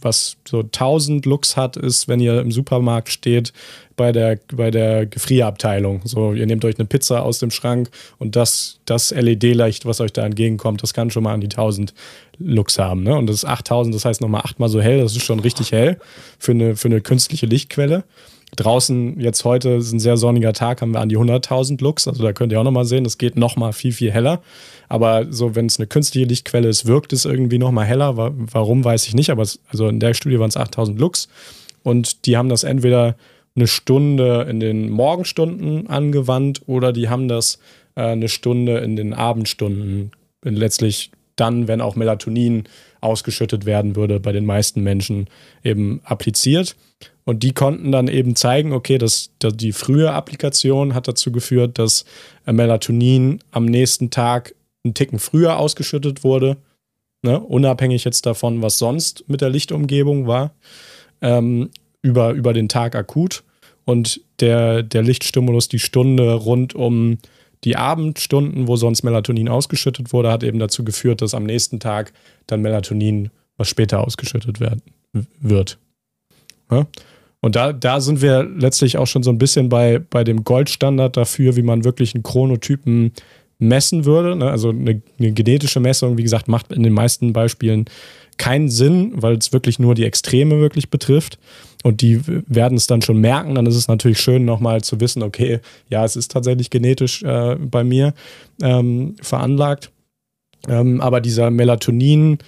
was 0.00 0.36
so 0.46 0.60
1000 0.60 1.26
Lux 1.26 1.56
hat, 1.56 1.76
ist, 1.76 2.08
wenn 2.08 2.20
ihr 2.20 2.40
im 2.40 2.52
Supermarkt 2.52 3.10
steht, 3.10 3.52
bei 3.96 4.12
der, 4.12 4.38
bei 4.52 4.70
der 4.70 5.04
Gefrierabteilung. 5.04 6.00
So, 6.04 6.32
ihr 6.32 6.46
nehmt 6.46 6.64
euch 6.64 6.78
eine 6.78 6.86
Pizza 6.86 7.22
aus 7.22 7.38
dem 7.38 7.50
Schrank 7.50 7.90
und 8.18 8.34
das, 8.34 8.80
das 8.86 9.10
LED-Licht, 9.10 9.84
was 9.84 10.00
euch 10.00 10.12
da 10.12 10.24
entgegenkommt, 10.24 10.82
das 10.82 10.94
kann 10.94 11.10
schon 11.10 11.22
mal 11.22 11.34
an 11.34 11.40
die 11.42 11.48
1000 11.48 11.92
Lux 12.38 12.78
haben. 12.78 13.02
Ne? 13.02 13.14
Und 13.14 13.26
das 13.26 13.36
ist 13.36 13.44
8000, 13.44 13.94
das 13.94 14.04
heißt 14.04 14.20
nochmal 14.22 14.42
achtmal 14.42 14.70
so 14.70 14.80
hell. 14.80 15.02
Das 15.02 15.14
ist 15.14 15.24
schon 15.24 15.40
richtig 15.40 15.72
hell 15.72 15.98
für 16.38 16.52
eine, 16.52 16.76
für 16.76 16.88
eine 16.88 17.02
künstliche 17.02 17.46
Lichtquelle. 17.46 18.04
Draußen 18.56 19.20
jetzt 19.20 19.44
heute 19.44 19.70
ist 19.70 19.92
ein 19.92 20.00
sehr 20.00 20.16
sonniger 20.16 20.52
Tag, 20.52 20.82
haben 20.82 20.92
wir 20.92 21.00
an 21.00 21.08
die 21.08 21.18
100.000 21.18 21.82
Lux. 21.82 22.08
Also 22.08 22.22
da 22.22 22.32
könnt 22.32 22.52
ihr 22.52 22.60
auch 22.60 22.64
nochmal 22.64 22.84
sehen, 22.84 23.04
das 23.04 23.18
geht 23.18 23.36
nochmal 23.36 23.72
viel, 23.72 23.92
viel 23.92 24.10
heller. 24.10 24.40
Aber 24.88 25.26
so, 25.30 25.54
wenn 25.54 25.66
es 25.66 25.78
eine 25.78 25.86
künstliche 25.86 26.26
Lichtquelle 26.26 26.68
ist, 26.68 26.86
wirkt 26.86 27.12
es 27.12 27.24
irgendwie 27.24 27.58
nochmal 27.58 27.86
heller. 27.86 28.16
Warum, 28.16 28.84
weiß 28.84 29.06
ich 29.06 29.14
nicht. 29.14 29.30
Aber 29.30 29.42
es, 29.42 29.60
also 29.68 29.88
in 29.88 30.00
der 30.00 30.14
Studie 30.14 30.38
waren 30.38 30.48
es 30.48 30.56
8.000 30.56 30.98
Lux. 30.98 31.28
Und 31.82 32.26
die 32.26 32.36
haben 32.36 32.48
das 32.48 32.64
entweder 32.64 33.16
eine 33.54 33.66
Stunde 33.66 34.46
in 34.48 34.60
den 34.60 34.90
Morgenstunden 34.90 35.88
angewandt 35.88 36.62
oder 36.66 36.92
die 36.92 37.08
haben 37.08 37.28
das 37.28 37.58
äh, 37.96 38.02
eine 38.02 38.28
Stunde 38.28 38.78
in 38.78 38.96
den 38.96 39.12
Abendstunden 39.12 40.12
letztlich 40.42 41.10
dann, 41.36 41.68
wenn 41.68 41.80
auch 41.80 41.96
Melatonin 41.96 42.64
ausgeschüttet 43.00 43.64
werden 43.64 43.96
würde, 43.96 44.20
bei 44.20 44.32
den 44.32 44.44
meisten 44.44 44.82
Menschen 44.82 45.28
eben 45.64 46.00
appliziert. 46.04 46.76
Und 47.30 47.44
die 47.44 47.52
konnten 47.52 47.92
dann 47.92 48.08
eben 48.08 48.34
zeigen, 48.34 48.72
okay, 48.72 48.98
dass, 48.98 49.30
dass 49.38 49.56
die 49.56 49.70
frühe 49.70 50.10
Applikation 50.10 50.94
hat 50.94 51.06
dazu 51.06 51.30
geführt, 51.30 51.78
dass 51.78 52.04
äh, 52.44 52.52
Melatonin 52.52 53.38
am 53.52 53.66
nächsten 53.66 54.10
Tag 54.10 54.56
einen 54.82 54.94
Ticken 54.94 55.20
früher 55.20 55.56
ausgeschüttet 55.56 56.24
wurde, 56.24 56.56
ne? 57.22 57.38
unabhängig 57.38 58.02
jetzt 58.02 58.26
davon, 58.26 58.62
was 58.62 58.78
sonst 58.78 59.28
mit 59.28 59.42
der 59.42 59.48
Lichtumgebung 59.48 60.26
war, 60.26 60.50
ähm, 61.20 61.70
über, 62.02 62.32
über 62.32 62.52
den 62.52 62.68
Tag 62.68 62.96
akut. 62.96 63.44
Und 63.84 64.22
der, 64.40 64.82
der 64.82 65.02
Lichtstimulus, 65.02 65.68
die 65.68 65.78
Stunde 65.78 66.34
rund 66.34 66.74
um 66.74 67.18
die 67.62 67.76
Abendstunden, 67.76 68.66
wo 68.66 68.74
sonst 68.74 69.04
Melatonin 69.04 69.48
ausgeschüttet 69.48 70.12
wurde, 70.12 70.32
hat 70.32 70.42
eben 70.42 70.58
dazu 70.58 70.82
geführt, 70.82 71.22
dass 71.22 71.34
am 71.34 71.44
nächsten 71.44 71.78
Tag 71.78 72.12
dann 72.48 72.60
Melatonin, 72.60 73.30
was 73.56 73.68
später 73.68 74.04
ausgeschüttet 74.04 74.58
werden, 74.58 74.82
wird. 75.38 75.78
Ja? 76.72 76.88
Und 77.40 77.56
da, 77.56 77.72
da 77.72 78.00
sind 78.00 78.20
wir 78.20 78.42
letztlich 78.42 78.98
auch 78.98 79.06
schon 79.06 79.22
so 79.22 79.30
ein 79.30 79.38
bisschen 79.38 79.68
bei, 79.68 79.98
bei 79.98 80.24
dem 80.24 80.44
Goldstandard 80.44 81.16
dafür, 81.16 81.56
wie 81.56 81.62
man 81.62 81.84
wirklich 81.84 82.14
einen 82.14 82.22
Chronotypen 82.22 83.12
messen 83.58 84.04
würde. 84.04 84.36
Ne? 84.36 84.50
Also 84.50 84.70
eine, 84.70 85.02
eine, 85.18 85.32
genetische 85.32 85.80
Messung, 85.80 86.18
wie 86.18 86.22
gesagt, 86.22 86.48
macht 86.48 86.72
in 86.72 86.82
den 86.82 86.92
meisten 86.92 87.32
Beispielen 87.32 87.86
keinen 88.36 88.68
Sinn, 88.68 89.12
weil 89.14 89.36
es 89.36 89.52
wirklich 89.52 89.78
nur 89.78 89.94
die 89.94 90.04
Extreme 90.04 90.60
wirklich 90.60 90.90
betrifft. 90.90 91.38
Und 91.82 92.02
die 92.02 92.20
werden 92.26 92.76
es 92.76 92.86
dann 92.86 93.02
schon 93.02 93.18
merken. 93.18 93.54
Dann 93.54 93.66
ist 93.66 93.76
es 93.76 93.88
natürlich 93.88 94.20
schön, 94.20 94.44
nochmal 94.44 94.82
zu 94.82 95.00
wissen, 95.00 95.22
okay, 95.22 95.60
ja, 95.88 96.04
es 96.04 96.16
ist 96.16 96.30
tatsächlich 96.30 96.70
genetisch 96.70 97.22
äh, 97.22 97.56
bei 97.56 97.84
mir 97.84 98.14
ähm, 98.62 99.16
veranlagt. 99.22 99.90
Ähm, 100.68 101.00
aber 101.00 101.20
dieser 101.20 101.50
Melatonin, 101.50 102.38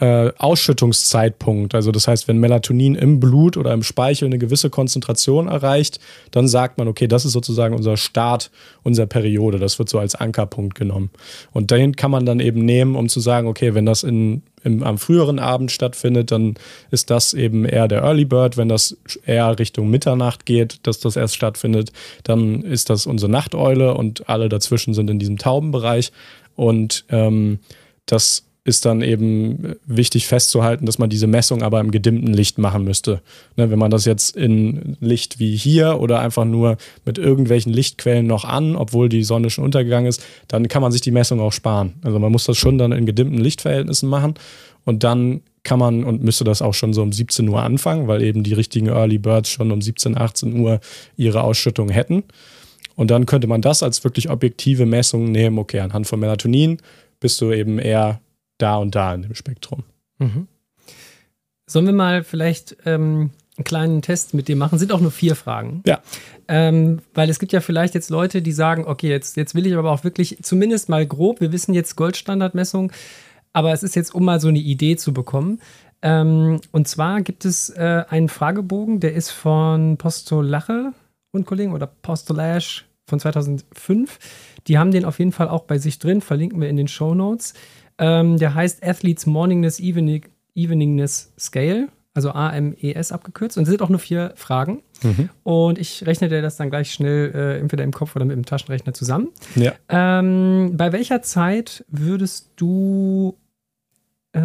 äh, 0.00 0.32
Ausschüttungszeitpunkt. 0.38 1.74
Also 1.74 1.92
das 1.92 2.08
heißt, 2.08 2.26
wenn 2.26 2.38
Melatonin 2.38 2.94
im 2.94 3.20
Blut 3.20 3.58
oder 3.58 3.74
im 3.74 3.82
Speichel 3.82 4.26
eine 4.26 4.38
gewisse 4.38 4.70
Konzentration 4.70 5.46
erreicht, 5.46 6.00
dann 6.30 6.48
sagt 6.48 6.78
man, 6.78 6.88
okay, 6.88 7.06
das 7.06 7.26
ist 7.26 7.32
sozusagen 7.32 7.74
unser 7.74 7.98
Start 7.98 8.50
unserer 8.82 9.06
Periode. 9.06 9.58
Das 9.58 9.78
wird 9.78 9.90
so 9.90 9.98
als 9.98 10.14
Ankerpunkt 10.14 10.74
genommen. 10.74 11.10
Und 11.52 11.70
dahin 11.70 11.96
kann 11.96 12.10
man 12.10 12.24
dann 12.24 12.40
eben 12.40 12.64
nehmen, 12.64 12.96
um 12.96 13.10
zu 13.10 13.20
sagen, 13.20 13.46
okay, 13.46 13.74
wenn 13.74 13.84
das 13.84 14.02
in, 14.02 14.42
im, 14.64 14.82
am 14.82 14.96
früheren 14.96 15.38
Abend 15.38 15.70
stattfindet, 15.70 16.30
dann 16.30 16.54
ist 16.90 17.10
das 17.10 17.34
eben 17.34 17.66
eher 17.66 17.86
der 17.86 18.02
Early 18.02 18.24
Bird. 18.24 18.56
Wenn 18.56 18.70
das 18.70 18.96
eher 19.26 19.58
Richtung 19.58 19.90
Mitternacht 19.90 20.46
geht, 20.46 20.86
dass 20.86 20.98
das 21.00 21.16
erst 21.16 21.36
stattfindet, 21.36 21.92
dann 22.24 22.62
ist 22.62 22.88
das 22.88 23.06
unsere 23.06 23.30
Nachteule 23.30 23.92
und 23.94 24.30
alle 24.30 24.48
dazwischen 24.48 24.94
sind 24.94 25.10
in 25.10 25.18
diesem 25.18 25.36
Taubenbereich. 25.36 26.10
Und 26.56 27.04
ähm, 27.10 27.58
das 28.06 28.49
ist 28.62 28.84
dann 28.84 29.00
eben 29.00 29.76
wichtig 29.86 30.26
festzuhalten, 30.26 30.84
dass 30.84 30.98
man 30.98 31.08
diese 31.08 31.26
Messung 31.26 31.62
aber 31.62 31.80
im 31.80 31.90
gedimmten 31.90 32.32
Licht 32.32 32.58
machen 32.58 32.84
müsste. 32.84 33.22
Ne, 33.56 33.70
wenn 33.70 33.78
man 33.78 33.90
das 33.90 34.04
jetzt 34.04 34.36
in 34.36 34.96
Licht 35.00 35.38
wie 35.38 35.56
hier 35.56 35.98
oder 35.98 36.20
einfach 36.20 36.44
nur 36.44 36.76
mit 37.06 37.16
irgendwelchen 37.16 37.72
Lichtquellen 37.72 38.26
noch 38.26 38.44
an, 38.44 38.76
obwohl 38.76 39.08
die 39.08 39.24
Sonne 39.24 39.48
schon 39.48 39.64
untergegangen 39.64 40.08
ist, 40.08 40.22
dann 40.48 40.68
kann 40.68 40.82
man 40.82 40.92
sich 40.92 41.00
die 41.00 41.10
Messung 41.10 41.40
auch 41.40 41.52
sparen. 41.52 41.94
Also 42.02 42.18
man 42.18 42.30
muss 42.30 42.44
das 42.44 42.58
schon 42.58 42.76
dann 42.76 42.92
in 42.92 43.06
gedimmten 43.06 43.38
Lichtverhältnissen 43.38 44.08
machen 44.08 44.34
und 44.84 45.04
dann 45.04 45.40
kann 45.62 45.78
man 45.78 46.04
und 46.04 46.22
müsste 46.22 46.44
das 46.44 46.62
auch 46.62 46.74
schon 46.74 46.92
so 46.92 47.02
um 47.02 47.12
17 47.12 47.48
Uhr 47.48 47.62
anfangen, 47.62 48.08
weil 48.08 48.22
eben 48.22 48.42
die 48.42 48.54
richtigen 48.54 48.88
Early 48.88 49.18
Birds 49.18 49.50
schon 49.50 49.72
um 49.72 49.80
17, 49.80 50.16
18 50.16 50.58
Uhr 50.58 50.80
ihre 51.16 51.42
Ausschüttung 51.42 51.88
hätten. 51.90 52.24
Und 52.96 53.10
dann 53.10 53.26
könnte 53.26 53.46
man 53.46 53.62
das 53.62 53.82
als 53.82 54.04
wirklich 54.04 54.30
objektive 54.30 54.84
Messung 54.86 55.32
nehmen. 55.32 55.58
Okay, 55.58 55.80
anhand 55.80 56.06
von 56.06 56.20
Melatonin 56.20 56.78
bist 57.20 57.40
du 57.40 57.52
eben 57.52 57.78
eher 57.78 58.20
da 58.62 58.76
und 58.76 58.94
da 58.94 59.14
in 59.14 59.22
dem 59.22 59.34
Spektrum. 59.34 59.84
Mhm. 60.18 60.48
Sollen 61.66 61.86
wir 61.86 61.92
mal 61.92 62.24
vielleicht 62.24 62.76
ähm, 62.84 63.30
einen 63.56 63.64
kleinen 63.64 64.02
Test 64.02 64.34
mit 64.34 64.48
dir 64.48 64.56
machen? 64.56 64.78
Sind 64.78 64.92
auch 64.92 65.00
nur 65.00 65.10
vier 65.12 65.36
Fragen. 65.36 65.82
Ja. 65.86 66.00
Ähm, 66.48 67.00
weil 67.14 67.30
es 67.30 67.38
gibt 67.38 67.52
ja 67.52 67.60
vielleicht 67.60 67.94
jetzt 67.94 68.10
Leute, 68.10 68.42
die 68.42 68.52
sagen, 68.52 68.84
okay, 68.86 69.08
jetzt, 69.08 69.36
jetzt 69.36 69.54
will 69.54 69.66
ich 69.66 69.76
aber 69.76 69.92
auch 69.92 70.02
wirklich 70.02 70.38
zumindest 70.42 70.88
mal 70.88 71.06
grob, 71.06 71.40
wir 71.40 71.52
wissen 71.52 71.72
jetzt 71.72 71.96
Goldstandardmessung, 71.96 72.92
aber 73.52 73.72
es 73.72 73.82
ist 73.82 73.96
jetzt, 73.96 74.14
um 74.14 74.24
mal 74.24 74.40
so 74.40 74.48
eine 74.48 74.58
Idee 74.58 74.96
zu 74.96 75.12
bekommen. 75.12 75.60
Ähm, 76.02 76.60
und 76.72 76.88
zwar 76.88 77.20
gibt 77.20 77.44
es 77.44 77.70
äh, 77.70 78.04
einen 78.08 78.28
Fragebogen, 78.28 79.00
der 79.00 79.14
ist 79.14 79.30
von 79.30 79.96
Postolache 79.96 80.92
und 81.32 81.46
Kollegen 81.46 81.72
oder 81.72 81.86
Postolash 81.86 82.86
von 83.06 83.20
2005. 83.20 84.18
Die 84.66 84.78
haben 84.78 84.90
den 84.90 85.04
auf 85.04 85.18
jeden 85.18 85.32
Fall 85.32 85.48
auch 85.48 85.64
bei 85.64 85.78
sich 85.78 85.98
drin, 85.98 86.20
verlinken 86.20 86.60
wir 86.60 86.68
in 86.68 86.76
den 86.76 86.88
Show 86.88 87.14
Notes. 87.14 87.54
Ähm, 88.00 88.38
der 88.38 88.54
heißt 88.54 88.82
Athletes 88.82 89.26
Morningness 89.26 89.78
Evening, 89.78 90.24
Eveningness 90.54 91.32
Scale, 91.38 91.88
also 92.14 92.32
AMES 92.32 93.12
abgekürzt. 93.12 93.56
Und 93.56 93.64
es 93.64 93.68
sind 93.68 93.82
auch 93.82 93.90
nur 93.90 93.98
vier 93.98 94.32
Fragen. 94.34 94.82
Mhm. 95.02 95.28
Und 95.44 95.78
ich 95.78 96.06
rechne 96.06 96.28
dir 96.28 96.42
das 96.42 96.56
dann 96.56 96.70
gleich 96.70 96.92
schnell 96.92 97.32
äh, 97.34 97.58
entweder 97.58 97.84
im 97.84 97.92
Kopf 97.92 98.16
oder 98.16 98.24
mit 98.24 98.36
dem 98.36 98.46
Taschenrechner 98.46 98.94
zusammen. 98.94 99.28
Ja. 99.54 99.74
Ähm, 99.88 100.72
bei 100.76 100.92
welcher 100.92 101.22
Zeit 101.22 101.84
würdest 101.88 102.50
du 102.56 103.36
äh, 104.32 104.40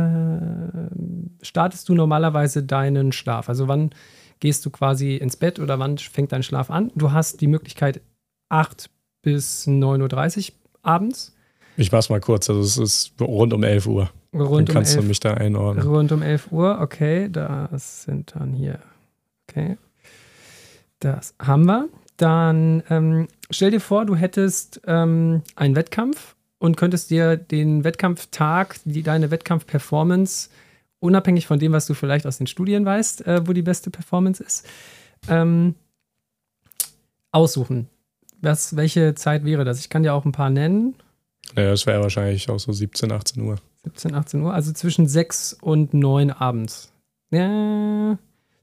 startest 1.42 1.88
du 1.90 1.96
normalerweise 1.96 2.64
deinen 2.64 3.12
Schlaf? 3.12 3.50
Also 3.50 3.68
wann 3.68 3.92
gehst 4.40 4.66
du 4.66 4.70
quasi 4.70 5.16
ins 5.16 5.38
Bett 5.38 5.60
oder 5.60 5.80
wann 5.80 5.98
fängt 5.98 6.32
dein 6.32 6.44
Schlaf 6.44 6.70
an? 6.70 6.92
Du 6.96 7.12
hast 7.12 7.42
die 7.42 7.48
Möglichkeit 7.48 8.02
8 8.50 8.90
bis 9.22 9.68
9.30 9.68 10.50
Uhr 10.50 10.56
abends. 10.82 11.35
Ich 11.78 11.92
mach's 11.92 12.10
mal 12.10 12.22
kurz, 12.22 12.50
also 12.50 12.62
es 12.62 12.78
ist 12.78 13.14
rund 13.20 13.54
um 13.54 13.64
11 13.64 13.88
Uhr. 13.88 14.10
Rund 14.34 14.70
dann 14.70 14.76
kannst 14.76 14.94
um 14.94 15.00
11, 15.00 15.04
du 15.04 15.08
mich 15.08 15.20
da 15.20 15.34
einordnen. 15.34 15.88
Rund 15.88 16.12
um 16.12 16.22
11 16.22 16.52
Uhr, 16.52 16.80
okay, 16.82 17.30
das 17.30 18.04
sind 18.04 18.34
dann 18.36 18.54
hier, 18.54 18.80
okay. 19.48 19.78
Das 21.00 21.36
haben 21.40 21.66
wir. 21.66 21.90
Dann 22.18 22.82
ähm, 22.90 23.28
stell 23.50 23.72
dir 23.72 23.82
vor, 23.82 24.06
du 24.06 24.16
hättest 24.16 24.82
ähm, 24.88 25.42
einen 25.56 25.76
Wettkampf 25.76 26.36
und 26.60 26.78
könntest 26.78 27.10
dir 27.10 27.36
den 27.36 27.84
Wettkampftag, 27.84 28.78
die, 28.86 29.04
deine 29.04 29.32
Wettkampfperformance, 29.32 30.50
unabhängig 31.00 31.46
von 31.46 31.60
dem, 31.60 31.74
was 31.74 31.88
du 31.88 31.94
vielleicht 31.94 32.26
aus 32.26 32.38
den 32.38 32.48
Studien 32.48 32.86
weißt, 32.86 33.28
äh, 33.28 33.48
wo 33.48 33.54
die 33.54 33.62
beste 33.62 33.92
Performance 33.92 34.42
ist, 34.42 34.66
ähm, 35.28 35.76
aussuchen. 37.32 37.90
Was, 38.42 38.76
welche 38.76 39.16
Zeit 39.16 39.44
wäre 39.44 39.66
das? 39.66 39.80
Ich 39.80 39.90
kann 39.90 40.04
dir 40.04 40.14
auch 40.14 40.24
ein 40.24 40.32
paar 40.32 40.50
nennen. 40.50 40.96
Naja, 41.56 41.72
das 41.72 41.86
wäre 41.86 42.02
wahrscheinlich 42.02 42.50
auch 42.50 42.60
so 42.60 42.72
17, 42.72 43.12
18 43.12 43.42
Uhr. 43.44 43.56
17, 43.84 44.14
18 44.14 44.42
Uhr, 44.42 44.54
also 44.54 44.74
zwischen 44.74 45.08
6 45.08 45.58
und 45.62 45.94
9 45.94 46.32
abends. 46.32 46.92
Ja, 47.32 48.18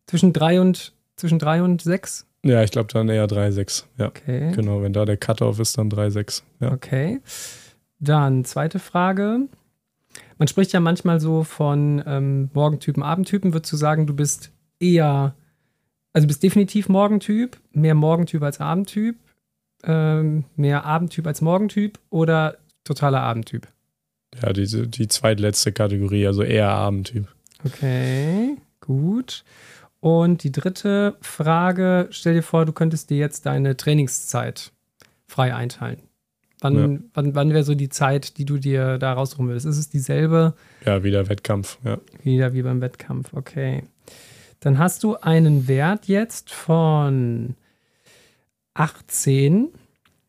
zwischen 0.06 0.32
3 0.32 0.60
und, 0.60 0.92
zwischen 1.16 1.38
3 1.38 1.62
und 1.62 1.82
6? 1.82 2.26
Ja, 2.44 2.62
ich 2.62 2.70
glaube 2.70 2.92
dann 2.92 3.08
eher 3.08 3.26
3, 3.26 3.52
6. 3.52 3.88
Ja. 3.98 4.08
Okay. 4.08 4.52
Genau, 4.52 4.82
wenn 4.82 4.92
da 4.92 5.04
der 5.04 5.16
Cut-Off 5.16 5.58
ist, 5.60 5.78
dann 5.78 5.90
3, 5.90 6.10
6. 6.10 6.42
Ja. 6.60 6.72
Okay. 6.72 7.20
Dann 7.98 8.44
zweite 8.44 8.78
Frage. 8.78 9.48
Man 10.38 10.48
spricht 10.48 10.72
ja 10.72 10.80
manchmal 10.80 11.20
so 11.20 11.44
von 11.44 12.02
ähm, 12.04 12.50
Morgentypen, 12.52 13.02
Abendtypen. 13.02 13.52
Würdest 13.52 13.72
du 13.72 13.76
sagen, 13.76 14.06
du 14.06 14.14
bist 14.14 14.50
eher, 14.80 15.36
also 16.12 16.26
bist 16.26 16.42
definitiv 16.42 16.88
Morgentyp, 16.88 17.58
mehr 17.72 17.94
Morgentyp 17.94 18.42
als 18.42 18.60
Abendtyp, 18.60 19.16
ähm, 19.84 20.44
mehr 20.56 20.84
Abendtyp 20.84 21.26
als 21.28 21.40
Morgentyp 21.40 22.00
oder 22.10 22.58
totaler 22.84 23.20
Abendtyp? 23.20 23.68
Ja, 24.42 24.52
diese, 24.52 24.88
die 24.88 25.08
zweitletzte 25.08 25.72
Kategorie, 25.72 26.26
also 26.26 26.42
eher 26.42 26.70
Abendtyp. 26.70 27.28
Okay, 27.64 28.56
gut. 28.80 29.44
Und 30.00 30.42
die 30.42 30.50
dritte 30.50 31.16
Frage, 31.20 32.08
stell 32.10 32.34
dir 32.34 32.42
vor, 32.42 32.64
du 32.64 32.72
könntest 32.72 33.10
dir 33.10 33.18
jetzt 33.18 33.46
deine 33.46 33.76
Trainingszeit 33.76 34.72
frei 35.26 35.54
einteilen. 35.54 36.00
Wann, 36.60 36.76
ja. 36.76 37.00
wann, 37.14 37.34
wann 37.34 37.50
wäre 37.50 37.64
so 37.64 37.74
die 37.74 37.88
Zeit, 37.88 38.38
die 38.38 38.44
du 38.44 38.58
dir 38.58 38.98
da 38.98 39.12
raussuchen 39.12 39.48
würdest? 39.48 39.66
Ist 39.66 39.78
es 39.78 39.90
dieselbe? 39.90 40.54
Ja, 40.84 41.02
wieder 41.02 41.28
Wettkampf, 41.28 41.78
ja. 41.84 41.98
Wieder 42.22 42.52
wie 42.52 42.62
beim 42.62 42.80
Wettkampf, 42.80 43.32
okay. 43.32 43.82
Dann 44.60 44.78
hast 44.78 45.02
du 45.02 45.16
einen 45.16 45.66
Wert 45.66 46.06
jetzt 46.06 46.52
von 46.52 47.56
18. 48.74 49.68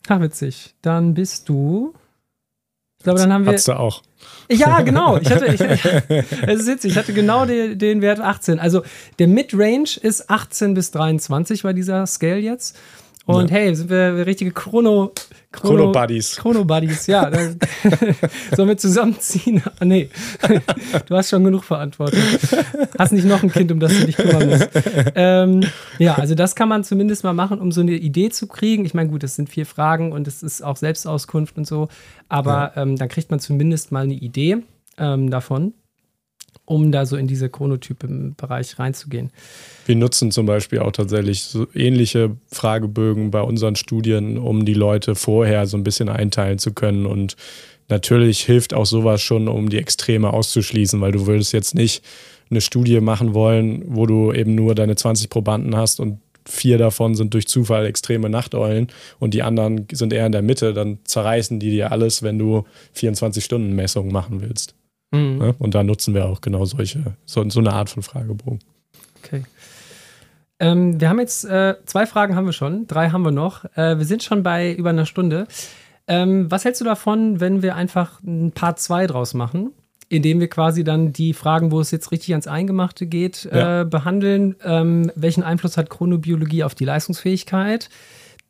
Ach, 0.07 0.21
witzig. 0.21 0.73
Dann 0.81 1.13
bist 1.13 1.49
du. 1.49 1.93
Ich 3.03 3.05
glaube, 3.05 3.19
dann 3.19 3.33
haben 3.33 3.45
wir. 3.45 3.51
Hast 3.51 3.67
du 3.67 3.77
auch. 3.77 4.01
Ja, 4.49 4.79
genau. 4.79 5.17
Ich 5.17 5.29
hatte, 5.29 5.47
ich, 5.47 5.59
es 6.47 6.61
ist 6.61 6.67
witzig, 6.67 6.91
ich 6.91 6.97
hatte 6.97 7.11
genau 7.11 7.45
den, 7.45 7.77
den 7.77 8.01
Wert 8.01 8.21
18. 8.21 8.59
Also 8.59 8.81
der 9.19 9.27
Midrange 9.27 9.99
ist 10.01 10.29
18 10.29 10.73
bis 10.73 10.91
23 10.91 11.63
bei 11.63 11.73
dieser 11.73 12.07
Scale 12.07 12.37
jetzt. 12.37 12.77
Und 13.25 13.49
ja. 13.51 13.55
hey, 13.57 13.75
sind 13.75 13.89
wir 13.89 14.25
richtige 14.25 14.51
Chrono, 14.51 15.13
Chrono, 15.53 15.91
Buddies. 15.93 16.35
Chrono 16.35 16.65
Buddies, 16.65 17.07
ja. 17.07 17.31
Sollen 18.55 18.67
wir 18.67 18.77
zusammenziehen? 18.77 19.63
Ah, 19.79 19.85
nee. 19.85 20.09
Du 21.07 21.15
hast 21.15 21.29
schon 21.29 21.43
genug 21.43 21.63
Verantwortung. 21.63 22.19
Hast 22.97 23.13
nicht 23.13 23.25
noch 23.25 23.41
ein 23.41 23.51
Kind, 23.51 23.71
um 23.71 23.79
das 23.79 23.97
du 23.97 24.05
dich 24.05 24.17
kümmern 24.17 24.49
musst. 24.49 24.69
Ähm, 25.15 25.63
ja, 25.99 26.15
also 26.15 26.35
das 26.35 26.55
kann 26.55 26.69
man 26.69 26.83
zumindest 26.83 27.23
mal 27.23 27.33
machen, 27.33 27.59
um 27.59 27.71
so 27.71 27.81
eine 27.81 27.93
Idee 27.93 28.29
zu 28.29 28.47
kriegen. 28.47 28.85
Ich 28.85 28.93
meine, 28.93 29.09
gut, 29.09 29.23
das 29.23 29.35
sind 29.35 29.49
vier 29.49 29.65
Fragen 29.65 30.11
und 30.11 30.27
es 30.27 30.43
ist 30.43 30.61
auch 30.61 30.75
Selbstauskunft 30.75 31.57
und 31.57 31.65
so. 31.65 31.87
Aber 32.29 32.73
ja. 32.75 32.81
ähm, 32.81 32.97
dann 32.97 33.09
kriegt 33.09 33.31
man 33.31 33.39
zumindest 33.39 33.91
mal 33.91 34.03
eine 34.03 34.13
Idee 34.13 34.57
ähm, 34.97 35.29
davon 35.29 35.73
um 36.65 36.91
da 36.91 37.05
so 37.05 37.17
in 37.17 37.27
diese 37.27 37.49
Chronotypen-Bereich 37.49 38.79
reinzugehen. 38.79 39.31
Wir 39.85 39.95
nutzen 39.95 40.31
zum 40.31 40.45
Beispiel 40.45 40.79
auch 40.79 40.91
tatsächlich 40.91 41.43
so 41.43 41.67
ähnliche 41.73 42.37
Fragebögen 42.47 43.31
bei 43.31 43.41
unseren 43.41 43.75
Studien, 43.75 44.37
um 44.37 44.65
die 44.65 44.73
Leute 44.73 45.15
vorher 45.15 45.67
so 45.67 45.75
ein 45.75 45.83
bisschen 45.83 46.07
einteilen 46.09 46.59
zu 46.59 46.73
können. 46.73 47.05
Und 47.05 47.35
natürlich 47.89 48.43
hilft 48.43 48.73
auch 48.73 48.85
sowas 48.85 49.21
schon, 49.21 49.47
um 49.47 49.69
die 49.69 49.77
Extreme 49.77 50.31
auszuschließen, 50.31 51.01
weil 51.01 51.11
du 51.11 51.27
würdest 51.27 51.51
jetzt 51.51 51.75
nicht 51.75 52.03
eine 52.49 52.61
Studie 52.61 53.01
machen 53.01 53.33
wollen, 53.33 53.83
wo 53.87 54.05
du 54.05 54.31
eben 54.31 54.55
nur 54.55 54.75
deine 54.75 54.95
20 54.95 55.29
Probanden 55.29 55.75
hast 55.75 55.99
und 55.99 56.19
vier 56.45 56.77
davon 56.77 57.15
sind 57.15 57.33
durch 57.33 57.47
Zufall 57.47 57.85
extreme 57.85 58.29
Nachteulen 58.29 58.87
und 59.19 59.33
die 59.33 59.43
anderen 59.43 59.87
sind 59.91 60.13
eher 60.13 60.25
in 60.25 60.33
der 60.33 60.41
Mitte, 60.41 60.73
dann 60.73 60.99
zerreißen 61.05 61.59
die 61.59 61.71
dir 61.71 61.91
alles, 61.91 62.21
wenn 62.21 62.37
du 62.37 62.65
24-Stunden-Messungen 62.95 64.11
machen 64.11 64.41
willst. 64.41 64.75
Mhm. 65.13 65.37
Ne? 65.37 65.55
Und 65.59 65.75
da 65.75 65.83
nutzen 65.83 66.13
wir 66.13 66.25
auch 66.25 66.41
genau 66.41 66.65
solche, 66.65 67.15
so, 67.25 67.47
so 67.49 67.59
eine 67.59 67.73
Art 67.73 67.89
von 67.89 68.03
Fragebogen. 68.03 68.59
Okay. 69.23 69.43
Ähm, 70.59 70.99
wir 70.99 71.09
haben 71.09 71.19
jetzt 71.19 71.45
äh, 71.45 71.75
zwei 71.85 72.05
Fragen 72.05 72.35
haben 72.35 72.45
wir 72.45 72.53
schon, 72.53 72.87
drei 72.87 73.09
haben 73.09 73.23
wir 73.23 73.31
noch. 73.31 73.65
Äh, 73.75 73.97
wir 73.97 74.05
sind 74.05 74.23
schon 74.23 74.43
bei 74.43 74.73
über 74.73 74.89
einer 74.89 75.05
Stunde. 75.05 75.47
Ähm, 76.07 76.51
was 76.51 76.65
hältst 76.65 76.81
du 76.81 76.85
davon, 76.85 77.39
wenn 77.39 77.61
wir 77.61 77.75
einfach 77.75 78.21
ein 78.23 78.51
Part 78.51 78.79
2 78.79 79.07
draus 79.07 79.33
machen? 79.33 79.71
Indem 80.09 80.39
wir 80.39 80.49
quasi 80.49 80.83
dann 80.83 81.13
die 81.13 81.33
Fragen, 81.33 81.71
wo 81.71 81.79
es 81.79 81.89
jetzt 81.91 82.11
richtig 82.11 82.33
ans 82.33 82.47
Eingemachte 82.47 83.07
geht, 83.07 83.49
ja. 83.51 83.81
äh, 83.81 83.85
behandeln. 83.85 84.55
Ähm, 84.63 85.11
welchen 85.15 85.43
Einfluss 85.43 85.77
hat 85.77 85.89
Chronobiologie 85.89 86.63
auf 86.63 86.75
die 86.75 86.85
Leistungsfähigkeit? 86.85 87.89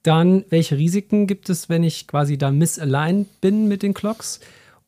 Dann, 0.02 0.44
welche 0.50 0.78
Risiken 0.78 1.28
gibt 1.28 1.50
es, 1.50 1.70
wenn 1.70 1.84
ich 1.84 2.08
quasi 2.08 2.38
da 2.38 2.52
misaligned 2.52 3.28
bin 3.40 3.68
mit 3.68 3.84
den 3.84 3.94
Clocks? 3.94 4.42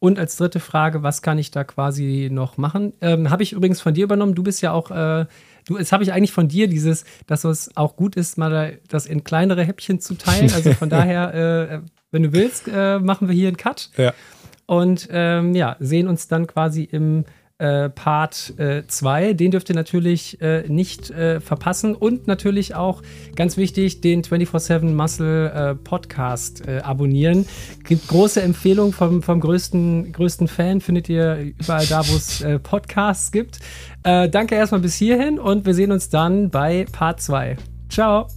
Und 0.06 0.20
als 0.20 0.38
dritte 0.38 0.60
Frage, 0.60 1.02
was 1.02 1.24
kann 1.24 1.40
ich 1.40 1.50
da 1.50 1.64
quasi 1.64 2.30
noch 2.32 2.58
machen? 2.58 2.94
Ähm, 3.02 3.32
habe 3.32 3.42
ich 3.42 3.54
übrigens 3.54 3.82
von 3.82 3.96
dir 3.96 4.04
übernommen. 4.04 4.36
Du 4.36 4.44
bist 4.44 4.62
ja 4.62 4.72
auch, 4.72 4.92
äh, 4.92 5.26
du, 5.66 5.80
jetzt 5.80 5.92
habe 5.92 6.04
ich 6.04 6.14
eigentlich 6.14 6.32
von 6.32 6.48
dir 6.48 6.68
dieses, 6.68 7.06
dass 7.26 7.44
es 7.44 7.76
auch 7.76 7.96
gut 7.96 8.16
ist, 8.16 8.38
mal 8.38 8.78
das 8.88 9.08
in 9.08 9.24
kleinere 9.24 9.64
Häppchen 9.64 10.00
zu 10.00 10.14
teilen. 10.14 10.52
Also 10.54 10.74
von 10.74 10.90
daher, 10.92 11.34
äh, 11.34 11.80
wenn 12.12 12.22
du 12.22 12.34
willst, 12.34 12.68
äh, 12.72 13.00
machen 13.00 13.28
wir 13.28 13.34
hier 13.34 13.48
einen 13.48 13.58
Cut. 13.58 13.90
Ja. 13.98 14.14
Und 14.68 15.08
ähm, 15.10 15.56
ja, 15.56 15.76
sehen 15.80 16.08
uns 16.08 16.28
dann 16.28 16.46
quasi 16.46 16.84
im 16.84 17.26
äh, 17.58 17.90
Part 17.90 18.54
2. 18.88 19.30
Äh, 19.30 19.34
den 19.36 19.52
dürft 19.52 19.70
ihr 19.70 19.76
natürlich 19.76 20.42
äh, 20.42 20.64
nicht 20.68 21.12
äh, 21.12 21.40
verpassen. 21.40 21.96
Und 21.96 22.28
natürlich 22.28 22.76
auch 22.76 23.02
ganz 23.36 23.58
wichtig, 23.58 24.02
den 24.02 24.24
24-7 24.24 24.94
Muscle 24.94 25.52
äh, 25.52 25.76
Podcast 25.76 26.68
äh, 26.68 26.80
abonnieren. 26.80 27.46
Gibt 27.84 28.08
große 28.08 28.42
Empfehlung 28.42 28.92
vom, 28.94 29.22
vom 29.22 29.40
größten, 29.40 30.12
größten 30.12 30.48
Fan, 30.48 30.82
findet 30.82 31.10
ihr 31.10 31.54
überall 31.60 31.86
da, 31.86 32.08
wo 32.08 32.16
es 32.16 32.44
Podcasts 32.64 33.32
gibt. 33.32 33.60
danke 34.04 34.56
erstmal 34.56 34.82
bis 34.82 34.96
hierhin 34.96 35.40
und 35.40 35.66
wir 35.66 35.74
sehen 35.74 35.92
uns 35.92 36.10
dann 36.10 36.50
bei 36.50 36.86
Part 36.92 37.22
2. 37.22 37.58
Ciao. 37.90 38.28